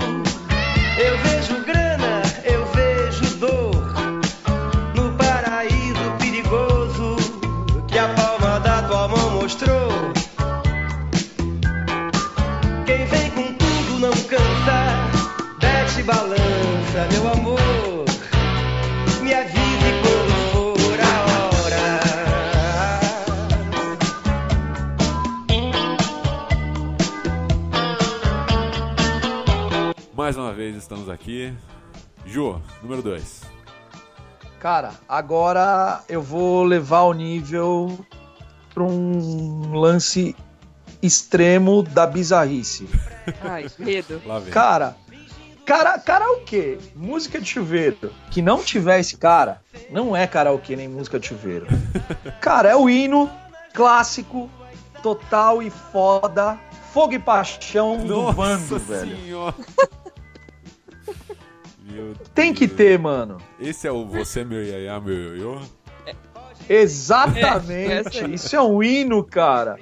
Eu 0.98 1.18
vejo 1.24 1.64
grana, 1.64 2.22
eu 2.44 2.66
vejo 2.66 3.36
dor. 3.36 3.94
No 4.94 5.16
paraíso 5.16 6.12
perigoso 6.18 7.16
que 7.88 7.98
a 7.98 8.08
palma 8.08 8.60
da 8.60 8.82
tua 8.82 9.08
mão 9.08 9.30
mostrou. 9.40 9.88
Quem 12.84 13.06
vem 13.06 13.30
com 13.30 13.54
tudo 13.54 14.00
não 14.00 14.12
cansa, 14.12 14.78
desce 15.60 16.02
balança, 16.02 17.08
meu 17.10 17.32
amor. 17.32 17.53
Estamos 30.76 31.08
aqui. 31.08 31.54
Ju, 32.26 32.60
número 32.82 33.02
2. 33.02 33.42
Cara, 34.58 34.92
agora 35.08 36.02
eu 36.08 36.22
vou 36.22 36.64
levar 36.64 37.02
o 37.02 37.12
nível 37.12 37.98
pra 38.72 38.82
um 38.82 39.72
lance 39.74 40.34
extremo 41.02 41.82
da 41.82 42.06
bizarrice. 42.06 42.88
Ai, 43.42 43.66
medo. 43.78 44.20
Lá 44.26 44.38
vem. 44.38 44.50
Cara, 44.50 44.96
cara, 45.64 45.98
karaokê, 45.98 46.78
música 46.96 47.40
de 47.40 47.46
chuveiro, 47.46 48.12
que 48.30 48.40
não 48.42 48.62
tiver 48.62 49.00
esse 49.00 49.16
cara, 49.16 49.60
não 49.90 50.16
é 50.16 50.26
karaokê 50.26 50.76
nem 50.76 50.88
música 50.88 51.20
de 51.20 51.28
chuveiro. 51.28 51.66
Cara, 52.40 52.70
é 52.70 52.76
o 52.76 52.88
hino 52.88 53.30
clássico, 53.74 54.50
total 55.02 55.62
e 55.62 55.70
foda, 55.70 56.58
fogo 56.92 57.12
e 57.12 57.18
paixão 57.18 57.98
do 57.98 58.22
Nossa 58.22 58.32
bando, 58.34 58.78
velho. 58.78 59.54
Meu 61.94 62.14
Tem 62.34 62.52
que 62.52 62.66
ter, 62.66 62.98
mano. 62.98 63.38
Esse 63.60 63.86
é 63.86 63.92
o 63.92 64.04
Você, 64.06 64.44
meu 64.44 64.62
Yaya, 64.64 65.00
meu 65.00 65.36
Ioiô? 65.36 65.60
Exatamente. 66.68 68.24
É. 68.24 68.28
Isso 68.28 68.56
é 68.56 68.62
um 68.62 68.82
hino, 68.82 69.22
cara. 69.22 69.78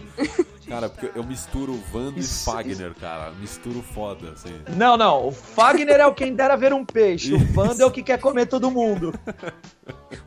Cara, 0.68 0.88
porque 0.88 1.10
eu 1.16 1.22
misturo 1.24 1.74
Vando 1.92 2.18
Isso- 2.18 2.48
e 2.48 2.52
Fagner, 2.52 2.94
cara. 2.94 3.30
Misturo 3.32 3.82
foda, 3.82 4.30
assim. 4.30 4.52
Não, 4.76 4.96
não. 4.96 5.28
O 5.28 5.32
Fagner 5.32 6.00
é 6.00 6.06
o 6.06 6.14
quem 6.14 6.34
dera 6.34 6.56
ver 6.56 6.72
um 6.72 6.84
peixe. 6.84 7.34
O 7.34 7.36
Isso. 7.36 7.52
Vando 7.52 7.82
é 7.82 7.86
o 7.86 7.90
que 7.90 8.02
quer 8.02 8.18
comer 8.18 8.46
todo 8.46 8.70
mundo. 8.70 9.12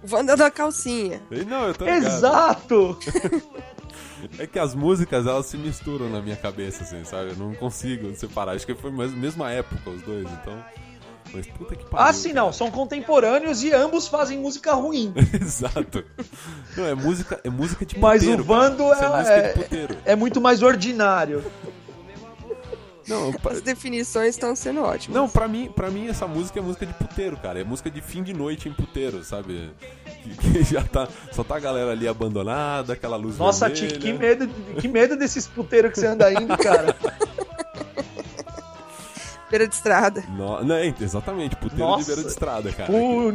O 0.04 0.16
Wanda 0.16 0.36
da 0.36 0.52
calcinha. 0.52 1.22
E 1.32 1.44
Não, 1.44 1.68
eu 1.68 1.74
tô. 1.74 1.86
Exato. 1.86 2.98
É 4.40 4.48
que 4.48 4.58
as 4.58 4.74
músicas, 4.74 5.28
elas 5.28 5.46
se 5.46 5.56
misturam 5.56 6.10
na 6.10 6.20
minha 6.20 6.36
cabeça, 6.36 6.82
assim, 6.82 7.04
sabe? 7.04 7.32
Eu 7.32 7.36
não 7.36 7.54
consigo 7.54 8.16
separar. 8.16 8.56
Acho 8.56 8.66
que 8.66 8.74
foi 8.74 8.90
a 8.90 9.08
mesma 9.08 9.52
época 9.52 9.88
os 9.92 10.02
dois, 10.02 10.26
então... 10.42 10.64
Mas 11.34 11.48
puta 11.48 11.76
que 11.76 11.84
pariu. 11.86 12.08
Ah, 12.08 12.14
sim, 12.14 12.34
não. 12.34 12.54
São 12.54 12.72
contemporâneos 12.72 13.64
e 13.64 13.74
ambos 13.74 14.08
fazem 14.08 14.38
música 14.40 14.74
ruim. 14.74 15.14
Exato. 15.34 16.04
Não, 16.78 16.86
é 16.86 16.96
música, 16.96 17.40
é 17.44 17.50
música 17.50 17.86
de 17.86 17.98
Mas 18.00 18.22
puteiro. 18.22 18.42
o 18.42 18.46
Vando 18.46 18.84
é 18.94 19.40
é, 19.40 19.50
puteiro. 19.50 19.98
é 20.06 20.16
muito 20.16 20.40
mais 20.40 20.62
ordinário. 20.62 21.44
Não, 23.08 23.32
pra, 23.34 23.52
As 23.52 23.62
definições 23.62 24.30
estão 24.30 24.56
sendo 24.56 24.82
ótimas. 24.82 25.16
não 25.16 25.30
pra, 25.30 25.48
mim, 25.48 25.72
pra 25.76 25.92
mim 25.92 26.08
essa 26.08 26.26
música 26.26 26.58
é 26.60 26.62
música 26.62 26.88
de 26.88 26.94
puteiro, 26.94 27.38
cara. 27.38 27.60
É 27.60 27.64
música 27.64 27.90
de 27.92 28.02
fim 28.02 28.24
de 28.24 28.34
noite 28.34 28.68
em 28.68 28.74
puteiro, 28.74 29.24
sabe? 29.24 29.72
Que, 30.24 30.36
que 30.36 30.64
já 30.74 30.82
tá. 30.84 31.08
Só 31.32 31.44
tá 31.44 31.58
a 31.58 31.60
galera 31.60 31.92
ali 31.92 32.08
abandonada, 32.08 32.94
aquela 32.94 33.16
luz 33.16 33.38
Nossa, 33.38 33.68
vermelha. 33.70 33.88
Tiki, 33.90 34.00
que 34.00 34.14
medo, 34.14 34.48
que 34.82 34.88
medo 34.88 35.16
desses 35.16 35.46
puteiros 35.46 35.92
que 35.92 36.00
você 36.00 36.08
anda 36.08 36.32
indo, 36.34 36.58
cara. 36.58 36.96
Beira 39.50 39.68
de 39.68 39.76
estrada. 39.76 40.24
No, 40.30 40.64
não, 40.64 40.76
é, 40.76 40.94
exatamente, 41.00 41.56
puteiro 41.56 41.86
Nossa. 41.86 42.00
de 42.02 42.08
beira 42.08 42.22
de 42.24 42.28
estrada, 42.30 42.72
cara. 42.74 42.92
Por 42.92 43.34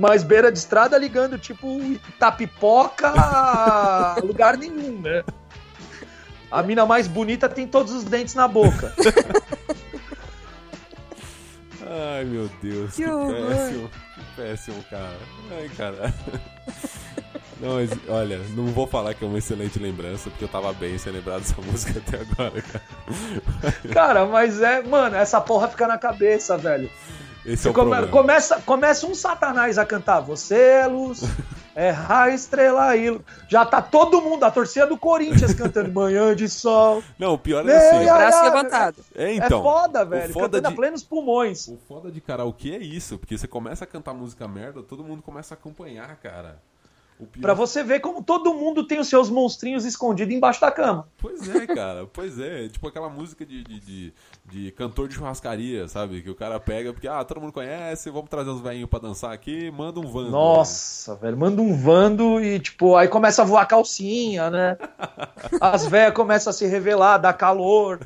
mais 0.00 0.22
beira 0.22 0.50
de 0.50 0.58
estrada 0.58 0.96
ligando, 0.96 1.38
tipo, 1.38 1.66
Itapipoca 2.08 3.08
a 3.14 4.16
lugar 4.24 4.56
nenhum, 4.56 5.00
né? 5.00 5.22
A 6.50 6.62
mina 6.62 6.86
mais 6.86 7.06
bonita 7.06 7.48
tem 7.48 7.66
todos 7.66 7.92
os 7.92 8.04
dentes 8.04 8.34
na 8.34 8.48
boca. 8.48 8.92
Ai, 11.88 12.24
meu 12.24 12.48
Deus, 12.62 12.94
que, 12.94 13.04
Que 13.04 13.10
horror. 13.10 13.48
péssimo. 13.48 13.90
Que 14.14 14.22
péssimo, 14.42 14.84
cara. 14.90 15.18
Ai, 15.50 15.68
cara. 15.76 16.14
Não, 17.60 17.74
mas, 17.76 17.90
olha, 18.08 18.38
não 18.54 18.66
vou 18.66 18.86
falar 18.86 19.14
que 19.14 19.24
é 19.24 19.28
uma 19.28 19.38
excelente 19.38 19.78
lembrança, 19.78 20.28
porque 20.28 20.44
eu 20.44 20.48
tava 20.48 20.72
bem 20.74 20.98
sem 20.98 21.12
lembrar 21.12 21.38
dessa 21.38 21.54
música 21.62 21.98
até 22.06 22.20
agora, 22.20 22.62
cara. 22.62 22.84
Cara, 23.92 24.26
mas 24.26 24.60
é, 24.60 24.82
mano, 24.82 25.16
essa 25.16 25.40
porra 25.40 25.68
fica 25.68 25.86
na 25.86 25.96
cabeça, 25.98 26.56
velho. 26.58 26.90
Esse 27.44 27.68
é 27.68 27.70
o 27.70 27.74
Come- 27.74 27.90
problema. 27.90 28.12
começa, 28.12 28.60
começa 28.62 29.06
um 29.06 29.14
satanás 29.14 29.78
a 29.78 29.86
cantar 29.86 30.18
Você 30.18 30.56
é 30.56 30.86
luz, 30.88 31.22
é 31.76 31.90
raio, 31.90 32.34
estrela 32.34 32.96
e. 32.96 33.18
Já 33.48 33.64
tá 33.64 33.80
todo 33.80 34.20
mundo, 34.20 34.42
a 34.44 34.50
torcida 34.50 34.84
do 34.86 34.98
Corinthians 34.98 35.54
cantando 35.54 35.92
Manhã 35.92 36.34
de 36.34 36.48
Sol. 36.48 37.04
Não, 37.16 37.34
o 37.34 37.38
pior 37.38 37.66
é 37.68 37.76
assim. 37.76 37.96
ai, 37.98 38.04
Braço 38.04 38.38
ai, 38.38 38.44
levantado. 38.50 38.96
É, 39.14 39.32
então. 39.32 39.60
é 39.60 39.62
foda, 39.62 40.02
o 40.02 40.06
velho. 40.08 40.32
foda 40.32 40.44
cantando 40.58 40.68
de- 40.68 40.74
a 40.74 40.76
plenos 40.76 41.02
pulmões. 41.04 41.68
O 41.68 41.78
foda 41.88 42.10
de 42.10 42.20
karaokê 42.20 42.72
é 42.72 42.78
isso, 42.82 43.16
porque 43.16 43.38
você 43.38 43.46
começa 43.46 43.84
a 43.84 43.86
cantar 43.86 44.12
música 44.12 44.48
merda, 44.48 44.82
todo 44.82 45.04
mundo 45.04 45.22
começa 45.22 45.54
a 45.54 45.56
acompanhar, 45.56 46.16
cara. 46.16 46.58
Pra 47.40 47.54
você 47.54 47.82
ver 47.82 48.00
como 48.00 48.22
todo 48.22 48.52
mundo 48.52 48.86
tem 48.86 48.98
os 49.00 49.08
seus 49.08 49.30
monstrinhos 49.30 49.86
escondidos 49.86 50.34
embaixo 50.34 50.60
da 50.60 50.70
cama. 50.70 51.08
Pois 51.16 51.48
é, 51.48 51.66
cara, 51.66 52.06
pois 52.06 52.38
é. 52.38 52.68
Tipo 52.68 52.88
aquela 52.88 53.08
música 53.08 53.44
de, 53.46 53.64
de, 53.64 53.80
de, 53.80 54.12
de 54.44 54.70
cantor 54.72 55.08
de 55.08 55.14
churrascaria, 55.14 55.88
sabe? 55.88 56.20
Que 56.20 56.28
o 56.28 56.34
cara 56.34 56.60
pega, 56.60 56.92
porque, 56.92 57.08
ah, 57.08 57.24
todo 57.24 57.40
mundo 57.40 57.52
conhece, 57.52 58.10
vamos 58.10 58.28
trazer 58.28 58.50
os 58.50 58.60
velhinhos 58.60 58.90
pra 58.90 58.98
dançar 58.98 59.32
aqui, 59.32 59.70
manda 59.70 59.98
um 59.98 60.06
vando. 60.06 60.30
Nossa, 60.30 61.14
velho, 61.14 61.38
manda 61.38 61.62
um 61.62 61.74
vando 61.74 62.38
e, 62.38 62.60
tipo, 62.60 62.96
aí 62.96 63.08
começa 63.08 63.40
a 63.40 63.46
voar 63.46 63.66
calcinha, 63.66 64.50
né? 64.50 64.76
As 65.58 65.86
velhas 65.86 66.12
começam 66.12 66.50
a 66.50 66.54
se 66.54 66.66
revelar, 66.66 67.16
dá 67.16 67.32
calor. 67.32 67.98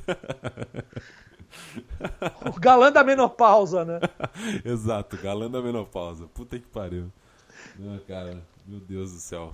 O 2.46 2.60
galã 2.60 2.92
da 2.92 3.02
menopausa, 3.02 3.84
né? 3.84 3.98
Exato, 4.64 5.16
galã 5.16 5.50
da 5.50 5.60
menopausa. 5.60 6.26
Puta 6.32 6.58
que 6.58 6.66
pariu. 6.66 7.10
Não, 7.78 7.98
cara, 8.00 8.38
meu 8.70 8.80
Deus 8.80 9.12
do 9.12 9.18
céu. 9.18 9.52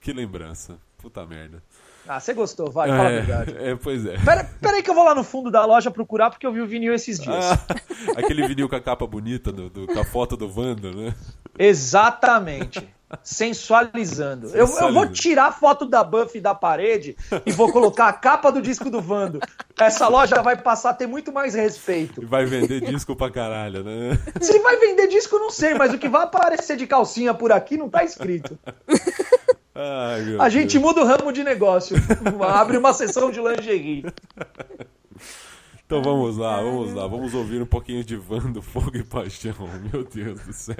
Que 0.00 0.12
lembrança. 0.12 0.78
Puta 0.98 1.24
merda. 1.26 1.62
Ah, 2.06 2.20
você 2.20 2.32
gostou, 2.34 2.70
vai, 2.70 2.88
fala 2.88 3.08
a 3.08 3.12
verdade. 3.12 3.56
é, 3.56 3.70
é, 3.70 3.76
pois 3.76 4.04
é. 4.06 4.18
Pera, 4.24 4.44
pera 4.60 4.76
aí 4.76 4.82
que 4.82 4.90
eu 4.90 4.94
vou 4.94 5.04
lá 5.04 5.14
no 5.14 5.24
fundo 5.24 5.50
da 5.50 5.64
loja 5.64 5.90
procurar 5.90 6.30
porque 6.30 6.46
eu 6.46 6.52
vi 6.52 6.60
o 6.60 6.66
vinil 6.66 6.92
esses 6.94 7.18
dias. 7.18 7.44
Ah, 7.44 7.58
aquele 8.16 8.46
vinil 8.46 8.68
com 8.68 8.76
a 8.76 8.80
capa 8.80 9.06
bonita, 9.06 9.50
do, 9.50 9.68
do- 9.70 9.86
com 9.86 9.98
a 9.98 10.04
foto 10.04 10.36
do 10.36 10.46
Wanda, 10.54 10.92
né? 10.92 11.14
Exatamente. 11.58 12.86
Sensualizando. 13.22 14.48
Eu, 14.48 14.66
eu 14.66 14.92
vou 14.92 15.06
tirar 15.08 15.46
a 15.46 15.52
foto 15.52 15.86
da 15.86 16.02
Buffy 16.02 16.40
da 16.40 16.54
parede 16.54 17.16
e 17.46 17.52
vou 17.52 17.70
colocar 17.72 18.08
a 18.08 18.12
capa 18.12 18.50
do 18.50 18.60
disco 18.60 18.90
do 18.90 19.00
Vando. 19.00 19.40
Essa 19.78 20.08
loja 20.08 20.40
vai 20.42 20.56
passar 20.56 20.90
a 20.90 20.94
ter 20.94 21.06
muito 21.06 21.32
mais 21.32 21.54
respeito. 21.54 22.22
E 22.22 22.26
vai 22.26 22.44
vender 22.44 22.80
disco 22.80 23.14
pra 23.16 23.30
caralho, 23.30 23.82
né? 23.84 24.18
Se 24.40 24.58
vai 24.60 24.76
vender 24.78 25.06
disco, 25.08 25.38
não 25.38 25.50
sei, 25.50 25.74
mas 25.74 25.92
o 25.92 25.98
que 25.98 26.08
vai 26.08 26.22
aparecer 26.24 26.76
de 26.76 26.86
calcinha 26.86 27.34
por 27.34 27.52
aqui 27.52 27.76
não 27.76 27.88
tá 27.88 28.04
escrito. 28.04 28.58
Ai, 29.74 30.36
A 30.38 30.48
gente 30.48 30.78
Deus. 30.78 30.84
muda 30.84 31.02
o 31.02 31.04
ramo 31.06 31.32
de 31.32 31.42
negócio. 31.42 31.96
Abre 32.48 32.76
uma 32.76 32.92
sessão 32.92 33.30
de 33.30 33.40
lingerie. 33.40 34.04
Então 35.84 36.00
vamos 36.02 36.36
lá, 36.38 36.62
vamos 36.62 36.92
lá. 36.94 37.06
Vamos 37.06 37.34
ouvir 37.34 37.60
um 37.60 37.66
pouquinho 37.66 38.02
de 38.04 38.16
Wanda, 38.16 38.62
Fogo 38.62 38.96
e 38.96 39.02
Paixão. 39.02 39.54
Meu 39.92 40.04
Deus 40.04 40.40
do 40.40 40.52
céu. 40.52 40.76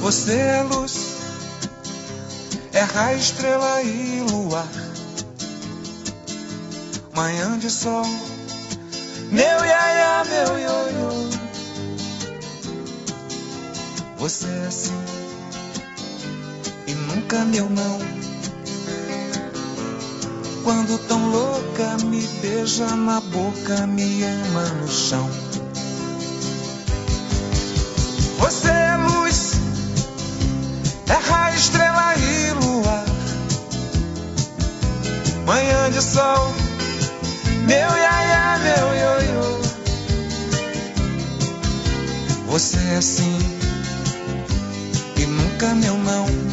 Você 0.00 0.32
é 0.32 0.62
luz, 0.62 1.16
é 2.72 2.80
raio, 2.80 3.18
estrela 3.18 3.82
e 3.82 4.22
luar. 4.30 4.66
Manhã 7.14 7.58
de 7.58 7.68
sol, 7.68 8.06
meu 9.30 9.64
iaia, 9.64 10.24
meu 10.24 10.58
ioiô. 10.58 11.28
Você 14.16 14.46
é 14.46 14.66
assim 14.66 15.04
e 16.86 16.94
nunca 16.94 17.44
meu 17.44 17.68
não. 17.68 18.25
Quando 20.66 20.98
tão 21.06 21.30
louca, 21.30 21.96
me 22.06 22.26
beija 22.42 22.88
na 22.96 23.20
boca, 23.20 23.86
me 23.86 24.24
ama 24.24 24.64
no 24.80 24.88
chão. 24.88 25.30
Você 28.36 28.68
é 28.68 28.96
luz, 28.96 29.52
é 31.08 31.30
raio, 31.30 31.56
estrela 31.56 32.16
e 32.16 32.50
luar. 32.50 33.04
Manhã 35.46 35.88
de 35.92 36.02
sol, 36.02 36.52
meu 37.64 37.96
iaia, 37.96 38.58
meu 38.58 38.88
ioiô. 38.96 39.60
Você 42.48 42.76
é 42.76 42.96
assim 42.96 43.38
e 45.16 45.26
nunca 45.26 45.76
meu 45.76 45.96
não. 45.96 46.45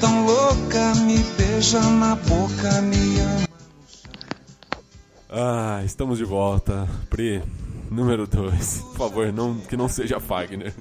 Tão 0.00 0.26
louca, 0.26 0.94
me 0.96 1.18
beija 1.36 1.80
na 1.80 2.14
boca, 2.16 2.82
me 2.82 3.20
ama. 3.20 3.48
Ah, 5.28 5.82
estamos 5.84 6.18
de 6.18 6.24
volta. 6.24 6.88
Pri, 7.08 7.42
número 7.90 8.26
2. 8.26 8.78
Por 8.80 8.96
favor, 8.96 9.32
não, 9.32 9.58
que 9.58 9.76
não 9.76 9.88
seja 9.88 10.20
Fagner. 10.20 10.74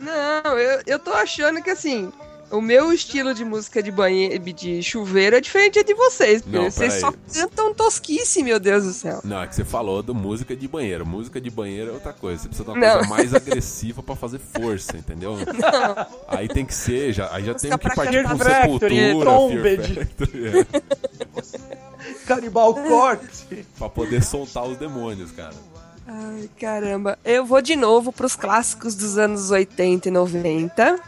Não, 0.00 0.52
eu, 0.58 0.82
eu 0.86 0.98
tô 0.98 1.12
achando 1.12 1.62
que 1.62 1.70
assim, 1.70 2.12
o 2.50 2.60
meu 2.60 2.92
estilo 2.92 3.34
de 3.34 3.44
música 3.44 3.82
de 3.82 3.90
banheiro, 3.90 4.38
de 4.52 4.82
chuveiro 4.82 5.36
é 5.36 5.40
diferente 5.40 5.82
de 5.82 5.94
vocês. 5.94 6.42
Porque 6.42 6.56
Não, 6.56 6.70
vocês 6.70 6.94
só 6.94 7.12
cantam 7.32 7.74
tosquice, 7.74 8.42
meu 8.42 8.60
Deus 8.60 8.84
do 8.84 8.92
céu. 8.92 9.20
Não, 9.24 9.42
é 9.42 9.46
que 9.46 9.54
você 9.54 9.64
falou 9.64 10.02
do 10.02 10.14
música 10.14 10.54
de 10.54 10.68
banheiro. 10.68 11.04
Música 11.04 11.40
de 11.40 11.50
banheiro 11.50 11.90
é 11.90 11.94
outra 11.94 12.12
coisa. 12.12 12.42
Você 12.42 12.48
precisa 12.48 12.72
de 12.72 12.78
uma 12.78 12.86
Não. 12.86 12.94
coisa 12.98 13.08
mais 13.10 13.34
agressiva 13.34 14.02
pra 14.02 14.14
fazer 14.14 14.38
força, 14.38 14.96
entendeu? 14.96 15.36
Aí 16.28 16.48
tem 16.48 16.64
que 16.64 16.74
ser, 16.74 17.12
já, 17.12 17.32
aí 17.32 17.44
já 17.44 17.54
tem 17.54 17.70
que 17.70 17.94
partir 17.94 18.22
com 18.22 18.30
cantar 18.30 18.62
Sepultura, 18.62 18.90
Factory, 18.90 18.96
Fear 18.96 19.20
Trombed. 19.20 19.94
Factory, 19.94 20.46
é, 20.48 20.66
Canibal 22.26 22.74
Corte. 22.74 23.66
pra 23.78 23.88
poder 23.88 24.22
soltar 24.22 24.64
os 24.64 24.76
demônios, 24.76 25.30
cara. 25.32 25.54
Ai, 26.06 26.48
caramba. 26.58 27.18
Eu 27.24 27.44
vou 27.44 27.60
de 27.60 27.74
novo 27.74 28.12
pros 28.12 28.36
clássicos 28.36 28.94
dos 28.94 29.18
anos 29.18 29.50
80 29.50 30.08
e 30.08 30.10
90, 30.12 31.00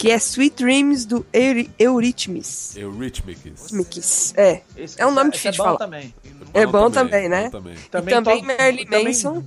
que 0.00 0.10
é 0.10 0.16
Sweet 0.16 0.56
Dreams 0.56 1.04
do 1.04 1.26
Euri- 1.30 1.70
Eurythmics. 1.78 2.74
Eurythmics. 2.74 4.32
É, 4.34 4.62
Esse- 4.74 4.98
É 4.98 5.06
um 5.06 5.10
nome 5.10 5.28
esse 5.28 5.42
difícil 5.42 5.52
de 5.52 5.58
bom 5.58 5.64
falar. 5.64 5.76
também. 5.76 6.14
É 6.54 6.64
bom 6.64 6.90
também, 6.90 7.28
né? 7.28 7.44
bom 7.44 7.50
também. 7.50 7.74
e 7.74 7.88
Também, 7.90 8.14
também 8.14 8.42
Marilyn 8.42 9.04
Manson. 9.04 9.44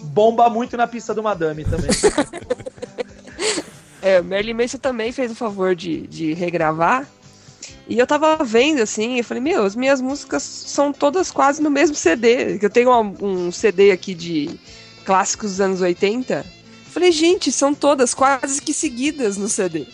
Bomba 0.00 0.48
muito 0.48 0.78
na 0.78 0.86
pista 0.86 1.12
do 1.12 1.22
Madame 1.22 1.64
também. 1.64 1.90
É, 4.02 4.20
Marilyn 4.22 4.54
Manson 4.54 4.78
também 4.78 5.10
fez 5.10 5.32
o 5.32 5.34
favor 5.34 5.74
de, 5.74 6.06
de 6.06 6.32
regravar. 6.32 7.06
E 7.88 7.98
eu 7.98 8.06
tava 8.06 8.36
vendo 8.44 8.80
assim, 8.80 9.18
eu 9.18 9.24
falei, 9.24 9.42
meu, 9.42 9.64
as 9.64 9.74
minhas 9.74 10.00
músicas 10.00 10.42
são 10.44 10.92
todas 10.92 11.30
quase 11.32 11.60
no 11.60 11.70
mesmo 11.70 11.96
CD. 11.96 12.58
que 12.58 12.64
Eu 12.66 12.70
tenho 12.70 12.90
um, 12.92 13.14
um 13.20 13.52
CD 13.52 13.90
aqui 13.90 14.14
de 14.14 14.60
clássicos 15.04 15.50
dos 15.52 15.60
anos 15.60 15.80
80. 15.80 16.46
Falei, 16.96 17.12
gente, 17.12 17.52
são 17.52 17.74
todas 17.74 18.14
quase 18.14 18.62
que 18.62 18.72
seguidas 18.72 19.36
no 19.36 19.50
CD. 19.50 19.84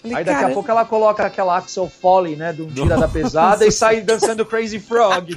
Falei, 0.00 0.16
Aí 0.18 0.22
daqui 0.24 0.38
cara, 0.38 0.52
a 0.52 0.54
pouco 0.54 0.70
ela 0.70 0.84
coloca 0.84 1.26
aquela 1.26 1.56
Axel 1.58 1.90
Foley, 2.00 2.36
né? 2.36 2.52
Do 2.52 2.66
Tira 2.66 2.96
da 2.96 3.08
Pesada 3.08 3.66
e 3.66 3.72
sai 3.74 4.00
dançando 4.00 4.46
Crazy 4.46 4.78
Frog. 4.78 5.36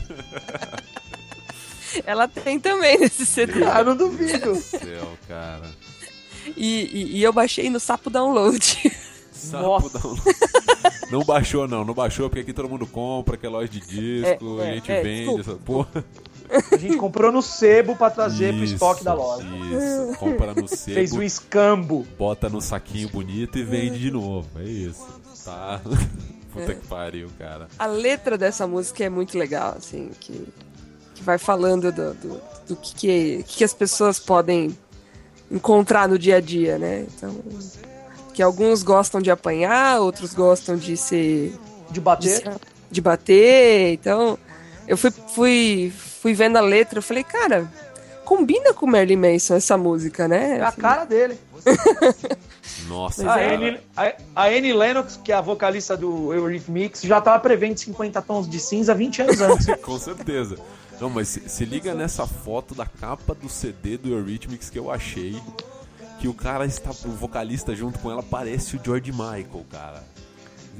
ela 2.05 2.27
tem 2.27 2.59
também 2.59 2.99
nesse 2.99 3.25
CD. 3.25 3.63
Ah, 3.63 3.83
não 3.83 3.95
duvido. 3.95 4.55
Céu, 4.57 5.17
cara. 5.27 5.65
E, 6.55 6.83
e- 6.83 7.17
e 7.17 7.23
eu 7.23 7.33
baixei 7.33 7.71
no 7.71 7.79
Sapo 7.79 8.11
Download. 8.11 8.59
Sapo 9.33 9.63
Nossa. 9.63 9.97
download. 9.97 10.21
Não 11.09 11.23
baixou, 11.23 11.67
não. 11.67 11.83
Não 11.83 11.95
baixou 11.95 12.29
porque 12.29 12.41
aqui 12.41 12.53
todo 12.53 12.69
mundo 12.69 12.85
compra, 12.85 13.35
que 13.35 13.47
é 13.47 13.49
loja 13.49 13.67
de 13.67 13.79
disco, 13.79 14.59
É, 14.61 14.63
é, 14.67 14.69
a 14.69 14.73
gente 14.75 14.91
é, 14.91 15.01
vende 15.01 15.35
desculpa. 15.37 15.41
essa 15.41 15.59
porra. 15.65 16.05
A 16.71 16.77
gente 16.77 16.97
comprou 16.97 17.31
no 17.31 17.41
sebo 17.41 17.95
pra 17.95 18.09
trazer 18.09 18.53
pro 18.53 18.63
Isso, 18.63 18.73
estoque 18.73 19.03
da 19.03 19.13
loja. 19.13 19.45
Isso, 19.47 20.17
compra 20.17 20.53
no 20.53 20.67
Fez 20.67 21.11
um 21.11 21.15
sebo, 21.15 21.23
escambo. 21.23 22.07
bota 22.17 22.49
no 22.49 22.59
saquinho 22.61 23.09
bonito 23.09 23.57
e 23.57 23.63
vende 23.63 23.99
de 23.99 24.11
novo. 24.11 24.47
É 24.59 24.63
isso. 24.63 25.05
Tá. 25.45 25.79
Puta 26.51 26.73
que 26.73 26.87
pariu, 26.87 27.29
cara. 27.37 27.67
A 27.77 27.85
letra 27.85 28.35
dessa 28.37 28.65
música 28.65 29.03
é 29.03 29.09
muito 29.09 29.37
legal, 29.37 29.75
assim, 29.77 30.09
que, 30.19 30.47
que 31.13 31.21
vai 31.23 31.37
falando 31.37 31.91
do, 31.91 32.13
do, 32.15 32.41
do 32.67 32.75
que, 32.75 32.95
que, 32.95 33.43
que 33.47 33.63
as 33.63 33.73
pessoas 33.73 34.17
podem 34.19 34.75
encontrar 35.51 36.07
no 36.07 36.17
dia 36.17 36.37
a 36.37 36.41
dia, 36.41 36.79
né? 36.79 37.05
Então, 37.15 37.35
que 38.33 38.41
alguns 38.41 38.81
gostam 38.81 39.21
de 39.21 39.29
apanhar, 39.29 39.99
outros 40.01 40.33
gostam 40.33 40.75
de 40.75 40.97
ser 40.97 41.53
De 41.87 41.93
de, 41.93 41.99
bater. 41.99 42.29
se- 42.41 42.59
de 42.89 43.01
bater. 43.01 43.93
Então, 43.93 44.37
eu 44.87 44.97
fui, 44.97 45.11
fui, 45.11 45.93
fui 46.21 46.33
vendo 46.33 46.57
a 46.57 46.61
letra, 46.61 46.99
eu 46.99 47.03
falei, 47.03 47.23
cara, 47.23 47.67
combina 48.25 48.73
com 48.73 48.85
Marilyn 48.85 49.15
Manson 49.17 49.55
essa 49.55 49.77
música, 49.77 50.27
né? 50.27 50.59
É 50.59 50.63
a 50.63 50.71
cara 50.71 51.05
dele. 51.05 51.37
Nossa, 52.87 53.23
A 53.23 53.35
cara. 53.35 53.55
Annie, 53.55 53.79
a, 53.95 54.13
a 54.35 54.45
Annie 54.47 54.73
Lennox, 54.73 55.19
que 55.23 55.31
é 55.31 55.35
a 55.35 55.41
vocalista 55.41 55.95
do 55.95 56.33
Eurythmics, 56.33 57.01
já 57.01 57.21
tava 57.21 57.39
prevendo 57.39 57.77
50 57.77 58.21
tons 58.21 58.49
de 58.49 58.59
cinza 58.59 58.93
20 58.93 59.21
anos 59.21 59.41
antes. 59.41 59.67
Com 59.81 59.97
certeza. 59.97 60.57
Não, 60.99 61.09
mas 61.09 61.29
se, 61.29 61.47
se 61.47 61.65
liga 61.65 61.93
nessa 61.93 62.27
foto 62.27 62.75
da 62.75 62.85
capa 62.85 63.33
do 63.33 63.47
CD 63.47 63.97
do 63.97 64.09
Eurythmics 64.09 64.69
que 64.69 64.77
eu 64.77 64.91
achei. 64.91 65.41
Que 66.19 66.27
o 66.27 66.33
cara 66.33 66.65
está, 66.65 66.89
o 66.89 67.11
vocalista 67.11 67.73
junto 67.73 67.97
com 67.99 68.11
ela 68.11 68.21
parece 68.21 68.75
o 68.75 68.81
George 68.83 69.09
Michael, 69.11 69.65
cara. 69.71 70.03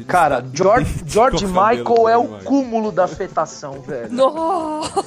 Cara, 0.08 0.44
George, 0.54 1.04
George 1.06 1.46
Michael 1.46 2.10
é 2.10 2.18
o 2.18 2.28
cúmulo 2.44 2.92
da 2.92 3.04
afetação, 3.06 3.82
velho. 3.82 4.12
Nossa! 4.12 5.04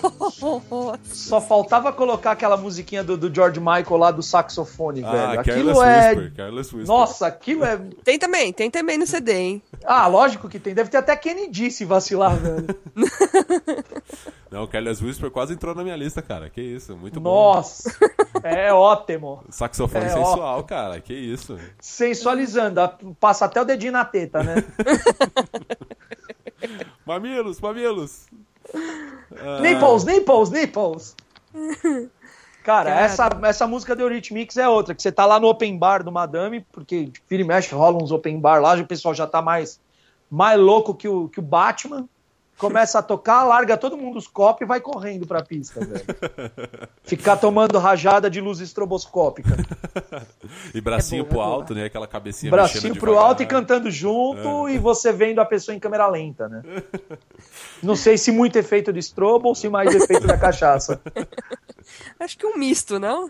Só 1.05 1.40
faltava 1.40 1.93
colocar 1.93 2.32
aquela 2.32 2.57
musiquinha 2.57 3.03
do, 3.03 3.16
do 3.16 3.32
George 3.34 3.59
Michael 3.61 3.97
lá 3.97 4.11
do 4.11 4.22
saxofone, 4.22 5.03
Ah, 5.05 5.11
velho. 5.11 5.45
Careless 5.45 5.51
Aquilo 5.51 5.82
é. 5.82 6.09
Whisper, 6.09 6.32
Careless 6.36 6.76
Whisper. 6.76 6.86
Nossa, 6.97 7.26
aquilo 7.26 7.64
é. 7.64 7.78
Tem 8.05 8.18
também, 8.18 8.53
tem 8.53 8.70
também 8.70 8.99
no 8.99 9.07
CD, 9.07 9.32
hein? 9.32 9.62
Ah, 9.84 10.07
lógico 10.07 10.49
que 10.49 10.59
tem. 10.59 10.74
Deve 10.74 10.90
ter 10.90 10.99
até 10.99 11.14
Kennedy 11.16 11.70
se 11.70 11.84
vacilar, 11.84 12.36
velho. 12.36 12.66
Não, 14.53 14.67
Careless 14.67 15.03
Whisper 15.03 15.31
quase 15.31 15.55
entrou 15.55 15.75
na 15.75 15.83
minha 15.83 15.97
lista, 15.97 16.21
cara. 16.21 16.51
Que 16.51 16.61
isso, 16.61 16.95
muito 16.95 17.19
bom. 17.19 17.55
Nossa, 17.55 17.91
é 18.45 18.71
ótimo. 18.71 19.43
Saxofone 19.49 20.05
É, 20.05 20.09
sensual, 20.11 20.63
cara. 20.65 21.01
Que 21.01 21.15
isso. 21.15 21.59
Sensualizando, 21.81 22.79
passa 23.19 23.47
até 23.47 23.63
o 23.63 23.65
dedinho 23.65 23.93
na 23.93 24.05
teta, 24.05 24.43
né? 24.43 24.57
Mamilos, 27.05 27.61
mamilos. 27.61 28.27
Ah, 29.37 29.61
Nipples, 29.61 30.05
nipples, 30.05 30.51
nipples. 30.51 31.17
Cara, 32.63 32.91
Cara. 32.91 33.01
essa, 33.01 33.29
essa 33.43 33.67
música 33.67 33.97
do 33.97 34.03
Eurythmics 34.03 34.57
é 34.57 34.69
outra, 34.69 34.95
que 34.95 35.03
você 35.03 35.11
tá 35.11 35.27
lá 35.27 35.41
no 35.41 35.49
open 35.49 35.77
bar 35.77 36.05
do 36.05 36.13
Madame, 36.13 36.65
porque 36.71 37.11
vira 37.29 37.43
e 37.43 37.45
mexe, 37.45 37.75
rola 37.75 38.01
uns 38.01 38.13
open 38.13 38.39
bar 38.39 38.61
lá, 38.61 38.75
o 38.75 38.87
pessoal 38.87 39.13
já 39.15 39.27
tá 39.27 39.43
mais, 39.43 39.81
mais 40.31 40.61
louco 40.61 40.95
que 40.95 41.09
o, 41.09 41.29
que 41.29 41.41
o 41.41 41.43
Batman. 41.43 42.09
Começa 42.63 43.01
a 43.01 43.03
tocar, 43.03 43.43
larga 43.43 43.77
todo 43.77 43.97
mundo 43.97 44.19
os 44.19 44.29
copos 44.29 44.63
e 44.63 44.65
vai 44.65 44.81
correndo 44.81 45.27
pra 45.27 45.43
pista, 45.43 45.85
velho. 45.85 46.05
Ficar 47.03 47.37
tomando 47.37 47.77
rajada 47.77 48.31
de 48.31 48.41
luz 48.41 48.61
estroboscópica. 48.61 49.57
E 50.73 50.81
bracinho 50.81 51.23
É 51.23 51.25
boa, 51.25 51.29
pro 51.29 51.41
é 51.41 51.45
alto, 51.45 51.75
né? 51.75 51.85
Aquela 51.87 52.07
cabecinha 52.07 52.53
Bracinho 52.53 52.95
pro 52.95 53.11
devagar. 53.11 53.31
alto 53.31 53.43
e 53.43 53.47
cantando 53.47 53.91
junto 53.91 54.69
e 54.69 54.79
você 54.79 55.13
vendo 55.13 55.41
a 55.41 55.45
pessoa 55.45 55.75
em 55.75 55.81
câmera 55.81 56.07
lenta, 56.07 56.49
né? 56.49 56.63
Não 57.83 57.97
sei 57.97 58.17
se 58.17 58.31
muito 58.31 58.57
efeito 58.57 58.93
de 58.93 59.01
estrobo 59.01 59.49
ou 59.49 59.57
se 59.57 59.69
mais 59.69 59.93
efeito 59.93 60.25
da 60.25 60.39
cachaça. 60.39 61.01
Acho 62.21 62.39
que 62.39 62.47
um 62.47 62.57
misto, 62.57 63.01
não? 63.01 63.29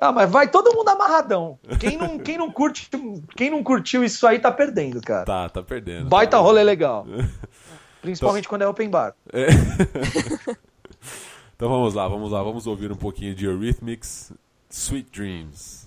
Ah, 0.00 0.10
mas 0.10 0.30
vai 0.30 0.48
todo 0.48 0.74
mundo 0.74 0.88
amarradão. 0.88 1.58
Quem 1.78 1.98
não, 1.98 2.18
quem 2.18 2.38
não 2.38 2.50
curte, 2.50 2.88
quem 3.36 3.50
não 3.50 3.62
curtiu 3.62 4.02
isso 4.02 4.26
aí 4.26 4.38
tá 4.38 4.50
perdendo, 4.50 5.02
cara. 5.02 5.26
Tá, 5.26 5.48
tá 5.50 5.62
perdendo. 5.62 6.08
Baita 6.08 6.38
tá 6.38 6.38
rolê 6.38 6.62
legal. 6.62 7.06
Principalmente 8.00 8.48
quando 8.48 8.62
é 8.62 8.68
open 8.68 8.88
bar. 8.88 9.14
É. 9.32 9.46
então 11.54 11.68
vamos 11.68 11.94
lá, 11.94 12.08
vamos 12.08 12.32
lá, 12.32 12.42
vamos 12.42 12.66
ouvir 12.66 12.90
um 12.90 12.96
pouquinho 12.96 13.34
de 13.34 13.44
Eurythmics 13.44 14.32
Sweet 14.70 15.10
Dreams. 15.10 15.79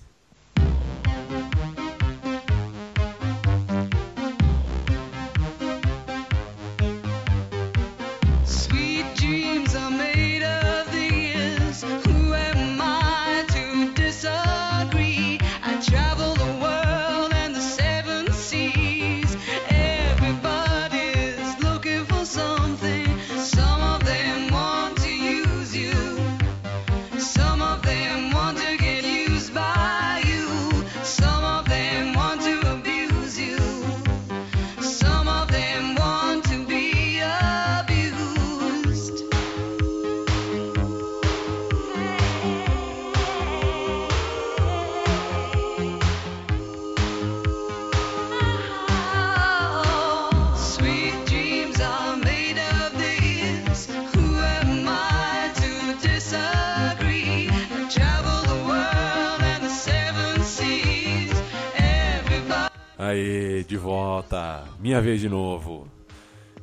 Aê, 63.13 63.63
de 63.63 63.77
volta. 63.77 64.63
Minha 64.79 64.99
vez 64.99 65.21
de 65.21 65.29
novo. 65.29 65.87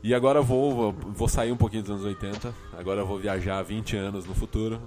E 0.03 0.13
agora 0.13 0.41
eu 0.41 0.43
vou, 0.43 0.93
vou, 0.93 1.29
sair 1.29 1.53
um 1.53 1.57
pouquinho 1.57 1.83
dos 1.83 1.93
anos 1.93 2.05
80. 2.05 2.53
Agora 2.77 3.01
eu 3.01 3.07
vou 3.07 3.19
viajar 3.19 3.63
20 3.63 3.97
anos 3.97 4.27
no 4.27 4.35
futuro. 4.35 4.81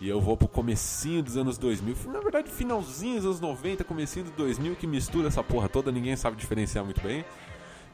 E 0.00 0.08
eu 0.08 0.20
vou 0.20 0.38
pro 0.38 0.48
comecinho 0.48 1.22
dos 1.22 1.36
anos 1.36 1.58
2000. 1.58 1.94
Na 2.06 2.20
verdade, 2.20 2.50
finalzinho 2.50 3.16
dos 3.16 3.26
anos 3.26 3.40
90, 3.40 3.84
comecinho 3.84 4.24
dos 4.24 4.34
2000, 4.34 4.74
que 4.76 4.86
mistura 4.86 5.28
essa 5.28 5.42
porra 5.42 5.68
toda. 5.68 5.92
Ninguém 5.92 6.16
sabe 6.16 6.36
diferenciar 6.36 6.82
muito 6.82 7.02
bem. 7.02 7.24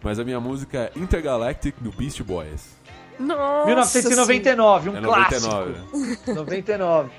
Mas 0.00 0.20
a 0.20 0.24
minha 0.24 0.38
música 0.38 0.92
é 0.94 0.98
Intergalactic 0.98 1.74
do 1.80 1.90
Beast 1.90 2.22
Boys. 2.22 2.78
Nossa! 3.18 3.66
1999, 3.66 4.90
um 4.90 4.96
É 4.96 5.00
clássico. 5.00 6.34
99. 6.34 7.10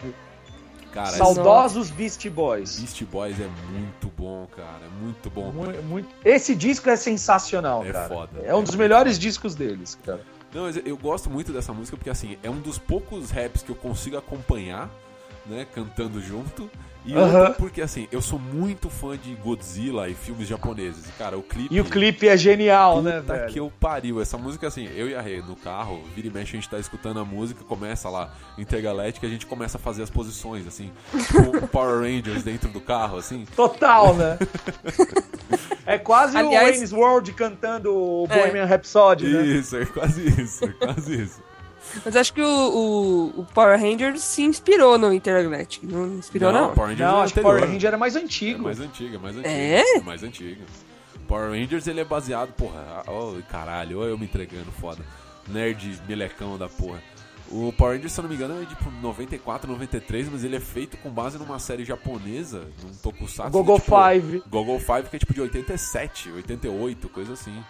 99. 0.89 0.93
Cara, 0.93 1.11
Saudosos 1.17 1.89
Beast 1.91 2.27
Boys. 2.29 2.79
Beast 2.79 3.03
Boys 3.05 3.39
é 3.39 3.47
muito 3.71 4.11
bom, 4.17 4.47
cara. 4.55 4.81
É 4.85 5.03
muito 5.03 5.29
bom. 5.29 5.51
Mu- 5.51 5.81
muito- 5.83 6.09
Esse 6.25 6.55
disco 6.55 6.89
é 6.89 6.95
sensacional, 6.95 7.85
É 7.85 7.91
cara. 7.91 8.07
foda. 8.07 8.41
É 8.43 8.53
um 8.55 8.63
dos 8.63 8.75
melhores 8.75 9.17
discos 9.19 9.55
deles, 9.55 9.97
cara. 10.05 10.21
Não, 10.53 10.63
mas 10.63 10.77
eu 10.77 10.97
gosto 10.97 11.29
muito 11.29 11.51
dessa 11.53 11.71
música 11.71 11.95
porque 11.95 12.09
assim, 12.09 12.37
é 12.41 12.49
um 12.49 12.59
dos 12.59 12.77
poucos 12.79 13.29
raps 13.29 13.61
que 13.61 13.69
eu 13.69 13.75
consigo 13.75 14.17
acompanhar, 14.17 14.89
né, 15.45 15.65
cantando 15.73 16.19
junto. 16.19 16.69
E 17.05 17.13
Aham. 17.15 17.23
outra 17.39 17.53
porque 17.53 17.81
assim, 17.81 18.07
eu 18.11 18.21
sou 18.21 18.37
muito 18.37 18.89
fã 18.89 19.17
de 19.17 19.33
Godzilla 19.35 20.09
e 20.09 20.13
filmes 20.13 20.47
japoneses. 20.47 21.07
E, 21.07 21.11
cara, 21.13 21.37
o 21.37 21.41
clipe 21.41 21.73
E 21.73 21.79
o 21.79 21.85
clipe 21.85 22.27
é 22.27 22.35
genial, 22.37 22.97
Puta 22.97 23.09
né, 23.09 23.19
velho? 23.21 23.51
que 23.53 23.59
eu 23.59 23.71
pariu. 23.79 24.21
Essa 24.21 24.37
música, 24.37 24.67
assim, 24.67 24.87
eu 24.95 25.07
e 25.09 25.15
a 25.15 25.21
Rê 25.21 25.41
no 25.41 25.55
carro, 25.55 26.03
vira 26.13 26.27
e 26.27 26.29
mexe, 26.31 26.57
a 26.57 26.59
gente 26.59 26.69
tá 26.69 26.77
escutando 26.77 27.19
a 27.19 27.25
música, 27.25 27.63
começa 27.63 28.09
lá, 28.09 28.33
Intergaláctica, 28.57 29.25
a 29.25 29.29
gente 29.29 29.45
começa 29.45 29.77
a 29.77 29.79
fazer 29.79 30.03
as 30.03 30.09
posições, 30.09 30.67
assim, 30.67 30.91
tipo 31.25 31.57
o 31.65 31.67
Power 31.69 32.01
Rangers 32.01 32.43
dentro 32.43 32.69
do 32.69 32.81
carro, 32.81 33.17
assim. 33.17 33.45
Total, 33.55 34.13
né? 34.13 34.37
é 35.85 35.97
quase 35.97 36.37
Aliás- 36.37 36.67
o 36.67 36.71
Wayne's 36.71 36.91
World 36.93 37.31
cantando 37.33 37.95
o 37.95 38.27
Bohemian 38.27 38.65
Rhapsody, 38.65 39.25
né? 39.27 39.41
Isso, 39.43 39.77
é 39.77 39.85
quase 39.85 40.27
isso, 40.41 40.65
é 40.65 40.73
quase 40.73 41.21
isso. 41.23 41.41
Mas 42.05 42.15
acho 42.15 42.33
que 42.33 42.41
o, 42.41 42.45
o, 42.47 43.41
o 43.41 43.45
Power 43.53 43.79
Rangers 43.79 44.21
se 44.21 44.41
inspirou 44.41 44.97
no 44.97 45.13
Intergalactic. 45.13 45.83
Não 45.83 46.07
inspirou, 46.17 46.51
não? 46.51 46.73
Power 46.73 46.89
Rangers 46.91 47.09
Não, 47.11 47.19
é 47.19 47.23
acho 47.23 47.33
que. 47.33 47.41
Power 47.41 47.63
Ranger 47.63 47.87
era 47.87 47.97
mais 47.97 48.15
É 48.15 48.19
antigo. 48.19 48.63
mais 48.63 48.79
antiga, 48.79 49.19
mais 49.19 49.35
antiga. 49.35 49.49
É? 49.49 49.99
Mais 50.01 50.23
antiga. 50.23 50.63
Power 51.27 51.51
Rangers 51.51 51.85
ele 51.87 51.99
é 51.99 52.05
baseado, 52.05 52.51
porra, 52.53 53.03
oh, 53.07 53.35
caralho, 53.51 53.99
olha 53.99 54.09
eu 54.09 54.17
me 54.17 54.25
entregando 54.25 54.71
foda. 54.71 55.03
Nerd 55.47 56.01
melecão 56.07 56.57
da 56.57 56.67
porra. 56.67 57.01
O 57.51 57.73
Power 57.73 57.95
Rangers, 57.95 58.13
se 58.13 58.19
eu 58.19 58.23
não 58.23 58.29
me 58.29 58.35
engano, 58.35 58.61
é 58.61 58.65
tipo 58.65 58.91
94, 58.91 59.71
93, 59.71 60.29
mas 60.29 60.43
ele 60.43 60.55
é 60.55 60.59
feito 60.59 60.97
com 60.97 61.09
base 61.09 61.37
numa 61.39 61.57
série 61.57 61.83
japonesa, 61.83 62.67
num 62.83 62.93
tokusatsu. 63.01 63.51
Gogol 63.51 63.79
tipo, 63.79 63.95
Five. 63.95 64.43
Gogol 64.47 64.79
5, 64.79 65.03
que 65.09 65.15
é 65.15 65.19
tipo 65.19 65.33
de 65.33 65.41
87, 65.41 66.31
88, 66.31 67.09
coisa 67.09 67.33
assim. 67.33 67.63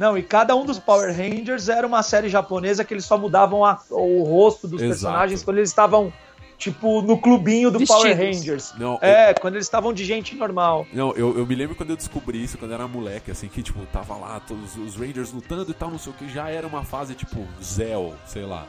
Não, 0.00 0.16
e 0.16 0.22
cada 0.22 0.56
um 0.56 0.64
dos 0.64 0.78
Power 0.78 1.14
Rangers 1.14 1.68
era 1.68 1.86
uma 1.86 2.02
série 2.02 2.30
japonesa 2.30 2.84
que 2.84 2.94
eles 2.94 3.04
só 3.04 3.18
mudavam 3.18 3.64
a- 3.64 3.80
o 3.90 4.22
rosto 4.24 4.66
dos 4.66 4.80
Exato. 4.80 4.88
personagens 5.00 5.42
quando 5.44 5.58
eles 5.58 5.68
estavam, 5.68 6.10
tipo, 6.56 7.02
no 7.02 7.18
clubinho 7.18 7.70
do 7.70 7.78
Vestidos. 7.78 8.02
Power 8.02 8.16
Rangers. 8.16 8.72
Não, 8.78 8.98
É, 9.02 9.34
quando 9.34 9.56
eles 9.56 9.66
estavam 9.66 9.92
de 9.92 10.02
gente 10.06 10.34
normal. 10.34 10.86
Não, 10.90 11.12
eu, 11.12 11.36
eu 11.38 11.46
me 11.46 11.54
lembro 11.54 11.76
quando 11.76 11.90
eu 11.90 11.96
descobri 11.96 12.42
isso, 12.42 12.56
quando 12.56 12.70
eu 12.70 12.76
era 12.76 12.88
moleque, 12.88 13.30
assim, 13.30 13.46
que, 13.46 13.62
tipo, 13.62 13.84
tava 13.92 14.16
lá, 14.16 14.40
todos 14.40 14.74
os 14.76 14.96
Rangers 14.96 15.32
lutando 15.32 15.70
e 15.70 15.74
tal, 15.74 15.90
não 15.90 15.98
sei 15.98 16.12
o 16.12 16.16
que, 16.16 16.28
já 16.30 16.48
era 16.48 16.66
uma 16.66 16.82
fase, 16.82 17.14
tipo, 17.14 17.46
Zell, 17.62 18.14
sei 18.24 18.46
lá. 18.46 18.66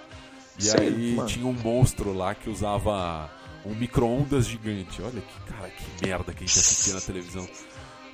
E 0.59 0.63
Sei, 0.63 0.87
aí 0.89 1.13
mano. 1.15 1.29
tinha 1.29 1.47
um 1.47 1.53
monstro 1.53 2.13
lá 2.13 2.35
que 2.35 2.49
usava 2.49 3.29
um 3.65 3.73
micro-ondas 3.73 4.45
gigante. 4.45 5.01
Olha 5.01 5.21
que, 5.21 5.51
cara, 5.53 5.69
que 5.69 6.05
merda 6.05 6.33
que 6.33 6.43
a 6.43 6.47
gente 6.47 6.59
assistia 6.59 6.93
na 6.93 6.99
televisão. 7.01 7.47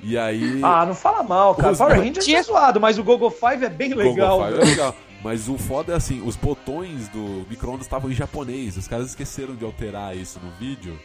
E 0.03 0.17
aí... 0.17 0.59
Ah, 0.63 0.85
não 0.85 0.93
fala 0.93 1.23
mal, 1.23 1.55
cara. 1.55 1.71
Os- 1.71 1.77
Power 1.77 1.97
Rangers 1.99 2.25
Tinha- 2.25 2.39
é 2.39 2.43
zoado, 2.43 2.79
mas 2.79 2.97
o 2.99 3.03
Gogo 3.03 3.29
Five 3.29 3.65
é 3.65 3.69
bem 3.69 3.93
legal. 3.93 4.37
Google 4.39 4.45
Five 4.47 4.53
é 4.53 4.57
velho. 4.65 4.69
legal. 4.71 4.95
Mas 5.23 5.49
o 5.49 5.57
foda 5.57 5.93
é 5.93 5.95
assim, 5.95 6.21
os 6.23 6.35
botões 6.35 7.07
do 7.09 7.45
micro-ondas 7.49 7.85
estavam 7.85 8.09
em 8.11 8.13
japonês. 8.13 8.77
Os 8.77 8.87
caras 8.87 9.07
esqueceram 9.07 9.55
de 9.55 9.65
alterar 9.65 10.15
isso 10.15 10.39
no 10.43 10.51
vídeo. 10.51 10.97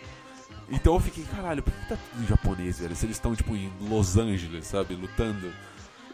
Então 0.70 0.94
eu 0.94 1.00
fiquei, 1.00 1.24
caralho, 1.24 1.62
por 1.62 1.72
que 1.72 1.88
tá 1.88 1.96
tudo 1.96 2.22
em 2.22 2.26
japonês, 2.26 2.78
velho? 2.78 2.94
Se 2.94 3.06
eles 3.06 3.16
estão, 3.16 3.34
tipo, 3.34 3.54
em 3.56 3.70
Los 3.88 4.16
Angeles, 4.18 4.66
sabe, 4.66 4.94
lutando. 4.94 5.50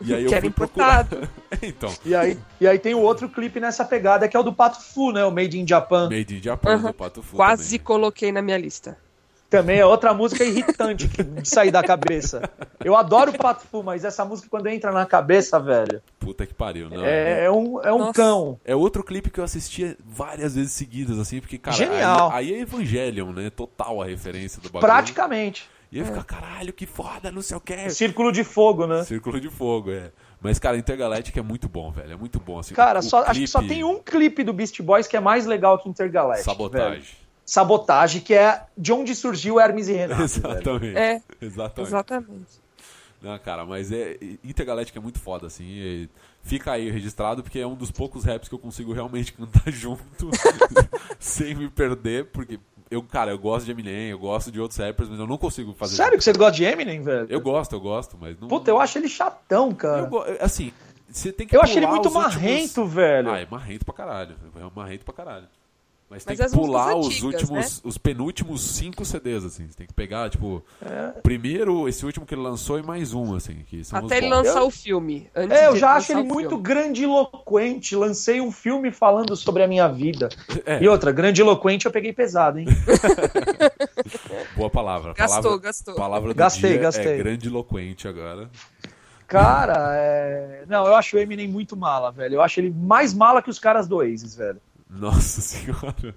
E 0.01 0.15
aí 0.15 0.25
eu 0.25 0.41
fui 0.41 0.51
procurar. 0.51 1.07
então, 1.61 1.93
E 2.05 2.15
aí, 2.15 2.39
e 2.61 2.69
aí 2.69 2.79
tem 2.79 2.95
o 2.95 3.01
outro 3.01 3.29
clipe 3.29 3.59
nessa 3.59 3.85
pegada 3.85 4.29
que 4.29 4.37
é 4.37 4.41
o 4.41 4.45
do 4.45 4.53
Pato 4.53 4.81
Fu, 4.81 5.11
né? 5.11 5.25
O 5.25 5.31
Made 5.33 5.59
in 5.59 5.67
Japan. 5.67 6.05
Made 6.09 6.37
in 6.39 6.41
Japan, 6.43 6.75
Aham. 6.75 6.87
do 6.89 6.95
Pato 6.95 7.21
Fu 7.23 7.35
Quase 7.37 7.65
também. 7.65 7.79
coloquei 7.85 8.31
na 8.31 8.41
minha 8.41 8.57
lista. 8.59 8.97
Também 9.51 9.79
é 9.79 9.87
outra 9.87 10.13
música 10.13 10.45
irritante 10.45 11.09
que- 11.09 11.23
de 11.23 11.49
sair 11.49 11.71
da 11.71 11.83
cabeça. 11.83 12.43
Eu 12.85 12.95
adoro 12.95 13.31
o 13.31 13.39
Pato 13.39 13.67
Fu, 13.67 13.83
mas 13.83 14.05
essa 14.05 14.25
música 14.25 14.49
quando 14.51 14.67
entra 14.67 14.93
na 14.93 15.07
cabeça, 15.07 15.59
velho, 15.59 16.03
Puta 16.19 16.47
que 16.47 16.53
pariu, 16.53 16.91
não. 16.91 17.03
é, 17.05 17.45
é 17.45 17.51
um, 17.51 17.81
é 17.83 17.93
um 17.93 17.99
Nossa. 17.99 18.13
cão. 18.13 18.61
É 18.65 18.77
outro 18.77 19.03
clipe 19.03 19.31
que 19.31 19.41
eu 19.41 19.45
assistia 19.45 19.97
várias 20.05 20.55
vezes 20.55 20.73
seguidas, 20.73 21.19
assim, 21.19 21.41
porque, 21.41 21.57
cara, 21.57 21.75
Genial. 21.77 22.31
Aí, 22.33 22.53
aí 22.53 22.59
é 22.59 22.61
Evangelion, 22.61 23.33
né? 23.33 23.49
Total 23.49 24.03
a 24.03 24.05
referência 24.05 24.61
do 24.61 24.69
bagulho. 24.69 24.81
Praticamente. 24.93 25.69
E 25.91 25.99
aí 25.99 26.05
fica, 26.05 26.23
caralho, 26.23 26.71
que 26.71 26.85
foda, 26.85 27.33
não 27.33 27.41
sei 27.41 27.57
o 27.57 27.61
que. 27.61 27.89
Círculo 27.89 28.31
de 28.31 28.45
fogo, 28.45 28.87
né? 28.87 29.03
Círculo 29.05 29.41
de 29.41 29.49
Fogo, 29.49 29.91
é. 29.91 30.11
Mas, 30.39 30.59
cara, 30.59 30.77
Intergalactic 30.77 31.35
é 31.39 31.43
muito 31.43 31.67
bom, 31.67 31.91
velho. 31.91 32.13
É 32.13 32.17
muito 32.17 32.39
bom, 32.39 32.59
assim. 32.59 32.75
Cara, 32.75 32.99
O 32.99 33.03
só, 33.03 33.23
acho 33.25 33.41
que 33.41 33.47
só 33.47 33.61
clipe, 33.61 33.75
tem 33.75 33.83
um 33.85 33.99
clipe 33.99 34.45
do 34.45 34.53
Beast 34.53 34.81
Boys 34.83 35.07
que 35.07 35.17
é 35.17 35.21
mais 35.21 35.47
legal 35.47 35.79
que 35.79 35.89
Intergalactic. 35.89 36.45
velho. 36.71 37.03
Sabotagem. 37.51 38.21
Que 38.21 38.35
é 38.35 38.63
de 38.77 38.93
onde 38.93 39.15
surgiu 39.15 39.59
Hermes 39.59 39.89
e 39.89 39.93
Renato. 39.95 40.23
Exatamente. 40.23 40.97
É, 40.99 41.23
Exatamente. 41.41 41.89
exatamente. 41.89 42.69
Não, 43.23 43.37
cara, 43.39 43.65
mas 43.65 43.91
é. 43.91 44.17
Intergalactic 44.45 44.95
é 44.97 45.01
muito 45.01 45.19
foda, 45.19 45.47
assim. 45.47 45.65
e 45.65 46.09
fica 46.43 46.73
aí 46.73 46.89
registrado, 46.91 47.43
porque 47.43 47.59
é 47.59 47.67
um 47.67 47.75
dos 47.75 47.91
poucos 47.91 48.25
raps 48.25 48.49
que 48.49 48.55
eu 48.55 48.59
consigo 48.59 48.93
realmente 48.93 49.33
cantar 49.35 49.71
junto, 49.73 50.31
sem 51.19 51.55
me 51.55 51.69
perder, 51.69 52.27
porque 52.27 52.61
eu, 52.91 53.03
cara, 53.03 53.31
eu 53.33 53.39
gosto 53.39 53.65
de 53.67 53.73
Eminem, 53.73 54.11
eu 54.11 54.19
gosto 54.19 54.51
de 54.53 54.61
outros 54.61 54.79
rappers, 54.79 55.09
mas 55.09 55.19
eu 55.19 55.27
não 55.27 55.37
consigo 55.37 55.75
fazer. 55.75 55.97
Sério 55.97 56.17
que 56.17 56.23
você 56.25 56.33
gosta 56.33 56.53
de 56.57 56.65
Eminem, 56.65 57.03
velho? 57.03 57.27
Eu 57.29 57.41
gosto, 57.41 57.73
eu 57.75 57.81
gosto, 57.81 58.17
mas 58.21 58.39
não. 58.41 58.47
Puta, 58.49 58.71
eu 58.71 58.79
acho 58.81 58.99
ele 58.99 59.09
chatão, 59.09 59.71
eu 59.71 59.75
cara. 59.75 60.03
go- 60.07 60.25
Assim, 60.41 60.73
você 61.11 61.33
tem 61.33 61.47
que 61.47 61.57
Eu 61.57 61.61
acho 61.63 61.77
ele 61.77 61.87
muito 61.87 62.09
os 62.09 62.15
últimos- 62.15 62.35
marrento, 62.37 62.87
velho. 62.87 63.31
Ah, 63.31 63.41
é 63.41 63.47
marrento 63.51 63.85
pra 63.85 63.95
caralho. 63.95 64.37
É 64.57 64.71
marrento 64.77 65.05
pra 65.05 65.13
caralho. 65.15 65.47
Mas 66.11 66.25
tem 66.25 66.33
Mas 66.33 66.39
que 66.39 66.45
as 66.47 66.55
músicas 66.55 66.67
pular 66.83 66.97
os 66.97 67.07
antigas, 67.07 67.23
né? 67.23 67.29
últimos, 67.59 67.81
os 67.85 67.99
penúltimos 67.99 68.63
cinco 68.63 69.05
CDs, 69.05 69.45
assim. 69.45 69.69
Você 69.69 69.77
tem 69.77 69.87
que 69.87 69.93
pegar, 69.93 70.31
tipo, 70.31 70.65
É. 70.81 71.09
primeiro, 71.23 71.87
esse 71.87 72.05
último 72.07 72.25
que 72.25 72.35
ele 72.35 72.41
lançou 72.41 72.79
e 72.79 72.83
mais 72.83 73.13
um, 73.13 73.35
assim, 73.37 73.57
que 73.67 73.85
são 73.85 73.99
os 73.99 74.07
Até 74.07 74.17
ele 74.17 74.31
bons. 74.31 74.37
lançar 74.47 74.63
o 74.63 74.71
filme. 74.71 75.29
Antes 75.37 75.59
É, 75.59 75.67
eu 75.67 75.77
já 75.77 75.93
acho 75.97 76.13
ele 76.13 76.23
muito 76.23 76.49
filme. 76.49 76.63
grandiloquente. 76.63 77.95
Lancei 77.95 78.41
um 78.41 78.51
filme 78.51 78.91
falando 78.91 79.37
sobre 79.37 79.63
a 79.63 79.69
minha 79.69 79.87
vida. 79.87 80.31
É. 80.65 80.83
E 80.83 80.89
outra, 80.89 81.13
grandiloquente 81.13 81.85
eu 81.85 81.93
peguei 81.93 82.13
pesado, 82.15 82.59
hein? 82.59 82.67
Boa 84.57 84.71
palavra. 84.71 85.13
Gastou, 85.15 85.43
palavra, 85.43 85.59
gastou. 85.61 85.95
Palavra 85.95 86.29
do 86.33 86.35
Gastei, 86.39 86.71
dia 86.73 86.81
gastei. 86.81 87.07
é 87.13 87.19
grandiloquente 87.19 88.09
agora. 88.09 88.49
Cara, 89.27 89.91
é... 89.95 90.65
Não, 90.67 90.87
eu 90.87 90.95
acho 90.97 91.17
o 91.17 91.19
Eminem 91.21 91.49
muito 91.49 91.77
mala, 91.77 92.11
velho. 92.11 92.37
Eu 92.37 92.43
acho 92.43 92.61
ele 92.61 92.71
mais 92.71 93.13
mala 93.13 93.43
que 93.43 93.51
os 93.51 93.59
caras 93.59 93.87
do 93.87 93.97
Oasis, 93.97 94.35
velho. 94.35 94.61
Nossa 94.91 95.41
senhora. 95.43 96.15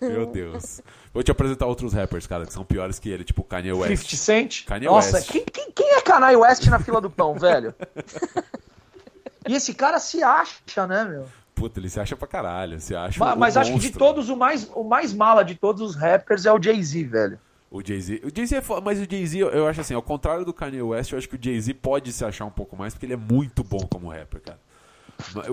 Meu 0.00 0.26
Deus. 0.30 0.80
Vou 1.12 1.22
te 1.22 1.30
apresentar 1.30 1.66
outros 1.66 1.92
rappers, 1.92 2.26
cara, 2.26 2.46
que 2.46 2.52
são 2.52 2.64
piores 2.64 2.98
que 2.98 3.08
ele, 3.08 3.24
tipo 3.24 3.42
Kanye 3.42 3.72
West. 3.72 4.10
50 4.10 4.16
Cent. 4.16 4.64
Kanye 4.66 4.86
Nossa, 4.86 5.16
West. 5.16 5.30
Quem, 5.32 5.44
quem, 5.44 5.70
quem 5.72 5.90
é 5.94 6.00
Kanye 6.00 6.36
West 6.36 6.66
na 6.66 6.78
fila 6.78 7.00
do 7.00 7.10
pão, 7.10 7.34
velho? 7.38 7.74
E 9.48 9.54
esse 9.54 9.74
cara 9.74 9.98
se 9.98 10.22
acha, 10.22 10.86
né, 10.86 11.04
meu? 11.04 11.26
Puta, 11.54 11.78
ele 11.78 11.88
se 11.88 12.00
acha 12.00 12.16
pra 12.16 12.26
caralho, 12.26 12.80
se 12.80 12.94
acha 12.96 13.18
Ma- 13.18 13.34
o 13.34 13.38
Mas 13.38 13.56
acho 13.56 13.72
que 13.74 13.78
de 13.78 13.90
todos, 13.92 14.28
o 14.28 14.36
mais, 14.36 14.68
o 14.74 14.82
mais 14.82 15.12
mala 15.12 15.44
de 15.44 15.54
todos 15.54 15.82
os 15.82 15.94
rappers 15.94 16.46
é 16.46 16.52
o 16.52 16.60
Jay-Z, 16.60 17.04
velho. 17.04 17.38
O 17.70 17.80
Jay-Z. 17.84 18.22
O 18.24 18.30
Jay-Z 18.34 18.56
é 18.56 18.60
foda, 18.60 18.80
mas 18.80 19.00
o 19.00 19.04
Jay-Z, 19.08 19.38
eu- 19.38 19.50
eu 19.50 19.66
acho 19.68 19.80
assim, 19.80 19.94
ao 19.94 20.02
contrário 20.02 20.44
do 20.44 20.52
Kanye 20.52 20.82
West, 20.82 21.12
eu 21.12 21.18
acho 21.18 21.28
que 21.28 21.36
o 21.36 21.38
Jay-Z 21.40 21.74
pode 21.74 22.12
se 22.12 22.24
achar 22.24 22.44
um 22.44 22.50
pouco 22.50 22.76
mais, 22.76 22.94
porque 22.94 23.06
ele 23.06 23.14
é 23.14 23.16
muito 23.16 23.62
bom 23.62 23.80
como 23.86 24.08
rapper, 24.08 24.40
cara. 24.40 24.58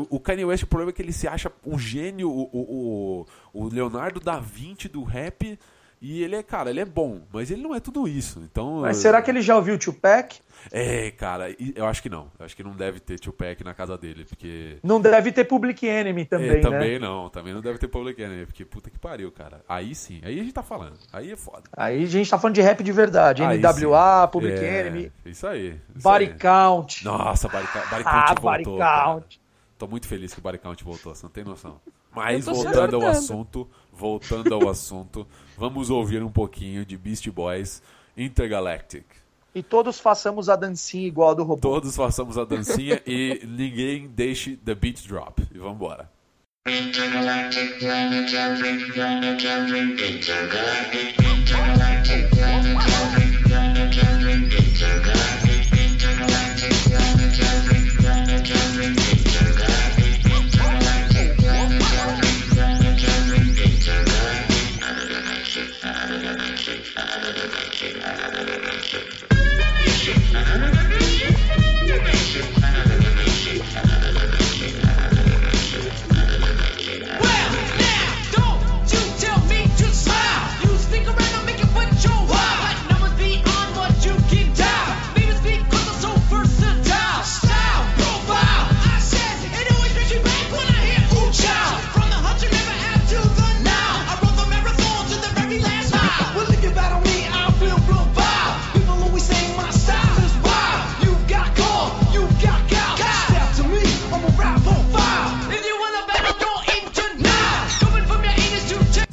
O 0.09 0.19
Kanye 0.19 0.45
West, 0.45 0.63
o 0.63 0.67
problema 0.67 0.91
é 0.91 0.93
que 0.93 1.01
ele 1.01 1.13
se 1.13 1.27
acha 1.27 1.51
um 1.65 1.77
gênio, 1.77 2.29
o, 2.29 2.49
o, 2.51 3.25
o, 3.53 3.67
Leonardo 3.69 4.19
da 4.19 4.39
Vinci 4.39 4.87
do 4.87 5.03
rap, 5.03 5.57
e 6.01 6.23
ele 6.23 6.35
é, 6.35 6.41
cara, 6.41 6.71
ele 6.71 6.79
é 6.79 6.85
bom, 6.85 7.21
mas 7.31 7.51
ele 7.51 7.61
não 7.61 7.75
é 7.75 7.79
tudo 7.79 8.07
isso. 8.07 8.39
Então. 8.39 8.81
Mas 8.81 8.97
será 8.97 9.21
que 9.21 9.29
ele 9.29 9.41
já 9.41 9.55
ouviu 9.55 9.75
o 9.75 9.77
Tupac? 9.77 10.39
É, 10.71 11.09
cara, 11.11 11.55
eu 11.75 11.85
acho 11.87 12.01
que 12.03 12.09
não. 12.09 12.27
Eu 12.39 12.45
acho 12.45 12.55
que 12.55 12.63
não 12.63 12.71
deve 12.75 12.99
ter 12.99 13.19
Tupac 13.19 13.63
na 13.63 13.73
casa 13.73 13.97
dele, 13.97 14.25
porque. 14.25 14.77
Não 14.83 14.99
deve 15.01 15.31
ter 15.31 15.43
Public 15.45 15.85
Enemy 15.87 16.25
também, 16.25 16.49
É, 16.49 16.53
né? 16.55 16.59
também 16.59 16.99
não, 16.99 17.29
também 17.29 17.53
não 17.53 17.61
deve 17.61 17.77
ter 17.79 17.87
Public 17.87 18.19
Enemy, 18.21 18.45
porque 18.47 18.63
puta 18.65 18.89
que 18.89 18.97
pariu, 18.99 19.31
cara. 19.31 19.61
Aí 19.67 19.93
sim, 19.95 20.21
aí 20.23 20.39
a 20.39 20.43
gente 20.43 20.53
tá 20.53 20.61
falando. 20.63 20.97
Aí 21.13 21.31
é 21.31 21.35
foda. 21.35 21.63
Aí 21.75 22.03
a 22.03 22.07
gente 22.07 22.29
tá 22.29 22.37
falando 22.37 22.55
de 22.55 22.61
rap 22.61 22.83
de 22.83 22.91
verdade. 22.91 23.43
Aí 23.43 23.59
NWA, 23.59 24.23
sim. 24.25 24.31
Public 24.31 24.57
É, 24.63 24.79
Enemy, 24.81 25.11
Isso 25.25 25.47
aí. 25.47 25.79
Isso 25.95 26.03
Body 26.03 26.25
aí. 26.25 26.33
Count. 26.35 27.05
Nossa, 27.05 27.47
Body 27.47 27.67
Count, 27.67 27.89
Body 27.89 28.03
Ah, 28.05 28.25
Count 28.27 28.41
Body 28.41 28.63
voltou. 28.63 28.79
cara. 28.79 29.23
Tô 29.81 29.87
muito 29.87 30.07
feliz 30.07 30.31
que 30.31 30.39
o 30.39 30.43
Body 30.43 30.59
Count 30.59 30.83
voltou, 30.83 31.15
você 31.15 31.23
não 31.23 31.31
tem 31.31 31.43
noção. 31.43 31.81
Mas 32.15 32.45
voltando 32.45 32.97
ao 32.97 33.07
assunto, 33.07 33.67
voltando 33.91 34.53
ao 34.53 34.69
assunto, 34.69 35.25
vamos 35.57 35.89
ouvir 35.89 36.21
um 36.21 36.31
pouquinho 36.31 36.85
de 36.85 36.95
Beast 36.95 37.27
Boys 37.31 37.81
Intergalactic. 38.15 39.05
E 39.55 39.63
todos 39.63 39.99
façamos 39.99 40.49
a 40.49 40.55
dancinha 40.55 41.07
igual 41.07 41.31
a 41.31 41.33
do 41.33 41.43
robô. 41.43 41.59
Todos 41.59 41.95
façamos 41.95 42.37
a 42.37 42.45
dancinha 42.45 43.01
e 43.07 43.41
ninguém 43.43 44.07
deixe 44.07 44.55
the 44.55 44.75
beat 44.75 45.03
drop. 45.07 45.41
E 45.51 45.57
vambora. 45.57 46.11
Well, 55.03 55.20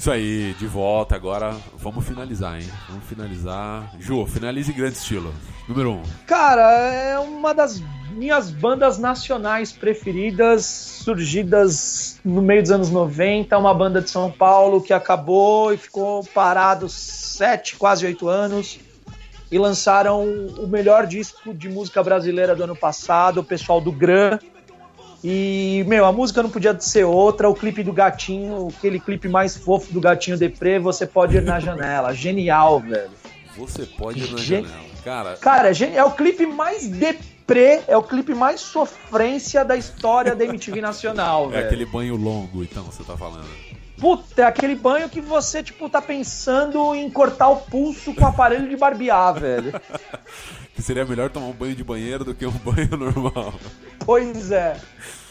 Isso 0.08 0.14
aí, 0.14 0.54
de 0.54 0.66
volta 0.66 1.14
agora. 1.14 1.54
Vamos 1.76 2.02
finalizar, 2.02 2.58
hein? 2.58 2.66
Vamos 2.88 3.04
finalizar. 3.04 3.92
Ju, 4.00 4.24
finalize 4.24 4.72
em 4.72 4.74
grande 4.74 4.96
estilo. 4.96 5.34
Número 5.68 5.90
1. 5.90 5.94
Um. 5.96 6.02
Cara, 6.26 6.62
é 6.62 7.18
uma 7.18 7.52
das 7.52 7.82
minhas 8.12 8.50
bandas 8.50 8.96
nacionais 8.96 9.70
preferidas, 9.70 10.64
surgidas 10.64 12.18
no 12.24 12.40
meio 12.40 12.62
dos 12.62 12.70
anos 12.70 12.90
90, 12.90 13.58
uma 13.58 13.74
banda 13.74 14.00
de 14.00 14.08
São 14.08 14.30
Paulo 14.30 14.80
que 14.80 14.94
acabou 14.94 15.74
e 15.74 15.76
ficou 15.76 16.24
parado 16.24 16.88
sete, 16.88 17.76
quase 17.76 18.06
oito 18.06 18.28
anos. 18.28 18.80
E 19.52 19.58
lançaram 19.58 20.24
o 20.24 20.66
melhor 20.66 21.06
disco 21.06 21.52
de 21.52 21.68
música 21.68 22.02
brasileira 22.02 22.56
do 22.56 22.64
ano 22.64 22.74
passado, 22.74 23.40
o 23.40 23.44
pessoal 23.44 23.78
do 23.78 23.92
Gran. 23.92 24.38
E, 25.22 25.84
meu, 25.88 26.04
a 26.04 26.12
música 26.12 26.42
não 26.42 26.50
podia 26.50 26.78
ser 26.80 27.04
outra. 27.04 27.48
O 27.48 27.54
clipe 27.54 27.82
do 27.82 27.92
gatinho, 27.92 28.68
aquele 28.76 29.00
clipe 29.00 29.28
mais 29.28 29.56
fofo 29.56 29.92
do 29.92 30.00
gatinho 30.00 30.38
deprê, 30.38 30.78
você 30.78 31.06
pode 31.06 31.36
ir 31.36 31.42
na 31.42 31.58
janela. 31.58 32.14
Genial, 32.14 32.80
velho. 32.80 33.10
Você 33.56 33.84
pode 33.84 34.20
ir 34.22 34.30
na 34.30 34.38
Gen- 34.38 34.62
janela. 34.64 34.88
Cara, 35.04 35.36
Cara, 35.36 35.70
é 35.72 35.96
é 35.96 36.04
o 36.04 36.10
clipe 36.12 36.46
mais 36.46 36.86
deprê, 36.88 37.80
é 37.88 37.96
o 37.96 38.02
clipe 38.02 38.34
mais 38.34 38.60
sofrência 38.60 39.64
da 39.64 39.74
história 39.76 40.34
da 40.36 40.44
MTV 40.44 40.80
Nacional, 40.80 41.46
é 41.46 41.52
velho. 41.52 41.66
aquele 41.66 41.86
banho 41.86 42.14
longo, 42.16 42.62
então, 42.62 42.84
você 42.84 43.02
tá 43.02 43.16
falando. 43.16 43.48
Puta, 43.98 44.42
é 44.42 44.44
aquele 44.44 44.76
banho 44.76 45.08
que 45.08 45.20
você, 45.20 45.60
tipo, 45.60 45.88
tá 45.88 46.00
pensando 46.00 46.94
em 46.94 47.10
cortar 47.10 47.48
o 47.48 47.56
pulso 47.56 48.14
com 48.14 48.22
o 48.22 48.26
aparelho 48.28 48.68
de 48.68 48.76
barbear, 48.76 49.34
velho. 49.34 49.72
Que 50.78 50.82
seria 50.84 51.04
melhor 51.04 51.28
tomar 51.28 51.46
um 51.46 51.52
banho 51.52 51.74
de 51.74 51.82
banheiro 51.82 52.24
do 52.24 52.32
que 52.36 52.46
um 52.46 52.52
banho 52.64 52.96
normal. 52.96 53.52
Pois 54.06 54.52
é. 54.52 54.76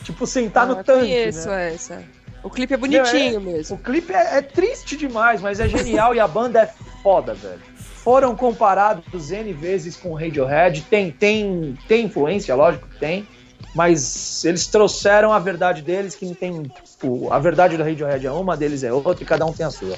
Tipo, 0.04 0.28
sentar 0.28 0.64
Ah, 0.64 0.66
no 0.68 0.76
tanque, 0.84 1.00
conheço 1.06 1.48
né? 1.48 1.74
essa. 1.74 2.04
O 2.44 2.50
clipe 2.50 2.74
é 2.74 2.78
bonitinho 2.78 3.40
Meu, 3.40 3.52
é- 3.52 3.54
mesmo. 3.56 3.78
O 3.78 3.80
clipe 3.80 4.12
é, 4.12 4.40
é 4.40 4.42
triste 4.42 4.98
demais, 4.98 5.40
mas 5.42 5.62
é 5.62 5.68
genial 5.70 6.14
e 6.14 6.20
a 6.20 6.28
banda 6.28 6.64
é 6.64 6.74
foda, 7.02 7.34
velho. 7.34 7.62
Foram 7.78 8.36
comparados 8.36 9.32
N 9.32 9.54
vezes 9.54 9.96
com 9.96 10.10
o 10.12 10.16
Radiohead. 10.16 10.82
Tem, 10.90 11.12
tem, 11.12 11.78
tem 11.88 12.08
influência, 12.08 12.54
lógico 12.54 12.86
que 12.90 13.00
tem. 13.00 13.26
Mas 13.74 14.44
eles 14.44 14.68
trouxeram 14.68 15.32
a 15.32 15.40
verdade 15.40 15.82
deles, 15.82 16.14
que 16.14 16.26
não 16.26 16.34
tem. 16.34 16.64
Tipo, 16.64 17.32
a 17.32 17.40
verdade 17.40 17.78
do 17.78 17.84
Radiohead 17.84 18.28
é 18.28 18.32
uma, 18.32 18.58
deles 18.58 18.84
é 18.84 18.92
outra, 18.92 19.24
e 19.24 19.26
cada 19.26 19.46
um 19.46 19.54
tem 19.54 19.66
a 19.66 19.72
sua. 19.72 19.96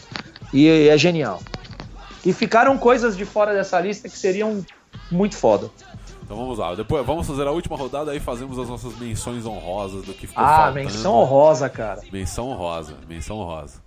E 0.54 0.88
é 0.90 0.96
genial. 0.96 1.42
E 2.24 2.34
ficaram 2.34 2.78
coisas 2.78 3.18
de 3.18 3.26
fora 3.26 3.52
dessa 3.52 3.80
lista 3.80 4.08
que 4.10 4.18
seriam 4.18 4.64
muito 5.12 5.36
foda. 5.36 5.70
Então 6.24 6.38
vamos 6.38 6.58
lá. 6.60 6.76
Depois 6.76 7.06
vamos 7.06 7.26
fazer 7.26 7.48
a 7.48 7.52
última 7.52 7.76
rodada 7.76 8.12
aí 8.12 8.20
fazemos 8.20 8.60
as 8.60 8.70
nossas 8.70 8.96
menções 9.00 9.46
honrosas 9.46 10.04
do 10.06 10.14
que 10.14 10.28
ficou 10.28 10.44
Ah, 10.44 10.48
faltando. 10.66 10.76
menção 10.76 11.14
honrosa, 11.16 11.70
cara. 11.70 12.02
Menção 12.12 12.50
honrosa, 12.50 12.94
menção 13.08 13.38
honrosa. 13.40 13.82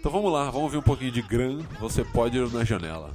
Então 0.00 0.10
vamos 0.10 0.32
lá, 0.32 0.50
vamos 0.50 0.72
ver 0.72 0.78
um 0.78 0.82
pouquinho 0.82 1.12
de 1.12 1.20
Gran. 1.22 1.58
Você 1.80 2.02
pode 2.02 2.36
ir 2.38 2.50
na 2.52 2.64
janela. 2.64 3.10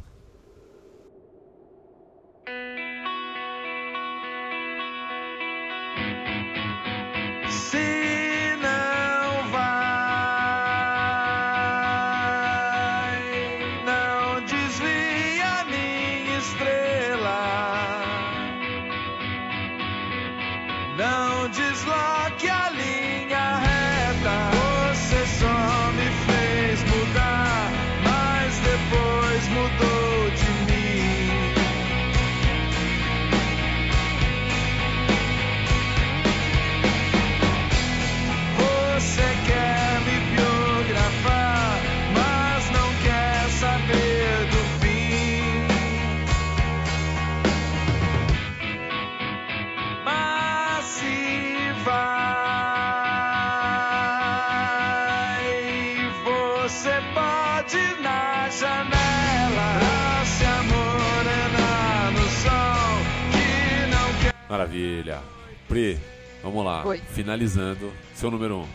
Maravilha. 64.57 65.19
Pri, 65.67 65.99
vamos 66.41 66.65
lá. 66.65 66.83
Oi. 66.83 66.99
Finalizando. 67.11 67.93
Seu 68.15 68.31
número 68.31 68.55
1. 68.55 68.61
Um. 68.61 68.65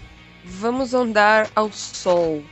Vamos 0.45 0.95
andar 0.95 1.51
ao 1.57 1.72
sol. 1.72 2.45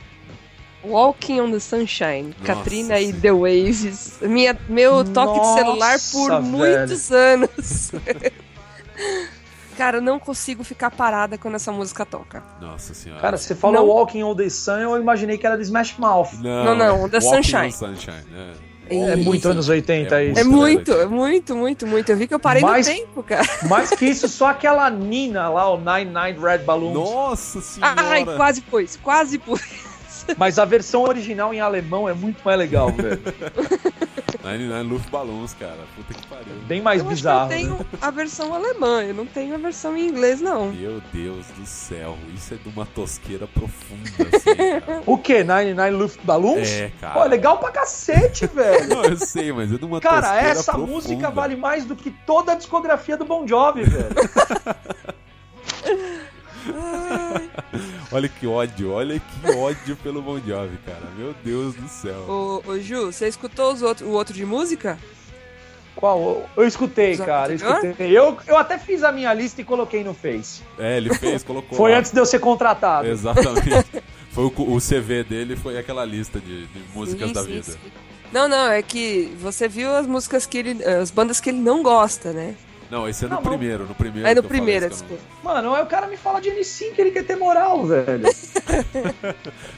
Walking 0.83 1.39
on 1.39 1.51
the 1.51 1.59
Sunshine, 1.59 2.35
Nossa 2.39 2.55
Katrina 2.55 2.99
e. 2.99 3.13
The 3.13 3.31
Waves. 3.31 4.17
Minha, 4.21 4.57
meu 4.67 5.05
toque 5.05 5.39
de 5.39 5.53
celular 5.53 5.97
por 6.11 6.29
Nossa, 6.29 6.41
muitos 6.41 7.11
anos. 7.11 7.91
Cara, 9.77 9.97
eu 9.97 10.01
não 10.01 10.19
consigo 10.19 10.63
ficar 10.65 10.91
parada 10.91 11.37
quando 11.37 11.55
essa 11.55 11.71
música 11.71 12.05
toca. 12.05 12.43
Nossa 12.59 12.93
senhora. 12.93 13.21
Cara, 13.21 13.37
você 13.37 13.55
falou 13.55 13.77
Não. 13.77 13.87
Walking 13.87 14.23
on 14.23 14.35
the 14.35 14.49
Sun, 14.49 14.79
eu 14.79 14.97
imaginei 14.97 15.37
que 15.37 15.45
era 15.45 15.55
do 15.55 15.61
Smash 15.61 15.97
Mouth. 15.97 16.33
Não, 16.41 16.75
não, 16.75 17.09
The 17.09 17.19
Walking 17.19 17.43
Sunshine. 17.43 17.67
on 17.67 17.71
Sunshine. 17.71 18.25
É. 18.35 18.70
É 18.91 19.15
muito 19.15 19.47
anos 19.49 19.69
80 19.69 20.15
É 20.21 20.25
isso. 20.25 20.39
É 20.39 20.43
muito. 20.43 20.61
muito, 20.61 20.91
é 20.91 21.05
muito, 21.05 21.55
muito, 21.55 21.87
muito. 21.87 22.09
Eu 22.11 22.17
vi 22.17 22.27
que 22.27 22.33
eu 22.33 22.39
parei 22.39 22.61
Mas- 22.61 22.87
no 22.87 22.93
tempo, 22.93 23.23
cara. 23.23 23.47
Mais 23.67 23.89
que 23.91 24.05
isso, 24.05 24.27
só 24.27 24.47
aquela 24.51 24.89
Nina 24.89 25.49
lá, 25.49 25.69
o 25.69 25.77
Nine 25.77 26.11
Nine 26.11 26.39
Red 26.39 26.59
Balloons. 26.59 26.93
Nossa 26.93 27.61
senhora. 27.61 27.95
Ai, 27.97 28.25
quase 28.25 28.61
pus, 28.61 28.97
quase 29.01 29.37
pus. 29.37 29.61
Mas 30.37 30.57
a 30.59 30.65
versão 30.65 31.03
original 31.03 31.53
em 31.53 31.59
alemão 31.59 32.07
é 32.07 32.13
muito 32.13 32.41
mais 32.43 32.57
legal, 32.57 32.89
velho. 32.93 33.21
Nine 34.43 34.67
Nine 34.73 34.89
Luftballons, 34.89 35.53
cara. 35.53 35.77
Puta 35.95 36.13
que 36.13 36.25
pariu. 36.27 36.53
Bem 36.67 36.81
mais 36.81 36.99
Eu 37.01 37.07
acho 37.07 37.15
bizarro. 37.15 37.49
que 37.49 37.53
eu 37.55 37.57
né? 37.57 37.63
tenho 37.77 37.85
a 38.01 38.09
versão 38.11 38.53
alemã, 38.53 39.03
eu 39.03 39.13
não 39.13 39.25
tenho 39.25 39.53
a 39.53 39.57
versão 39.57 39.95
em 39.95 40.07
inglês, 40.07 40.41
não. 40.41 40.71
Meu 40.71 41.01
Deus 41.13 41.45
do 41.57 41.65
céu. 41.65 42.17
Isso 42.35 42.53
é 42.55 42.57
de 42.57 42.67
uma 42.69 42.85
tosqueira 42.85 43.47
profunda, 43.47 44.09
assim, 44.35 44.55
cara. 44.55 45.03
O 45.05 45.17
que? 45.17 45.43
Nine 45.43 45.73
Nine 45.75 45.91
Luftballons? 45.91 46.67
É, 46.69 46.91
cara. 46.99 47.13
Pô, 47.13 47.23
legal 47.25 47.59
pra 47.59 47.69
cacete, 47.71 48.47
velho. 48.53 48.87
Não, 48.89 49.03
eu 49.05 49.17
sei, 49.17 49.51
mas 49.53 49.71
é 49.71 49.77
de 49.77 49.85
uma 49.85 50.01
Cara, 50.01 50.21
tosqueira 50.21 50.47
essa 50.49 50.71
profunda. 50.71 50.91
música 50.91 51.29
vale 51.29 51.55
mais 51.55 51.85
do 51.85 51.95
que 51.95 52.09
toda 52.09 52.53
a 52.53 52.55
discografia 52.55 53.15
do 53.17 53.25
Bon 53.25 53.47
Jovi, 53.47 53.83
velho. 53.83 54.15
Olha 58.11 58.27
que 58.27 58.45
ódio, 58.45 58.91
olha 58.91 59.19
que 59.19 59.51
ódio 59.51 59.95
pelo 59.97 60.21
Bon 60.21 60.37
Jovi, 60.39 60.77
cara. 60.85 61.07
Meu 61.17 61.33
Deus 61.43 61.75
do 61.75 61.87
céu. 61.87 62.25
Ô, 62.27 62.61
ô 62.69 62.79
Ju, 62.79 63.05
você 63.11 63.27
escutou 63.27 63.71
os 63.73 63.81
outro, 63.81 64.05
o 64.07 64.11
outro 64.11 64.33
de 64.33 64.45
música? 64.45 64.97
Qual? 65.95 66.49
Eu 66.57 66.67
escutei, 66.67 67.15
cara, 67.17 67.51
eu 67.51 67.55
escutei. 67.55 68.17
Eu, 68.17 68.37
eu 68.47 68.57
até 68.57 68.77
fiz 68.77 69.03
a 69.03 69.11
minha 69.11 69.33
lista 69.33 69.61
e 69.61 69.63
coloquei 69.63 70.03
no 70.03 70.13
Face. 70.13 70.61
É, 70.77 70.97
ele 70.97 71.13
fez, 71.13 71.43
colocou 71.43 71.77
Foi 71.77 71.91
lá. 71.91 71.99
antes 71.99 72.11
de 72.11 72.19
eu 72.19 72.25
ser 72.25 72.39
contratado. 72.39 73.07
Exatamente. 73.07 74.03
Foi 74.31 74.45
o, 74.45 74.47
o 74.47 74.79
CV 74.79 75.25
dele, 75.25 75.57
foi 75.57 75.77
aquela 75.77 76.05
lista 76.05 76.39
de, 76.39 76.65
de 76.65 76.79
músicas 76.93 77.27
Sim, 77.27 77.33
da 77.33 77.41
sim, 77.41 77.47
vida. 77.47 77.63
sim. 77.63 77.77
Não, 78.31 78.47
não, 78.47 78.71
é 78.71 78.81
que 78.81 79.29
você 79.41 79.67
viu 79.67 79.93
as 79.93 80.07
músicas 80.07 80.45
que 80.45 80.57
ele. 80.57 80.81
as 80.85 81.11
bandas 81.11 81.41
que 81.41 81.49
ele 81.49 81.59
não 81.59 81.83
gosta, 81.83 82.31
né? 82.31 82.55
Não, 82.91 83.07
esse 83.07 83.23
é 83.23 83.27
no 83.29 83.35
Não, 83.35 83.41
mas- 83.41 83.49
primeiro, 83.49 83.85
no 83.87 83.95
primeiro. 83.95 84.27
É 84.27 84.35
no 84.35 84.43
primeiro, 84.43 84.89
desculpa. 84.89 85.23
Mano, 85.41 85.73
aí 85.73 85.81
o 85.81 85.85
cara 85.85 86.07
me 86.07 86.17
fala 86.17 86.41
de 86.41 86.49
N5 86.51 86.93
ele 86.99 87.11
quer 87.11 87.23
ter 87.23 87.37
moral, 87.37 87.85
velho. 87.87 88.21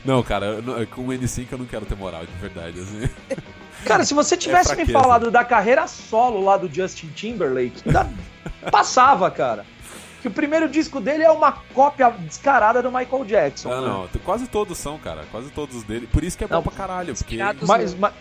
Não, 0.03 0.15
não 0.17 0.23
cara, 0.23 0.47
eu 0.47 0.61
não- 0.63 0.85
com 0.87 1.01
o 1.03 1.07
N5 1.09 1.47
eu 1.51 1.57
não 1.59 1.65
quero 1.65 1.85
ter 1.85 1.95
moral, 1.95 2.25
de 2.25 2.31
verdade, 2.41 2.79
assim. 2.79 3.07
Cara, 3.85 4.05
se 4.05 4.13
você 4.13 4.37
tivesse 4.37 4.69
me 4.69 4.75
fraqueza. 4.77 4.97
falado 4.97 5.29
da 5.29 5.43
carreira 5.43 5.85
solo 5.87 6.41
lá 6.41 6.55
do 6.55 6.73
Justin 6.73 7.07
Timberlake, 7.09 7.81
ainda 7.85 8.09
passava, 8.71 9.29
cara. 9.29 9.65
Que 10.21 10.29
o 10.29 10.31
primeiro 10.31 10.69
disco 10.69 11.01
dele 11.01 11.21
é 11.21 11.29
uma 11.29 11.51
cópia 11.51 12.09
descarada 12.11 12.81
do 12.81 12.89
Michael 12.89 13.25
Jackson. 13.25 13.69
Ah, 13.69 13.81
né? 13.81 13.87
não, 13.87 14.07
quase 14.23 14.47
todos 14.47 14.77
são, 14.77 14.97
cara, 14.97 15.25
quase 15.29 15.49
todos 15.49 15.83
dele. 15.83 16.07
Por 16.07 16.23
isso 16.23 16.37
que 16.37 16.45
é 16.45 16.47
bom 16.47 16.55
Não. 16.55 16.63
pra 16.63 16.71
caralho, 16.71 17.13
porque... 17.13 17.37
Mas, 17.67 17.93
no- 17.93 17.99
ma- 17.99 18.13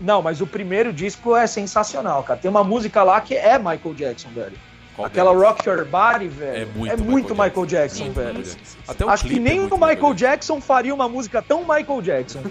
não, 0.00 0.22
mas 0.22 0.40
o 0.40 0.46
primeiro 0.46 0.92
disco 0.92 1.36
é 1.36 1.46
sensacional, 1.46 2.22
cara. 2.22 2.40
Tem 2.40 2.50
uma 2.50 2.64
música 2.64 3.02
lá 3.02 3.20
que 3.20 3.34
é 3.34 3.58
Michael 3.58 3.94
Jackson, 3.94 4.28
velho. 4.30 4.56
Qual 4.96 5.06
Aquela 5.06 5.30
deles? 5.30 5.46
Rock 5.48 5.68
Your 5.68 5.84
Body, 5.84 6.28
velho. 6.28 6.62
É 6.62 6.96
muito, 6.96 7.34
Michael, 7.34 7.66
Jackson, 7.66 8.04
Muito 8.04 8.16
velho. 8.16 8.34
Michael 8.38 8.54
Jackson. 8.54 8.78
Até 8.88 9.04
Acho 9.04 9.22
que 9.24 9.28
clipe 9.30 9.46
é 9.46 9.48
nem 9.50 9.58
o 9.58 9.62
muito 9.62 9.78
Michael 9.78 10.14
Jackson 10.14 10.60
faria 10.60 10.94
uma 10.94 11.08
música 11.08 11.40
tão 11.42 11.60
Michael 11.60 12.02
Jackson. 12.02 12.42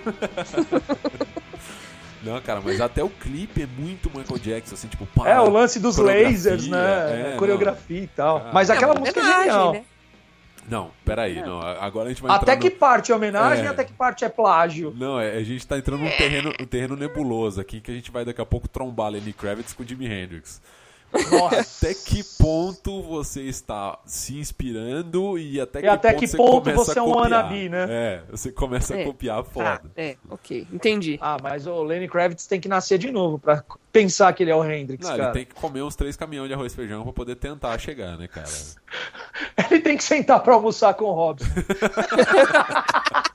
Não, 2.21 2.41
cara, 2.41 2.59
mas 2.63 2.81
até 2.81 3.01
o 3.01 3.09
clipe 3.09 3.61
é 3.63 3.67
muito 3.81 4.09
Michael 4.09 4.39
Jackson, 4.39 4.75
assim, 4.75 4.87
tipo... 4.89 5.05
pá, 5.05 5.29
É, 5.29 5.39
o 5.39 5.49
lance 5.49 5.79
dos 5.79 5.97
lasers, 5.97 6.67
né? 6.67 7.33
é, 7.33 7.37
coreografia 7.37 8.03
e 8.03 8.07
tal. 8.07 8.39
Cara. 8.41 8.51
Mas 8.53 8.69
É 8.69 8.73
aquela 8.73 8.91
uma 8.93 8.99
música 8.99 9.21
é 9.21 9.23
genial. 9.23 9.73
né? 9.73 9.83
Não, 10.70 10.91
peraí, 11.03 11.41
não. 11.41 11.59
Agora 11.59 12.07
a 12.07 12.09
gente 12.09 12.22
vai 12.22 12.36
Até 12.36 12.55
que 12.55 12.70
no... 12.70 12.76
parte 12.76 13.11
é 13.11 13.15
homenagem, 13.15 13.65
É. 13.65 13.70
até 13.70 13.84
que 13.84 13.93
parte 13.93 14.24
é 14.24 14.30
plágio. 14.30 14.93
Não, 14.95 15.20
é, 15.20 15.36
a 15.36 15.43
gente 15.43 15.65
tá 15.65 15.78
entrando 15.78 16.01
num 16.03 16.11
terreno, 16.11 16.53
um 16.59 16.65
terreno 16.65 16.95
nebuloso 16.95 17.59
aqui 17.59 17.82
que 17.82 17.89
a 17.89 17.93
gente 17.93 18.11
vai 18.11 18.24
daqui 18.24 18.39
a 18.39 18.45
pouco 18.45 18.67
trombar 18.67 19.09
Lenny 19.09 19.34
Kravitz 19.34 19.74
com 19.74 19.84
Jimi 19.84 20.05
Hendrix. 20.05 20.61
Nossa. 21.32 21.62
Até 21.62 21.93
que 21.93 22.24
ponto 22.38 23.01
você 23.01 23.41
está 23.43 23.97
se 24.05 24.38
inspirando 24.38 25.38
e 25.39 25.60
até 25.60 25.80
E 25.80 25.82
que 25.84 25.88
até 25.88 26.10
ponto 26.12 26.20
que 26.20 26.28
você 26.28 26.38
ponto 26.38 26.62
começa 26.64 26.84
você 26.86 26.99
a 26.99 27.01
é 27.01 27.03
um 27.03 27.05
copiar. 27.12 27.24
wannabe, 27.24 27.70
né? 27.70 27.86
É, 27.89 28.22
você 28.30 28.51
começa 28.51 28.93
a 28.93 28.99
É. 28.99 29.03
copiar 29.05 29.39
Ah, 29.39 29.43
foda. 29.43 29.82
é, 29.97 30.16
ok, 30.30 30.68
entendi. 30.72 31.18
Ah, 31.22 31.38
mas 31.41 31.66
o 31.66 31.82
Lenny 31.84 32.07
Kravitz 32.07 32.45
tem 32.45 32.60
que 32.60 32.68
nascer 32.68 32.97
de 32.99 33.12
novo 33.12 33.39
pra 33.39 33.64
pensar 33.91 34.32
que 34.34 34.43
ele 34.43 34.51
é 34.51 34.55
o 34.55 34.64
Hendrix, 34.64 35.03
Não, 35.05 35.14
ele 35.16 35.22
cara. 35.22 35.34
tem 35.34 35.45
que 35.45 35.55
comer 35.55 35.82
uns 35.82 35.95
três 35.95 36.16
caminhões 36.16 36.47
de 36.47 36.53
arroz 36.53 36.74
e 36.74 36.76
feijão 36.76 37.03
pra 37.03 37.14
poder 37.14 37.36
tentar 37.36 37.78
chegar, 37.80 38.16
né, 38.18 38.28
cara? 38.28 38.47
Ele 39.72 39.82
tem 39.82 39.97
que 39.97 40.03
sentar 40.03 40.39
pra 40.41 40.53
almoçar 40.55 40.93
com 40.95 41.05
o 41.05 41.12
Robson. 41.14 41.45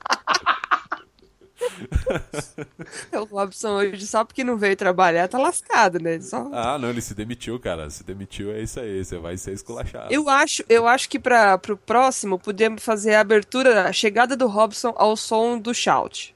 O 3.13 3.23
Robson 3.23 3.69
hoje, 3.75 4.05
só 4.05 4.23
porque 4.23 4.43
não 4.43 4.57
veio 4.57 4.75
trabalhar, 4.75 5.27
tá 5.27 5.37
lascado, 5.37 5.99
né? 5.99 6.19
Só... 6.19 6.49
Ah, 6.51 6.77
não, 6.77 6.89
ele 6.89 7.01
se 7.01 7.13
demitiu, 7.13 7.59
cara. 7.59 7.89
Se 7.89 8.03
demitiu, 8.03 8.51
é 8.51 8.61
isso 8.61 8.79
aí. 8.79 9.03
Você 9.03 9.17
vai 9.17 9.37
ser 9.37 9.53
esculachado. 9.53 10.13
Eu 10.13 10.29
acho, 10.29 10.63
eu 10.69 10.87
acho 10.87 11.09
que 11.09 11.19
para 11.19 11.57
pro 11.57 11.77
próximo 11.77 12.37
podemos 12.37 12.83
fazer 12.83 13.15
a 13.15 13.21
abertura, 13.21 13.87
a 13.87 13.93
chegada 13.93 14.35
do 14.35 14.47
Robson 14.47 14.93
ao 14.97 15.15
som 15.15 15.57
do 15.57 15.73
shout. 15.73 16.35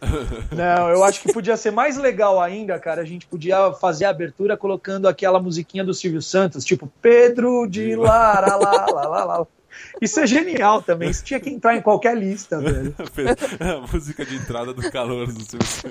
Não, 0.54 0.90
eu 0.90 1.02
acho 1.04 1.20
que 1.20 1.32
podia 1.32 1.56
ser 1.56 1.70
mais 1.70 1.96
legal 1.96 2.40
ainda, 2.40 2.78
cara. 2.78 3.02
A 3.02 3.04
gente 3.04 3.26
podia 3.26 3.72
fazer 3.72 4.04
a 4.04 4.10
abertura 4.10 4.56
colocando 4.56 5.08
aquela 5.08 5.40
musiquinha 5.40 5.84
do 5.84 5.94
Silvio 5.94 6.22
Santos, 6.22 6.64
tipo 6.64 6.90
Pedro 7.00 7.66
de 7.66 7.96
Lara, 7.96 8.56
lá, 8.56 8.86
lá, 8.90 9.08
lá, 9.08 9.24
lá. 9.24 9.46
Isso 10.00 10.20
é 10.20 10.26
genial 10.26 10.82
também. 10.82 11.10
Isso 11.10 11.24
tinha 11.24 11.40
que 11.40 11.50
entrar 11.50 11.76
em 11.76 11.82
qualquer 11.82 12.16
lista, 12.16 12.60
velho. 12.60 12.94
a 13.60 13.92
música 13.92 14.24
de 14.24 14.36
entrada 14.36 14.74
do 14.74 14.90
calor 14.90 15.32
do 15.32 15.42
Santos. 15.42 15.82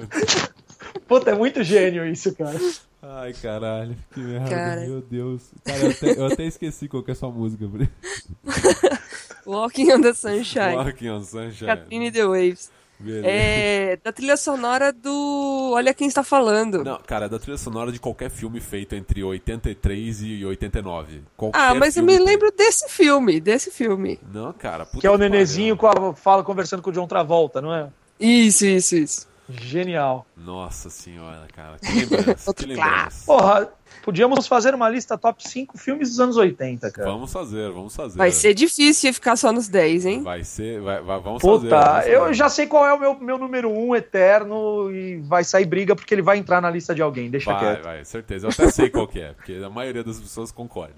Puta, 1.07 1.31
é 1.31 1.35
muito 1.35 1.63
gênio 1.63 2.05
isso, 2.05 2.33
cara. 2.35 2.59
Ai, 3.01 3.33
caralho. 3.33 3.95
Que 4.13 4.19
merda, 4.19 4.49
Cara. 4.49 4.81
meu 4.81 5.01
Deus. 5.01 5.51
Cara, 5.63 5.79
eu 5.79 5.89
até, 5.91 6.19
eu 6.19 6.25
até 6.25 6.43
esqueci 6.45 6.87
qual 6.87 7.03
que 7.03 7.11
é 7.11 7.13
a 7.13 7.15
sua 7.15 7.29
música. 7.29 7.67
Bri. 7.67 7.89
Walking 9.45 9.91
on 9.91 10.01
the 10.01 10.13
Sunshine. 10.13 10.75
Walking 10.75 11.09
on 11.09 11.23
Sunshine. 11.23 11.67
Katrina 11.67 12.11
the 12.11 12.25
Waves. 12.25 12.71
Beleza. 12.99 13.27
É 13.27 13.97
da 14.03 14.11
trilha 14.11 14.37
sonora 14.37 14.93
do 14.93 15.71
Olha 15.73 15.93
Quem 15.93 16.07
Está 16.07 16.23
Falando. 16.23 16.83
Não, 16.83 16.99
cara, 16.99 17.25
é 17.25 17.29
da 17.29 17.37
trilha 17.37 17.57
sonora 17.57 17.91
de 17.91 17.99
qualquer 17.99 18.29
filme 18.29 18.59
feito 18.59 18.95
entre 18.95 19.23
83 19.23 20.21
e 20.21 20.45
89. 20.45 21.23
Qualquer 21.35 21.59
ah, 21.59 21.75
mas 21.75 21.97
eu 21.97 22.03
me 22.03 22.17
lembro 22.17 22.51
desse 22.51 22.87
filme, 22.89 23.39
desse 23.39 23.71
filme. 23.71 24.19
Não, 24.31 24.53
cara. 24.53 24.85
puta 24.85 25.01
Que 25.01 25.07
é 25.07 25.11
o. 25.11 25.17
Nenezinho 25.17 25.75
com 25.75 25.87
a, 25.87 26.13
fala 26.13 26.43
conversando 26.43 26.81
com 26.81 26.89
o 26.89 26.93
John 26.93 27.07
Travolta, 27.07 27.61
não 27.61 27.73
é? 27.73 27.89
Isso, 28.19 28.65
isso, 28.65 28.95
isso. 28.95 29.27
Genial. 29.49 30.25
Nossa 30.35 30.89
senhora, 30.89 31.47
cara. 31.53 31.77
Que 31.77 31.91
lembrança. 31.91 32.53
que 32.55 32.65
lembrança. 32.65 33.25
Porra, 33.25 33.69
podíamos 34.05 34.45
fazer 34.47 34.75
uma 34.75 34.87
lista 34.87 35.17
top 35.17 35.41
5 35.45 35.77
filmes 35.77 36.09
dos 36.09 36.19
anos 36.19 36.37
80, 36.37 36.91
cara. 36.91 37.09
Vamos 37.11 37.33
fazer, 37.33 37.71
vamos 37.71 37.95
fazer. 37.95 38.17
Vai 38.17 38.31
ser 38.31 38.53
difícil 38.53 39.11
ficar 39.13 39.35
só 39.35 39.51
nos 39.51 39.67
10, 39.67 40.05
hein? 40.05 40.21
Vai 40.21 40.43
ser, 40.43 40.79
vai, 40.79 41.01
vai- 41.01 41.19
vamos 41.19 41.41
fazer. 41.41 41.63
Puta, 41.69 42.07
eu 42.07 42.31
já 42.33 42.47
sei 42.47 42.67
qual 42.67 42.85
é 42.85 42.93
o 42.93 42.99
meu, 42.99 43.19
meu 43.19 43.37
número 43.39 43.69
1 43.69 43.89
um 43.89 43.95
eterno 43.95 44.91
e 44.91 45.17
vai 45.17 45.43
sair 45.43 45.65
briga 45.65 45.95
porque 45.95 46.13
ele 46.13 46.21
vai 46.21 46.37
entrar 46.37 46.61
na 46.61 46.69
lista 46.69 46.93
de 46.93 47.01
alguém, 47.01 47.29
deixa 47.29 47.51
Vai, 47.51 47.59
quieto. 47.59 47.83
vai, 47.83 48.05
certeza. 48.05 48.45
Eu 48.47 48.51
até 48.51 48.69
sei 48.69 48.89
qual 48.89 49.07
que 49.07 49.19
é, 49.19 49.33
porque 49.33 49.53
a 49.65 49.69
maioria 49.69 50.03
das 50.03 50.19
pessoas 50.19 50.51
concorda. 50.51 50.93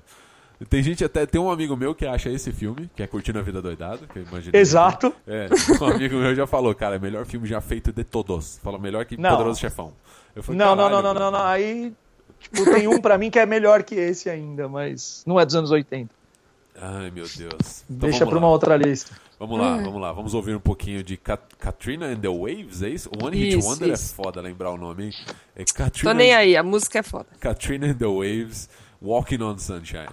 Tem 0.70 0.82
gente 0.82 1.06
até, 1.06 1.24
tem 1.26 1.40
um 1.40 1.52
amigo 1.52 1.78
meu 1.78 1.94
que 1.94 2.04
acha 2.06 2.30
esse 2.32 2.52
filme, 2.52 2.90
que 2.96 3.04
é 3.04 3.08
Curtindo 3.08 3.38
a 3.38 3.44
Vida 3.44 3.62
Doidado, 3.62 4.08
que 4.12 4.18
eu 4.20 4.24
imagino. 4.24 4.58
Exato. 4.58 5.14
É, 5.28 5.48
um 5.80 5.86
amigo 5.86 6.16
meu 6.16 6.34
já 6.34 6.48
falou, 6.48 6.74
cara, 6.74 6.96
é 6.96 6.98
o 6.98 7.02
melhor 7.02 7.26
filme 7.28 7.48
já 7.48 7.62
feito 7.62 7.92
de 7.94 8.04
todos. 8.04 8.60
Falou 8.64 8.80
melhor 8.80 9.06
que 9.06 9.16
Não. 9.16 9.30
Poderoso 9.30 9.60
Chefão. 9.60 9.94
Eu 10.36 10.42
falei, 10.42 10.58
Não, 10.58 10.76
não, 10.76 10.90
não, 10.90 11.02
"Caralho, 11.04 11.14
não, 11.20 11.32
não, 11.32 11.40
não. 11.40 11.46
Aí, 11.46 11.94
tipo, 12.40 12.64
tem 12.66 12.88
um 12.88 13.00
pra 13.02 13.18
mim 13.18 13.30
que 13.30 13.40
é 13.40 13.46
melhor 13.46 13.84
que 13.84 13.96
esse 13.96 14.30
ainda, 14.30 14.68
mas 14.68 15.24
não 15.26 15.40
é 15.40 15.46
dos 15.46 15.56
anos 15.56 15.72
80. 15.72 16.10
Ai, 16.80 17.10
meu 17.10 17.26
Deus. 17.26 17.84
Então, 17.90 18.10
Deixa 18.10 18.24
lá. 18.24 18.38
uma 18.38 18.50
outra 18.50 18.78
lista. 18.78 19.16
Vamos 19.40 19.60
lá, 19.60 19.78
vamos 19.78 20.02
lá. 20.02 20.12
Vamos 20.12 20.34
ouvir 20.34 20.56
um 20.56 20.60
pouquinho 20.60 21.04
de 21.04 21.16
Kat 21.18 21.42
Katrina 21.60 22.08
and 22.08 22.20
the 22.20 22.28
Waves, 22.28 22.82
é 22.84 22.90
isso? 22.90 23.10
One 23.22 23.36
Hit 23.38 23.58
Isso, 23.58 23.68
Wonder 23.68 23.94
isso. 23.94 24.14
é 24.14 24.16
foda 24.16 24.42
lembrar 24.42 24.72
o 24.72 24.78
nome, 24.78 25.06
hein? 25.06 25.12
É 25.56 25.64
Katrina, 25.64 26.12
Tô 26.12 26.18
nem 26.18 26.34
aí, 26.34 26.56
a 26.58 26.64
música 26.64 27.00
é 27.00 27.04
foda. 27.04 27.28
Katrina 27.40 27.88
and 27.88 27.96
the 27.96 28.06
Waves, 28.06 28.70
Walking 29.02 29.42
on 29.44 29.58
Sunshine. 29.58 30.10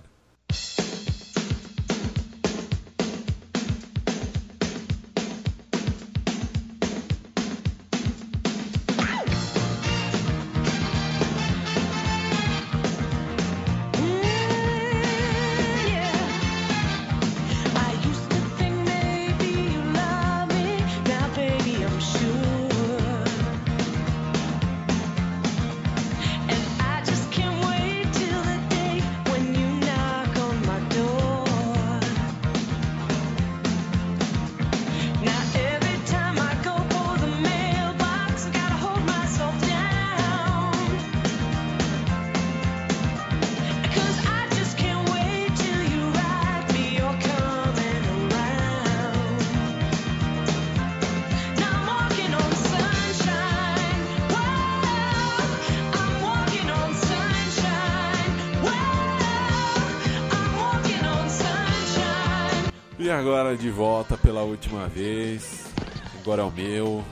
Meu, 66.54 67.04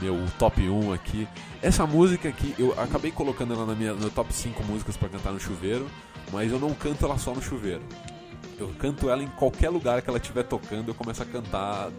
meu 0.00 0.16
top 0.38 0.60
1 0.68 0.92
aqui. 0.92 1.28
Essa 1.62 1.86
música 1.86 2.28
aqui, 2.28 2.54
eu 2.58 2.74
acabei 2.80 3.10
colocando 3.10 3.54
ela 3.54 3.66
na 3.66 3.74
minha 3.74 3.92
no 3.94 4.10
top 4.10 4.32
5 4.32 4.62
músicas 4.64 4.96
pra 4.96 5.08
cantar 5.08 5.32
no 5.32 5.40
chuveiro, 5.40 5.86
mas 6.32 6.50
eu 6.52 6.58
não 6.58 6.72
canto 6.74 7.04
ela 7.04 7.18
só 7.18 7.34
no 7.34 7.42
chuveiro. 7.42 7.82
Eu 8.58 8.68
canto 8.78 9.08
ela 9.08 9.22
em 9.22 9.28
qualquer 9.28 9.70
lugar 9.70 10.02
que 10.02 10.08
ela 10.10 10.18
estiver 10.18 10.42
tocando, 10.44 10.88
eu 10.88 10.94
começo 10.94 11.22
a 11.22 11.26
cantar 11.26 11.90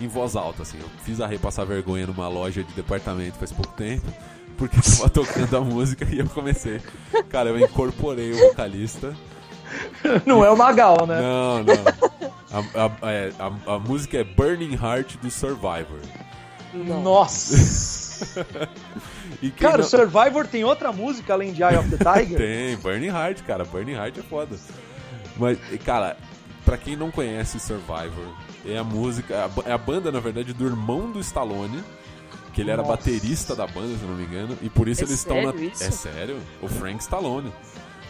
em 0.00 0.06
voz 0.08 0.36
alta, 0.36 0.62
assim. 0.62 0.78
Eu 0.78 0.88
fiz 1.02 1.20
a 1.20 1.26
Rei 1.26 1.38
passar 1.38 1.64
vergonha 1.64 2.06
numa 2.06 2.28
loja 2.28 2.62
de 2.62 2.72
departamento 2.74 3.38
faz 3.38 3.52
pouco 3.52 3.72
tempo, 3.74 4.06
porque 4.58 4.76
tava 4.80 5.08
tocando 5.08 5.56
a 5.56 5.60
música 5.60 6.04
e 6.10 6.18
eu 6.18 6.28
comecei. 6.28 6.80
Cara, 7.30 7.50
eu 7.50 7.58
incorporei 7.60 8.32
o 8.32 8.36
vocalista. 8.48 9.14
Não 10.26 10.44
é 10.44 10.50
o 10.50 10.56
Magal, 10.56 11.06
né? 11.06 11.20
Não, 11.20 11.62
não. 11.64 12.30
A, 12.52 12.84
a- 13.06 13.10
é, 13.12 13.32
a- 13.38 13.74
a 13.74 13.78
música 13.78 14.18
é 14.18 14.24
Burning 14.24 14.74
Heart 14.74 15.16
do 15.22 15.30
Survivor. 15.30 15.98
Nossa. 16.74 17.54
E 19.42 19.50
Cara, 19.50 19.76
o 19.76 19.78
não- 19.78 19.84
Survivor 19.88 20.46
tem 20.46 20.64
outra 20.64 20.92
música 20.92 21.32
além 21.32 21.52
de 21.52 21.62
Eye 21.62 21.76
of 21.76 21.88
the 21.90 21.96
Tiger? 21.98 22.38
Tem, 22.38 22.76
Burning 22.76 23.08
Heart, 23.08 23.42
cara. 23.42 23.64
Burning 23.64 23.92
Heart 23.94 24.18
é 24.18 24.22
foda. 24.22 24.56
Mas, 25.36 25.58
cara, 25.84 26.16
pra 26.64 26.76
quem 26.78 26.96
não 26.96 27.10
conhece 27.10 27.58
Survivor, 27.58 28.24
é 28.64 28.78
a 28.78 28.84
música. 28.84 29.50
É 29.66 29.72
a 29.72 29.78
banda, 29.78 30.10
na 30.12 30.20
verdade, 30.20 30.52
do 30.54 30.64
irmão 30.64 31.10
do 31.10 31.20
Stallone. 31.20 31.82
Que 32.52 32.60
ele 32.60 32.70
era 32.70 32.82
Nossa. 32.82 32.96
baterista 32.96 33.56
da 33.56 33.66
banda, 33.66 33.88
se 33.96 34.02
eu 34.04 34.08
não 34.08 34.16
me 34.16 34.24
engano. 34.24 34.56
E 34.62 34.70
por 34.70 34.86
isso 34.86 35.00
É 35.02 35.04
eles 35.04 35.14
estão 35.18 35.42
na. 35.42 35.52
isso? 35.60 35.82
É 35.82 35.90
sério? 35.90 36.38
O 36.62 36.68
Frank 36.68 37.02
Stallone. 37.02 37.52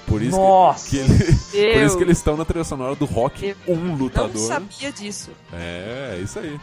Por 0.06 0.20
isso 0.20 0.36
Nossa. 0.36 0.90
que, 0.90 0.98
que 0.98 1.56
ele- 1.56 1.72
por 1.72 1.80
Eu 1.80 1.86
isso 1.86 1.96
que 1.96 2.02
eles 2.04 2.18
estão 2.18 2.36
na 2.36 2.44
trilha 2.44 2.62
sonora 2.64 2.94
do 2.94 3.06
Rock 3.06 3.56
Eu 3.66 3.74
1 3.74 3.76
não 3.86 3.94
Lutador. 3.96 4.36
sabia 4.46 4.92
disso. 4.92 5.30
É, 5.50 6.16
é 6.18 6.22
isso 6.22 6.38
aí. 6.38 6.60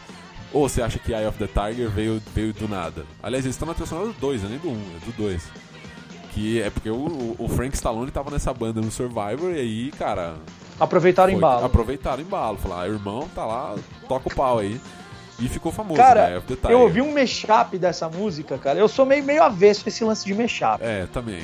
Ou 0.52 0.68
você 0.68 0.82
acha 0.82 0.98
que 0.98 1.12
Eye 1.12 1.26
of 1.26 1.38
the 1.38 1.46
Tiger 1.46 1.88
veio, 1.88 2.20
veio 2.34 2.52
do 2.52 2.68
nada? 2.68 3.06
Aliás, 3.22 3.44
eles 3.44 3.54
estão 3.54 3.66
na 3.66 3.74
trilha 3.74 3.88
sonora 3.88 4.08
do 4.08 4.12
2, 4.14 4.42
não 4.42 4.48
é 4.48 4.50
nem 4.50 4.58
do 4.60 4.68
1, 4.68 4.72
é 4.72 5.06
do 5.06 5.12
2. 5.16 5.42
Que 6.32 6.60
é 6.62 6.70
porque 6.70 6.90
o, 6.90 7.36
o 7.38 7.48
Frank 7.48 7.74
Stallone 7.74 8.10
tava 8.10 8.30
nessa 8.30 8.52
banda 8.52 8.80
no 8.80 8.90
Survivor 8.90 9.52
e 9.54 9.58
aí, 9.60 9.90
cara. 9.92 10.34
Aproveitaram 10.80 11.30
foi- 11.30 11.36
embalo. 11.38 11.64
Aproveitaram 11.64 12.22
embalo. 12.22 12.58
Falaram, 12.58 12.82
ah, 12.82 12.94
irmão, 12.94 13.28
tá 13.34 13.44
lá, 13.44 13.74
toca 14.08 14.28
o 14.28 14.34
pau 14.34 14.58
aí. 14.58 14.80
E 15.38 15.48
ficou 15.48 15.72
famoso, 15.72 15.96
Cara, 16.00 16.22
né? 16.26 16.30
Eye 16.32 16.38
of 16.38 16.46
the 16.46 16.54
Tiger. 16.54 16.70
eu 16.70 16.80
ouvi 16.80 17.00
um 17.00 17.12
mashup 17.14 17.76
dessa 17.78 18.08
música, 18.08 18.56
cara. 18.58 18.78
Eu 18.78 18.88
sou 18.88 19.04
meio, 19.06 19.24
meio 19.24 19.42
avesso 19.42 19.82
a 19.86 19.88
esse 19.88 20.04
lance 20.04 20.24
de 20.24 20.34
mashup. 20.34 20.78
É, 20.82 21.06
também. 21.12 21.42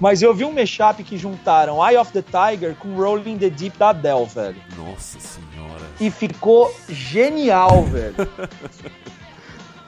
Mas 0.00 0.22
eu 0.22 0.32
vi 0.34 0.44
um 0.46 0.52
mashup 0.52 1.04
que 1.04 1.18
juntaram 1.18 1.86
Eye 1.86 1.98
of 1.98 2.10
the 2.10 2.22
Tiger 2.22 2.74
com 2.74 2.94
Rolling 2.94 3.36
the 3.36 3.50
Deep 3.50 3.76
da 3.76 3.90
Adele, 3.90 4.24
velho. 4.24 4.56
Nossa 4.74 5.20
senhora. 5.20 5.84
E 6.00 6.10
ficou 6.10 6.74
genial, 6.88 7.84
velho. 7.84 8.14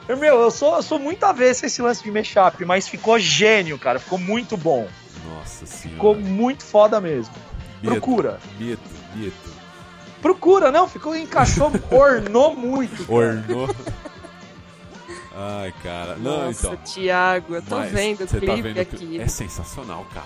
Eu, 0.05 0.17
Meu, 0.17 0.41
eu 0.41 0.51
sou, 0.51 0.75
eu 0.75 0.83
sou 0.83 0.99
muito 0.99 1.23
avesso 1.23 1.63
a 1.63 1.67
esse 1.67 1.81
lance 1.81 2.03
de 2.03 2.11
mashup, 2.11 2.65
mas 2.65 2.89
ficou 2.89 3.17
gênio, 3.17 3.79
cara. 3.79 3.99
Ficou 3.99 4.19
muito 4.19 4.57
bom. 4.57 4.85
Nossa 5.25 5.65
senhora. 5.65 5.93
Ficou 5.95 6.15
muito 6.15 6.61
foda 6.61 6.99
mesmo. 6.99 7.33
Medo, 7.81 7.93
Procura. 7.95 8.37
Medo, 8.59 8.81
medo. 9.15 9.33
Procura, 10.21 10.73
não, 10.73 10.89
ficou, 10.89 11.15
encaixou, 11.15 11.71
ornou 11.89 12.53
muito. 12.53 13.05
cara. 13.05 13.13
Ornou. 13.17 13.75
Ai, 15.43 15.73
cara. 15.83 16.15
Não, 16.15 16.45
Nossa, 16.45 16.67
então. 16.67 16.77
Thiago, 16.77 17.55
eu 17.55 17.61
tô 17.61 17.79
vendo 17.81 18.21
o 18.23 18.27
você 18.27 18.39
clipe 18.39 18.55
tá 18.55 18.61
vendo 18.61 18.79
aqui. 18.79 19.19
É 19.19 19.27
sensacional, 19.27 20.05
cara. 20.13 20.25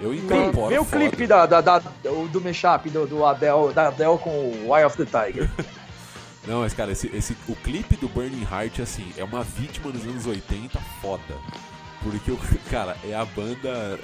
Eu 0.00 0.14
incorporo 0.14 0.68
vê 0.68 0.78
o 0.78 0.84
clipe 0.84 1.26
da, 1.26 1.46
da, 1.46 1.60
da- 1.60 1.78
do, 1.78 2.28
do 2.28 2.40
mashup 2.40 2.88
do, 2.90 3.06
do 3.06 3.24
Adele, 3.24 3.72
da 3.74 3.88
Adele 3.88 4.18
com 4.18 4.30
o 4.30 4.76
Eye 4.76 4.84
of 4.84 4.96
the 4.96 5.04
Tiger. 5.04 5.50
Não, 6.46 6.60
mas 6.60 6.72
cara, 6.72 6.92
esse, 6.92 7.08
esse, 7.14 7.36
o 7.48 7.54
clipe 7.56 7.96
do 7.96 8.08
Burning 8.08 8.46
Heart, 8.50 8.80
assim, 8.80 9.12
é 9.18 9.24
uma 9.24 9.42
vítima 9.42 9.90
dos 9.90 10.02
anos 10.04 10.26
80 10.26 10.78
foda. 11.02 11.34
Porque, 12.02 12.30
o 12.30 12.38
cara, 12.70 12.96
é 13.04 13.14
a 13.14 13.24
banda 13.24 13.98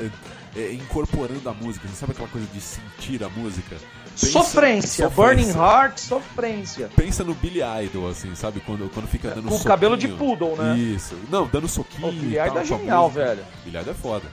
é, 0.55 0.61
é, 0.61 0.73
incorporando 0.73 1.49
a 1.49 1.55
música. 1.55 1.87
Você 1.87 1.95
sabe 1.95 2.13
aquela 2.13 2.29
coisa 2.29 2.47
de 2.49 2.61
sentir 2.61 3.23
a 3.23 3.29
música? 3.29 3.77
Pensa- 4.21 4.33
sofrência, 4.33 5.09
Burning 5.09 5.51
Heart, 5.51 5.99
sofrência. 5.99 6.89
Pensa 6.97 7.25
no 7.25 7.35
Billy 7.35 7.61
Idol, 7.85 8.09
assim, 8.09 8.35
sabe? 8.35 8.61
Quando, 8.61 8.89
quando 8.93 9.07
fica 9.09 9.31
dando 9.31 9.45
Com 9.45 9.51
soquinho. 9.51 9.69
cabelo 9.69 9.97
de 9.97 10.09
poodle, 10.09 10.57
né? 10.57 10.77
Isso. 10.79 11.17
Não, 11.31 11.47
dando 11.47 11.67
soquinho 11.69 12.09
O 12.09 12.13
Billy 12.13 12.39
Idol 12.39 12.59
é 12.59 12.65
genial, 12.65 13.11
velho. 13.11 13.45
Billy 13.65 13.79
Idol 13.79 13.93
é 13.93 13.97
foda. 13.97 14.27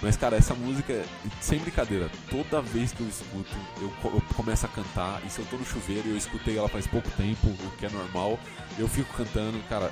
Mas, 0.00 0.16
cara, 0.16 0.36
essa 0.36 0.54
música, 0.54 1.02
sem 1.40 1.58
brincadeira, 1.58 2.08
toda 2.30 2.62
vez 2.62 2.92
que 2.92 3.00
eu 3.00 3.08
escuto, 3.08 3.50
eu, 3.80 3.92
eu 4.04 4.22
começo 4.36 4.64
a 4.64 4.68
cantar. 4.68 5.20
E 5.26 5.30
se 5.30 5.40
eu 5.40 5.44
tô 5.46 5.56
no 5.56 5.64
chuveiro 5.66 6.06
e 6.06 6.10
eu 6.12 6.16
escutei 6.16 6.56
ela 6.56 6.68
faz 6.68 6.86
pouco 6.86 7.10
tempo, 7.16 7.48
o 7.48 7.70
que 7.76 7.86
é 7.86 7.90
normal, 7.90 8.38
eu 8.78 8.86
fico 8.86 9.12
cantando. 9.16 9.58
Cara, 9.68 9.90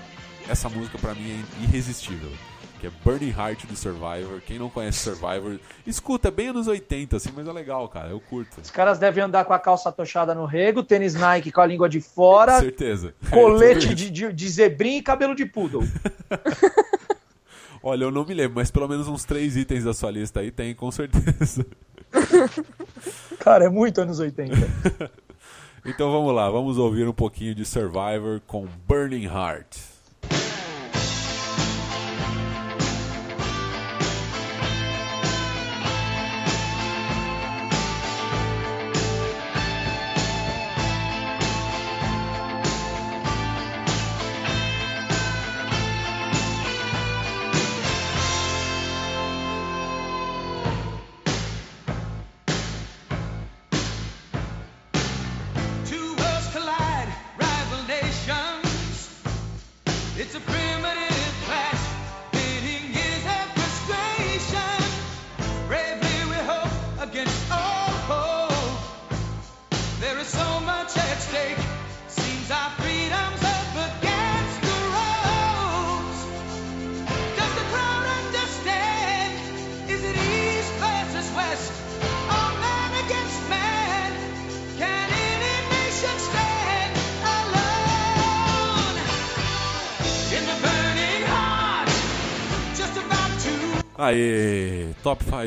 essa 0.48 0.68
música 0.68 0.96
pra 0.98 1.12
mim 1.12 1.44
é 1.60 1.64
irresistível. 1.64 2.30
Que 2.80 2.88
é 2.88 2.90
Burning 3.04 3.30
Heart 3.30 3.64
do 3.66 3.76
Survivor. 3.76 4.40
Quem 4.46 4.58
não 4.58 4.68
conhece 4.68 4.98
Survivor, 4.98 5.58
escuta, 5.86 6.28
é 6.28 6.30
bem 6.30 6.48
anos 6.48 6.66
80, 6.66 7.16
assim, 7.16 7.30
mas 7.34 7.48
é 7.48 7.52
legal, 7.52 7.88
cara. 7.88 8.10
Eu 8.10 8.20
curto. 8.20 8.60
Os 8.60 8.70
caras 8.70 8.98
devem 8.98 9.24
andar 9.24 9.44
com 9.44 9.52
a 9.52 9.58
calça 9.58 9.90
tochada 9.90 10.34
no 10.34 10.44
rego, 10.44 10.82
tênis 10.82 11.14
Nike 11.14 11.50
com 11.50 11.60
a 11.60 11.66
língua 11.66 11.88
de 11.88 12.00
fora, 12.00 12.60
Certeza. 12.60 13.14
colete 13.30 13.94
de, 13.94 14.10
de, 14.10 14.32
de 14.32 14.48
zebrinha 14.48 14.98
e 14.98 15.02
cabelo 15.02 15.34
de 15.34 15.46
poodle. 15.46 15.82
Olha, 17.82 18.04
eu 18.04 18.10
não 18.10 18.24
me 18.24 18.34
lembro, 18.34 18.56
mas 18.56 18.70
pelo 18.70 18.88
menos 18.88 19.06
uns 19.06 19.24
três 19.24 19.56
itens 19.56 19.84
da 19.84 19.94
sua 19.94 20.10
lista 20.10 20.40
aí 20.40 20.50
tem, 20.50 20.74
com 20.74 20.90
certeza. 20.90 21.64
Cara, 23.38 23.66
é 23.66 23.68
muito 23.68 24.00
anos 24.00 24.18
80. 24.18 24.54
Então 25.84 26.10
vamos 26.10 26.34
lá, 26.34 26.50
vamos 26.50 26.78
ouvir 26.78 27.06
um 27.06 27.12
pouquinho 27.12 27.54
de 27.54 27.64
Survivor 27.64 28.40
com 28.44 28.66
Burning 28.88 29.26
Heart. 29.26 29.76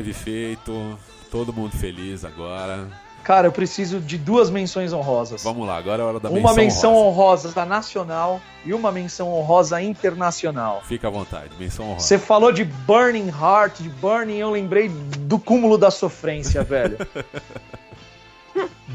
5 0.04 0.14
feito, 0.14 0.98
todo 1.30 1.52
mundo 1.52 1.76
feliz 1.76 2.24
agora. 2.24 2.88
Cara, 3.22 3.46
eu 3.46 3.52
preciso 3.52 4.00
de 4.00 4.16
duas 4.16 4.50
menções 4.50 4.92
honrosas. 4.92 5.42
Vamos 5.42 5.66
lá, 5.66 5.76
agora 5.76 6.02
é 6.02 6.04
a 6.04 6.08
hora 6.08 6.20
da 6.20 6.30
uma 6.30 6.54
menção 6.54 6.94
honrosa. 6.94 7.48
honrosa 7.48 7.64
nacional 7.66 8.40
e 8.64 8.72
uma 8.72 8.90
menção 8.90 9.32
honrosa 9.32 9.80
internacional. 9.82 10.82
Fica 10.86 11.08
à 11.08 11.10
vontade, 11.10 11.50
menção 11.58 11.86
honrosa. 11.86 12.06
Você 12.06 12.18
falou 12.18 12.50
de 12.50 12.64
Burning 12.64 13.28
Heart, 13.28 13.80
de 13.80 13.88
Burning, 13.90 14.38
eu 14.38 14.50
lembrei 14.50 14.88
do 14.88 15.38
cúmulo 15.38 15.76
da 15.76 15.90
sofrência, 15.90 16.62
velho. 16.64 16.96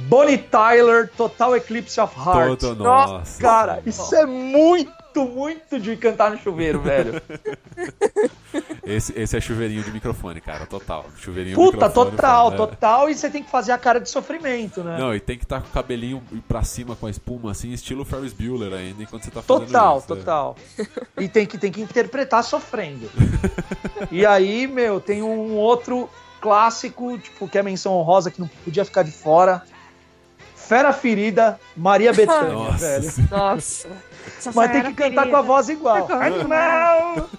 Bonnie 0.08 0.38
Tyler, 0.38 1.10
Total 1.16 1.56
Eclipse 1.56 1.99
of 1.99 2.14
Heart. 2.18 2.60
Todo, 2.60 2.84
nossa. 2.84 3.41
Cara, 3.41 3.82
isso 3.86 4.14
é 4.16 4.26
muito, 4.26 5.26
muito 5.26 5.80
de 5.80 5.95
cantar 5.97 6.32
no 6.32 6.38
chuveiro, 6.38 6.82
velho. 6.82 7.22
Esse, 8.86 9.18
esse 9.20 9.36
é 9.36 9.42
chuveirinho 9.42 9.84
de 9.84 9.92
microfone, 9.92 10.40
cara, 10.40 10.66
total. 10.66 11.06
Chuveirinho 11.18 11.56
Puta, 11.56 11.88
microfone, 11.88 12.12
total, 12.12 12.54
é. 12.54 12.56
total. 12.56 13.10
E 13.10 13.16
você 13.16 13.30
tem 13.30 13.42
que 13.44 13.50
fazer 13.50 13.72
a 13.72 13.78
cara 13.78 14.00
de 14.00 14.10
sofrimento, 14.10 14.84
né? 14.84 14.98
Não, 15.00 15.14
e 15.14 15.20
tem 15.20 15.38
que 15.38 15.44
estar 15.44 15.60
com 15.62 15.68
o 15.68 15.72
cabelinho 15.72 16.22
pra 16.48 16.64
cima 16.64 16.96
com 16.96 17.08
a 17.08 17.10
espuma, 17.10 17.52
assim, 17.52 17.72
estilo 17.72 18.06
Ferris 18.06 18.32
Bueller 18.34 18.74
ainda, 18.74 19.02
enquanto 19.02 19.24
você 19.24 19.32
tá 19.32 19.42
fazendo 19.42 19.66
Total, 19.68 19.98
isso. 19.98 20.14
é. 20.14 20.16
total. 20.16 20.56
E 21.18 21.28
tem 21.30 21.46
que, 21.46 21.58
tem 21.58 21.72
que 21.72 21.82
interpretar 21.82 22.44
sofrendo. 22.44 23.10
E 24.12 24.26
aí, 24.26 24.68
meu, 24.68 25.00
tem 25.00 25.24
um 25.24 25.56
outro 25.56 26.10
clássico, 26.42 27.18
tipo, 27.18 27.48
que 27.48 27.58
é 27.58 27.64
menção 27.64 27.94
honrosa, 27.94 28.30
que 28.30 28.40
não 28.40 28.48
podia 28.64 28.86
ficar 28.86 29.02
de 29.04 29.12
fora. 29.12 29.64
Fera 30.56 30.91
Ferida, 30.94 31.60
Maria 31.76 32.12
Bethânia, 32.14 32.53
Nossa, 32.53 32.99
velho. 32.99 33.30
Nossa. 33.32 33.88
Mas 34.53 34.72
tem 34.72 34.84
que 34.84 34.93
cantar 34.93 35.27
com 35.30 35.35
a 35.38 35.41
voz 35.41 35.69
igual. 35.69 36.07
Animal! 36.11 37.30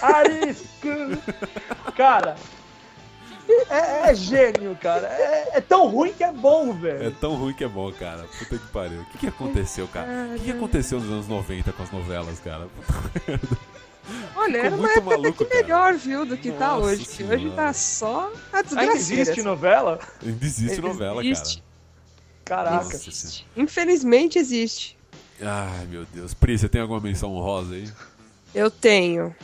Arisco! 0.00 0.88
Cara, 1.96 2.36
é, 3.68 4.10
é 4.10 4.14
gênio, 4.14 4.76
cara. 4.80 5.06
É, 5.08 5.58
é 5.58 5.60
tão 5.60 5.86
ruim 5.88 6.12
que 6.12 6.24
é 6.24 6.32
bom, 6.32 6.70
É 6.70 6.72
velho. 6.72 7.16
tão 7.20 7.34
ruim 7.36 7.52
que 7.54 7.64
é 7.64 7.68
bom, 7.68 7.92
cara. 7.92 8.24
Puta 8.38 8.58
que 8.58 8.66
pariu. 8.68 9.00
O 9.02 9.04
que, 9.06 9.18
que 9.18 9.26
aconteceu, 9.28 9.86
cara? 9.88 10.08
O 10.34 10.38
que, 10.38 10.44
que 10.44 10.50
aconteceu 10.50 10.98
nos 11.00 11.10
anos 11.10 11.28
90 11.28 11.72
com 11.72 11.82
as 11.82 11.90
novelas, 11.90 12.38
cara? 12.40 12.68
Olha, 14.36 14.58
era 14.58 14.70
Ficou 14.70 14.78
uma 14.80 14.86
muito 14.88 14.98
época 14.98 15.16
maluco, 15.16 15.38
que 15.38 15.44
cara. 15.46 15.62
melhor, 15.62 15.94
viu, 15.94 16.26
do 16.26 16.36
que 16.36 16.52
tá 16.52 16.68
Nossa 16.68 16.86
hoje. 16.86 17.04
Que 17.06 17.22
hoje 17.24 17.36
Senhora. 17.44 17.56
tá 17.56 17.72
só 17.72 18.32
a 18.52 18.56
Ainda 18.58 18.62
desgraceira. 18.68 19.22
existe 19.22 19.42
novela? 19.42 19.98
Ainda 20.22 20.44
existe 20.44 20.80
novela, 20.80 21.24
Existe. 21.24 21.64
Caraca. 22.44 22.84
Senhora. 22.84 23.46
Infelizmente 23.56 24.38
existe. 24.38 24.98
Ai, 25.40 25.86
meu 25.86 26.04
Deus. 26.12 26.34
Pri, 26.34 26.58
você 26.58 26.68
tem 26.68 26.80
alguma 26.80 27.00
menção 27.00 27.34
honrosa 27.34 27.74
aí? 27.74 27.88
Eu 28.54 28.70
tenho. 28.70 29.34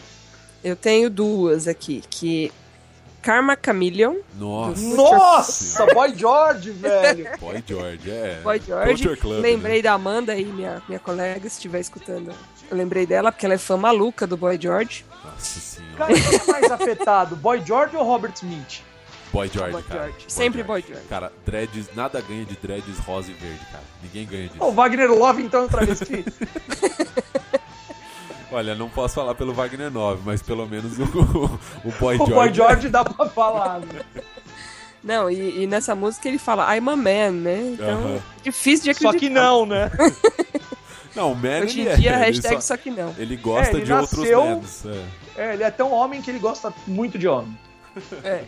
Eu 0.62 0.76
tenho 0.76 1.08
duas 1.08 1.66
aqui, 1.66 2.02
que 2.10 2.52
Karma 3.22 3.56
Chameleon, 3.62 4.16
Nossa. 4.34 4.96
Nossa, 4.96 5.86
Boy 5.94 6.14
George, 6.16 6.70
velho. 6.70 7.28
Boy 7.40 7.62
George, 7.66 8.10
é. 8.10 8.40
Boy 8.42 8.60
George. 8.60 9.16
Club, 9.16 9.40
lembrei 9.40 9.76
né? 9.76 9.82
da 9.82 9.92
Amanda 9.92 10.32
aí, 10.32 10.44
minha, 10.44 10.82
minha 10.88 10.98
colega, 10.98 11.40
se 11.40 11.56
estiver 11.56 11.80
escutando. 11.80 12.32
Eu 12.70 12.76
lembrei 12.76 13.04
dela 13.06 13.30
porque 13.32 13.44
ela 13.44 13.54
é 13.54 13.58
fã 13.58 13.76
maluca 13.76 14.26
do 14.26 14.36
Boy 14.36 14.58
George. 14.60 15.04
Nossa 15.24 15.60
senhora. 15.60 15.96
Cara, 15.96 16.14
quem 16.14 16.38
é 16.38 16.52
mais 16.52 16.70
afetado, 16.70 17.36
Boy 17.36 17.62
George 17.64 17.96
ou 17.96 18.04
Robert 18.04 18.32
Smith? 18.34 18.82
Boy 19.32 19.48
George, 19.52 19.72
Boy 19.72 19.82
cara. 19.84 20.04
George. 20.08 20.24
Sempre 20.28 20.62
Boy 20.62 20.84
George. 20.86 21.06
Cara, 21.08 21.32
dreads, 21.46 21.86
nada 21.94 22.20
ganha 22.20 22.44
de 22.44 22.56
dreads 22.56 22.98
rosa 22.98 23.30
e 23.30 23.34
verde, 23.34 23.60
cara. 23.70 23.84
Ninguém 24.02 24.26
ganha 24.26 24.48
disso. 24.48 24.62
O 24.64 24.72
Wagner 24.72 25.10
Love, 25.12 25.42
então, 25.42 25.62
é 25.62 25.64
um 25.64 25.68
travesti. 25.68 26.24
Olha, 28.52 28.74
não 28.74 28.88
posso 28.88 29.14
falar 29.14 29.34
pelo 29.36 29.52
Wagner 29.54 29.90
9, 29.92 30.22
mas 30.24 30.42
pelo 30.42 30.66
menos 30.66 30.98
o, 30.98 31.04
o 31.84 31.92
Boy 32.00 32.16
o 32.18 32.26
George. 32.26 32.32
Boy 32.34 32.54
George 32.54 32.88
dá 32.88 33.04
pra 33.04 33.28
falar. 33.28 33.78
né? 33.80 34.00
Não, 35.02 35.30
e, 35.30 35.62
e 35.62 35.66
nessa 35.66 35.94
música 35.94 36.28
ele 36.28 36.36
fala 36.36 36.76
I'm 36.76 36.86
a 36.90 36.94
man, 36.96 37.30
né? 37.30 37.70
Então, 37.72 37.88
Aham. 38.04 38.22
difícil 38.42 38.92
de 38.92 38.98
Só 39.00 39.08
acreditar. 39.08 39.18
que 39.18 39.30
não, 39.32 39.64
né? 39.64 39.90
Não, 41.16 41.32
o 41.32 41.34
Man 41.34 41.60
Hoje 41.62 41.80
em 41.80 41.86
é. 41.88 41.96
dia, 41.96 42.10
ele 42.10 42.18
hashtag 42.18 42.54
só, 42.56 42.60
só 42.60 42.76
que 42.76 42.90
não. 42.90 43.14
ele 43.16 43.34
gosta 43.36 43.72
É, 43.72 43.76
ele 43.76 43.86
de 43.86 43.92
outros 43.94 44.18
nasceu- 44.18 44.44
mans. 44.44 44.84
É. 44.84 45.42
É, 45.42 45.54
ele 45.54 45.62
é 45.62 45.70
tão 45.70 45.90
homem 45.90 46.20
que 46.20 46.30
ele 46.30 46.38
gosta 46.38 46.70
muito 46.86 47.18
de 47.18 47.26
homem. 47.26 47.56
É. 48.22 48.44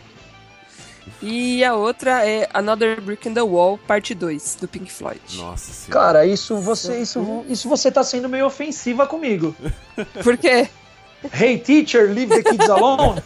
E 1.21 1.63
a 1.63 1.73
outra 1.75 2.25
é 2.25 2.49
Another 2.53 2.99
Brick 3.01 3.27
in 3.27 3.33
the 3.33 3.41
Wall, 3.41 3.77
parte 3.77 4.13
2, 4.13 4.57
do 4.61 4.67
Pink 4.67 4.91
Floyd. 4.91 5.21
Nossa 5.35 5.71
senhora. 5.71 6.05
Cara, 6.05 6.25
isso 6.25 6.57
você, 6.57 6.99
isso, 6.99 7.45
isso 7.47 7.69
você 7.69 7.91
tá 7.91 8.03
sendo 8.03 8.27
meio 8.27 8.45
ofensiva 8.45 9.07
comigo. 9.07 9.55
Por 10.23 10.37
quê? 10.37 10.69
Hey 11.33 11.57
teacher, 11.57 12.11
leave 12.11 12.27
the 12.27 12.43
kids 12.43 12.69
alone. 12.69 13.21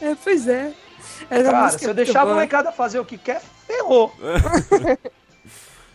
É, 0.00 0.16
pois 0.22 0.48
é. 0.48 0.72
Essa 1.30 1.50
Cara, 1.50 1.70
se 1.70 1.86
é 1.86 1.88
eu 1.88 1.94
deixar 1.94 2.22
a 2.22 2.24
boa. 2.24 2.34
molecada 2.34 2.72
fazer 2.72 2.98
o 2.98 3.04
que 3.04 3.16
quer, 3.16 3.40
ferrou. 3.66 4.12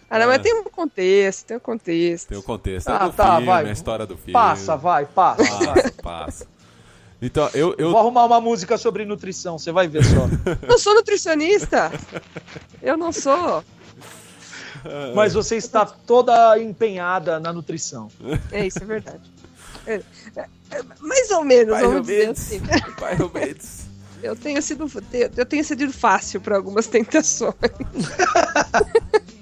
Ah, 0.10 0.19
não, 0.19 0.27
mas 0.27 0.41
tem 0.41 0.53
um 0.53 0.64
contexto, 0.64 1.48
tem 1.48 1.57
um 1.57 1.60
contexto. 1.60 2.30
Tem 2.30 2.38
o 2.38 2.41
contexto. 2.41 2.88
Ah, 2.88 2.95
é 2.95 3.10
do 3.10 3.11
tá, 3.11 3.31
filme, 3.31 3.45
vai. 3.45 3.68
a 3.68 3.72
história 3.73 4.06
do 4.06 4.15
filme. 4.15 4.31
Passa, 4.31 4.77
vai, 4.77 5.06
passa, 5.06 5.44
vai. 5.44 5.76
Passa, 5.76 5.94
passa. 6.02 6.48
Então, 7.22 7.49
eu, 7.53 7.73
eu, 7.77 7.91
Vou 7.91 7.99
arrumar 7.99 8.26
uma 8.26 8.39
música 8.39 8.77
sobre 8.77 9.03
nutrição, 9.03 9.57
você 9.57 9.72
vai 9.72 9.88
ver 9.88 10.03
só. 10.03 10.27
Eu 10.68 10.77
sou 10.77 10.94
nutricionista. 10.94 11.91
Eu 12.81 12.95
não 12.95 13.11
sou. 13.11 13.64
Mas 15.15 15.34
você 15.34 15.56
está 15.56 15.85
toda 15.85 16.57
empenhada 16.60 17.39
na 17.39 17.52
nutrição. 17.52 18.10
É, 18.52 18.68
isso 18.68 18.81
é 18.81 18.85
verdade. 18.85 19.31
É, 19.88 20.02
é, 20.35 20.84
mais 20.99 21.31
ou 21.31 21.44
menos, 21.44 21.73
Vai, 21.73 21.84
vamos 21.84 22.02
dizer 22.02 22.27
Roberts. 22.27 22.52
assim. 22.53 22.61
Roberts. 23.18 23.88
Eu 24.22 24.35
tenho 24.35 24.61
sido, 24.61 24.91
eu 25.35 25.45
tenho 25.45 25.64
cedido 25.64 25.94
fácil 25.94 26.41
para 26.41 26.56
algumas 26.56 26.88
tentações. 26.88 27.53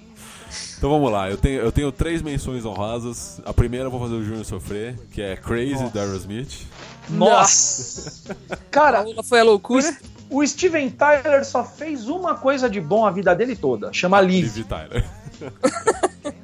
Então 0.85 0.93
vamos 0.93 1.11
lá, 1.11 1.31
eu 1.31 1.35
tenho, 1.35 1.61
eu 1.61 1.71
tenho 1.71 1.91
três 1.91 2.21
menções 2.21 2.63
honrosas. 2.63 3.41
A 3.43 3.51
primeira 3.51 3.87
eu 3.87 3.89
vou 3.91 3.99
fazer 3.99 4.13
o 4.13 4.23
Júnior 4.23 4.45
sofrer, 4.45 4.95
que 5.11 5.19
é 5.19 5.35
Crazy 5.35 5.89
da 5.89 6.01
Aerosmith. 6.01 6.67
Nossa! 7.09 8.35
A 8.51 8.55
Cara, 8.69 9.01
Lula 9.01 9.23
foi 9.23 9.39
a 9.39 9.43
loucura. 9.43 9.97
o 10.29 10.45
Steven 10.45 10.91
Tyler 10.91 11.43
só 11.43 11.63
fez 11.63 12.07
uma 12.07 12.35
coisa 12.35 12.69
de 12.69 12.79
bom 12.79 13.03
a 13.03 13.09
vida 13.09 13.33
dele 13.35 13.55
toda, 13.55 13.91
chama 13.91 14.19
Live. 14.19 14.41
Liv 14.41 14.63
Tyler. 14.67 15.03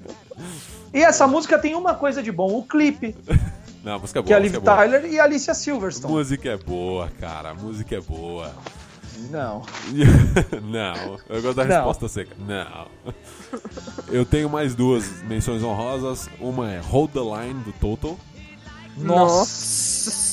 E 0.92 1.04
essa 1.04 1.26
música 1.28 1.58
tem 1.60 1.76
uma 1.76 1.94
coisa 1.94 2.22
de 2.24 2.32
bom, 2.32 2.58
o 2.58 2.64
clipe, 2.64 3.16
Não, 3.84 3.94
a 3.94 4.00
música 4.00 4.20
é 4.20 4.22
boa. 4.22 4.28
que 4.28 4.34
é 4.34 4.36
a 4.36 4.40
a 4.40 4.42
Liv 4.42 4.56
é. 4.56 4.60
Tyler 4.60 5.06
e 5.06 5.20
a 5.20 5.24
Alicia 5.24 5.52
A 5.52 5.56
Silverstone. 5.56 6.14
música 6.14 6.50
é 6.50 6.58
boa, 6.58 7.10
cara. 7.20 7.52
A 7.52 7.54
música 7.54 7.96
é 7.96 8.02
boa. 8.02 8.52
Não. 9.30 9.62
Não, 10.64 11.20
eu 11.30 11.42
gosto 11.42 11.56
da 11.58 11.66
Não. 11.66 11.76
resposta 11.76 12.08
seca. 12.08 12.36
Não. 12.40 12.88
Eu 14.10 14.26
tenho 14.26 14.50
mais 14.50 14.74
duas 14.76 15.22
menções 15.24 15.64
honrosas. 15.64 16.30
Uma 16.40 16.72
é 16.72 16.80
Hold 16.80 17.12
the 17.12 17.20
Line 17.20 17.64
do 17.64 17.72
Total. 17.74 18.18
Nossa. 18.98 19.46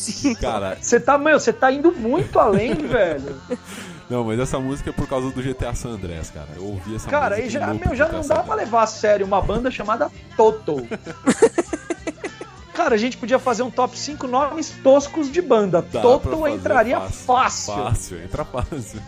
Senhora. 0.09 0.41
Cara, 0.41 0.79
Você 0.81 0.99
tá, 0.99 1.19
meu, 1.19 1.39
você 1.39 1.53
tá 1.53 1.71
indo 1.71 1.93
muito 1.93 2.39
além, 2.39 2.73
velho. 2.89 3.37
não, 4.09 4.25
mas 4.25 4.41
essa 4.41 4.59
música 4.59 4.89
é 4.91 4.93
por 4.93 5.07
causa 5.07 5.31
do 5.31 5.43
GTA 5.43 5.75
San 5.75 5.91
Andreas, 5.91 6.31
cara. 6.31 6.49
Eu 6.57 6.65
ouvi 6.65 6.95
essa 6.97 7.09
Cara, 7.11 7.37
música. 7.37 7.43
aí 7.43 7.47
em 7.47 7.51
já, 7.51 7.87
meu, 7.87 7.95
já 7.97 8.09
não 8.09 8.27
dá 8.27 8.43
pra 8.43 8.55
levar 8.55 8.83
a 8.85 8.87
sério 8.87 9.27
uma 9.27 9.41
banda 9.43 9.71
chamada 9.71 10.11
Toto. 10.37 10.77
Cara, 12.79 12.95
a 12.95 12.99
gente 12.99 13.17
podia 13.17 13.41
fazer 13.41 13.65
um 13.65 13.73
top 13.73 13.99
5 13.99 14.29
nomes 14.29 14.71
toscos 14.85 15.29
de 15.33 15.43
banda. 15.43 15.83
Dá 15.83 16.01
Toto 16.01 16.47
entraria 16.47 17.01
fácil. 17.01 17.75
Fácil, 17.75 18.23
entra 18.23 18.45
fácil. 18.45 19.03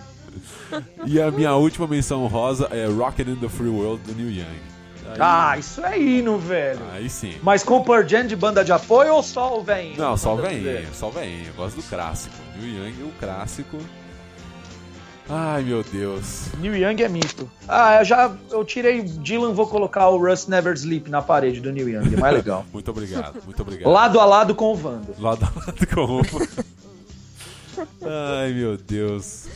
E 1.06 1.22
a 1.22 1.30
minha 1.30 1.54
última 1.54 1.86
menção 1.86 2.24
honrosa 2.24 2.66
é 2.72 2.86
Rockin' 2.86 3.30
in 3.30 3.36
the 3.36 3.48
Free 3.48 3.68
World 3.68 4.02
do 4.02 4.12
Neil 4.20 4.30
Young. 4.40 4.60
Aí, 5.12 5.16
Ah, 5.20 5.56
isso 5.56 5.84
é 5.86 5.96
hino, 6.00 6.36
velho. 6.36 6.80
aí 6.92 7.08
sim. 7.08 7.36
Mas 7.44 7.62
com 7.62 7.80
Pearl 7.84 8.04
Jam 8.08 8.26
de 8.26 8.34
banda 8.34 8.64
de 8.64 8.72
apoio 8.72 9.14
ou 9.14 9.22
só 9.22 9.56
o 9.56 9.62
velhinho? 9.62 9.96
Não, 9.96 10.16
só 10.16 10.34
o 10.34 10.36
veinho, 10.38 10.88
só 10.92 11.06
o 11.06 11.12
veinho. 11.12 11.46
Eu 11.46 11.54
gosto 11.54 11.76
do 11.76 11.82
clássico. 11.84 12.34
Neil 12.60 12.86
Young, 12.88 13.02
o 13.04 13.12
clássico. 13.20 13.78
Ai, 15.32 15.62
meu 15.62 15.84
Deus. 15.84 16.46
Neil 16.58 16.74
Young 16.76 17.02
é 17.02 17.08
mito. 17.08 17.48
Ah, 17.68 17.98
eu 18.00 18.04
já 18.04 18.36
eu 18.50 18.64
tirei 18.64 19.02
Dylan, 19.02 19.52
vou 19.52 19.66
colocar 19.66 20.08
o 20.08 20.18
Rust 20.18 20.48
Never 20.48 20.74
Sleep 20.74 21.08
na 21.08 21.22
parede 21.22 21.60
do 21.60 21.70
Neil 21.70 21.88
Young, 21.88 22.14
é 22.14 22.20
mais 22.20 22.34
legal. 22.34 22.66
Muito 22.72 22.90
obrigado, 22.90 23.40
muito 23.44 23.62
obrigado. 23.62 23.90
lado 23.92 24.18
a 24.18 24.24
lado 24.24 24.54
com 24.56 24.72
o 24.72 24.74
Vando. 24.76 25.14
Lado 25.18 25.44
a 25.44 25.58
lado 25.60 25.86
com 25.86 26.20
Ai, 28.02 28.52
meu 28.52 28.76
Deus. 28.76 29.46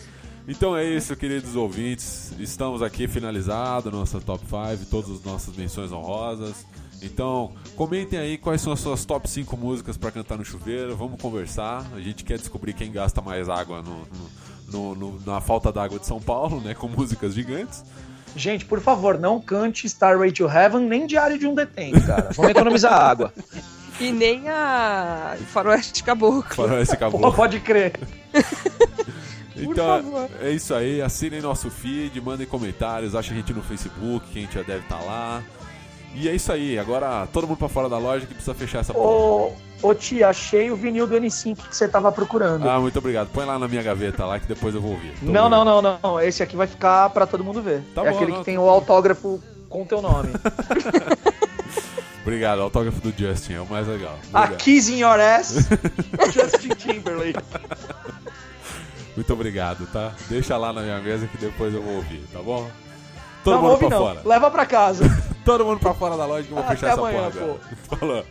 Então 0.47 0.77
é 0.77 0.85
isso, 0.85 1.17
queridos 1.17 1.57
ouvintes. 1.57 2.33
Estamos 2.39 2.81
aqui 2.83 3.09
finalizado 3.09 3.91
nossa 3.91 4.21
top 4.21 4.45
5, 4.45 4.85
todas 4.91 5.11
as 5.11 5.25
nossas 5.25 5.57
menções 5.57 5.91
honrosas. 5.91 6.67
Então, 7.03 7.53
comentem 7.77 8.19
aí 8.19 8.39
quais 8.39 8.61
são 8.61 8.73
as 8.73 8.81
suas 8.81 9.05
top 9.05 9.29
5 9.29 9.57
músicas 9.57 9.97
para 9.97 10.11
cantar 10.11 10.39
no 10.39 10.45
chuveiro. 10.45 10.97
Vamos 10.97 11.21
conversar. 11.21 11.85
A 11.95 12.01
gente 12.01 12.23
quer 12.25 12.39
descobrir 12.39 12.73
quem 12.75 12.93
gasta 12.93 13.21
mais 13.21 13.49
água 13.49 13.83
no, 13.83 13.91
no- 13.99 14.54
no- 14.75 14.95
no- 14.95 15.21
na 15.25 15.41
falta 15.41 15.71
d'água 15.73 15.99
de 15.99 16.07
São 16.07 16.21
Paulo, 16.21 16.61
né? 16.61 16.75
Com 16.75 16.89
músicas 16.89 17.33
gigantes. 17.35 17.85
Gente, 18.37 18.65
por 18.65 18.81
favor, 18.81 19.17
não 19.19 19.41
cante 19.41 19.87
Starway 19.87 20.33
to 20.33 20.49
Heaven 20.49 20.81
nem 20.81 21.07
Diário 21.07 21.39
de 21.39 21.47
um 21.47 21.55
Detento, 21.55 22.05
cara. 22.05 22.31
Vamos 22.35 22.51
economizar 22.51 22.93
água. 22.93 23.33
E 24.01 24.11
nem 24.11 24.49
a 24.49 25.37
Faroeste 25.53 26.03
Caboclo. 26.03 26.43
Para 26.67 26.81
esse 26.83 26.97
Pô, 26.97 27.33
pode 27.33 27.61
crer. 27.61 27.93
Então 29.57 30.03
favor. 30.03 30.29
é 30.41 30.51
isso 30.51 30.75
aí. 30.75 31.01
Assinem 31.01 31.41
nosso 31.41 31.71
feed, 31.71 32.21
mandem 32.21 32.45
comentários, 32.45 33.15
achem 33.15 33.35
a 33.35 33.37
gente 33.41 33.53
no 33.53 33.63
Facebook, 33.63 34.27
que 34.33 34.39
a 34.41 34.43
gente 34.43 34.55
já 34.55 34.63
deve 34.63 34.81
estar 34.81 34.99
lá. 35.01 35.43
E 36.15 36.29
é 36.29 36.35
isso 36.35 36.53
aí. 36.53 36.79
Agora 36.79 37.27
todo 37.33 37.47
mundo 37.47 37.59
pra 37.59 37.69
fora 37.69 37.89
da 37.89 37.99
loja 37.99 38.27
que 38.27 38.35
precisa 38.35 38.55
fechar 38.55 38.81
essa 38.81 38.95
porra. 38.95 39.07
Ô, 39.09 39.53
ô 39.83 39.95
tia, 39.95 40.29
achei 40.29 40.71
o 40.71 40.77
vinil 40.77 41.07
do 41.07 41.17
N5 41.17 41.57
que 41.69 41.77
você 41.77 41.89
tava 41.89 42.11
procurando. 42.13 42.69
Ah, 42.69 42.79
muito 42.79 42.99
obrigado. 42.99 43.29
Põe 43.33 43.45
lá 43.45 43.59
na 43.59 43.67
minha 43.69 43.83
gaveta 43.83 44.25
lá 44.25 44.39
que 44.39 44.47
depois 44.47 44.75
eu 44.75 44.81
vou 44.81 44.93
ouvir. 44.93 45.13
Tô 45.19 45.27
não, 45.27 45.49
não, 45.49 45.65
não, 45.65 45.99
não. 46.03 46.21
Esse 46.21 46.43
aqui 46.43 46.57
vai 46.57 46.67
ficar 46.67 47.11
pra 47.11 47.27
todo 47.27 47.43
mundo 47.43 47.61
ver. 47.61 47.83
Tá 47.95 48.03
é 48.03 48.11
bom, 48.11 48.17
aquele 48.17 48.33
não, 48.33 48.39
que 48.39 48.45
tem 48.45 48.57
tá 48.57 48.61
o 48.61 48.69
autógrafo 48.69 49.43
com 49.69 49.85
teu 49.85 50.01
nome. 50.01 50.31
Obrigado. 52.23 52.63
Autógrafo 52.63 53.01
do 53.01 53.13
Justin 53.17 53.55
é 53.55 53.61
o 53.61 53.67
mais 53.67 53.87
legal. 53.87 54.17
Obrigado. 54.29 54.55
A 54.55 54.57
Kiss 54.57 54.93
in 54.93 55.01
Your 55.01 55.21
Ass, 55.21 55.69
Justin 56.33 56.69
Timberlake. 56.71 57.39
Muito 59.15 59.33
obrigado, 59.33 59.87
tá? 59.93 60.13
Deixa 60.29 60.57
lá 60.57 60.73
na 60.73 60.81
minha 60.81 60.99
mesa 61.01 61.27
que 61.27 61.37
depois 61.37 61.73
eu 61.75 61.83
vou 61.83 61.97
ouvir, 61.97 62.25
tá 62.33 62.41
bom? 62.41 62.69
Todo 63.45 63.55
não, 63.55 63.63
mundo 63.63 63.71
ouve 63.73 63.87
pra 63.87 63.91
não. 63.91 64.07
fora. 64.07 64.23
Leva 64.25 64.51
pra 64.51 64.67
casa. 64.67 65.05
Todo 65.45 65.65
mundo 65.65 65.79
pra 65.81 65.95
fora 65.95 66.17
da 66.17 66.27
loja 66.27 66.45
que 66.45 66.51
eu 66.53 66.57
vou 66.57 66.65
Até 66.65 66.75
fechar 66.75 66.93
essa 66.93 67.01
amanhã, 67.01 67.31
porra 67.31 67.45
agora. 67.45 67.61
Falou. 67.99 68.25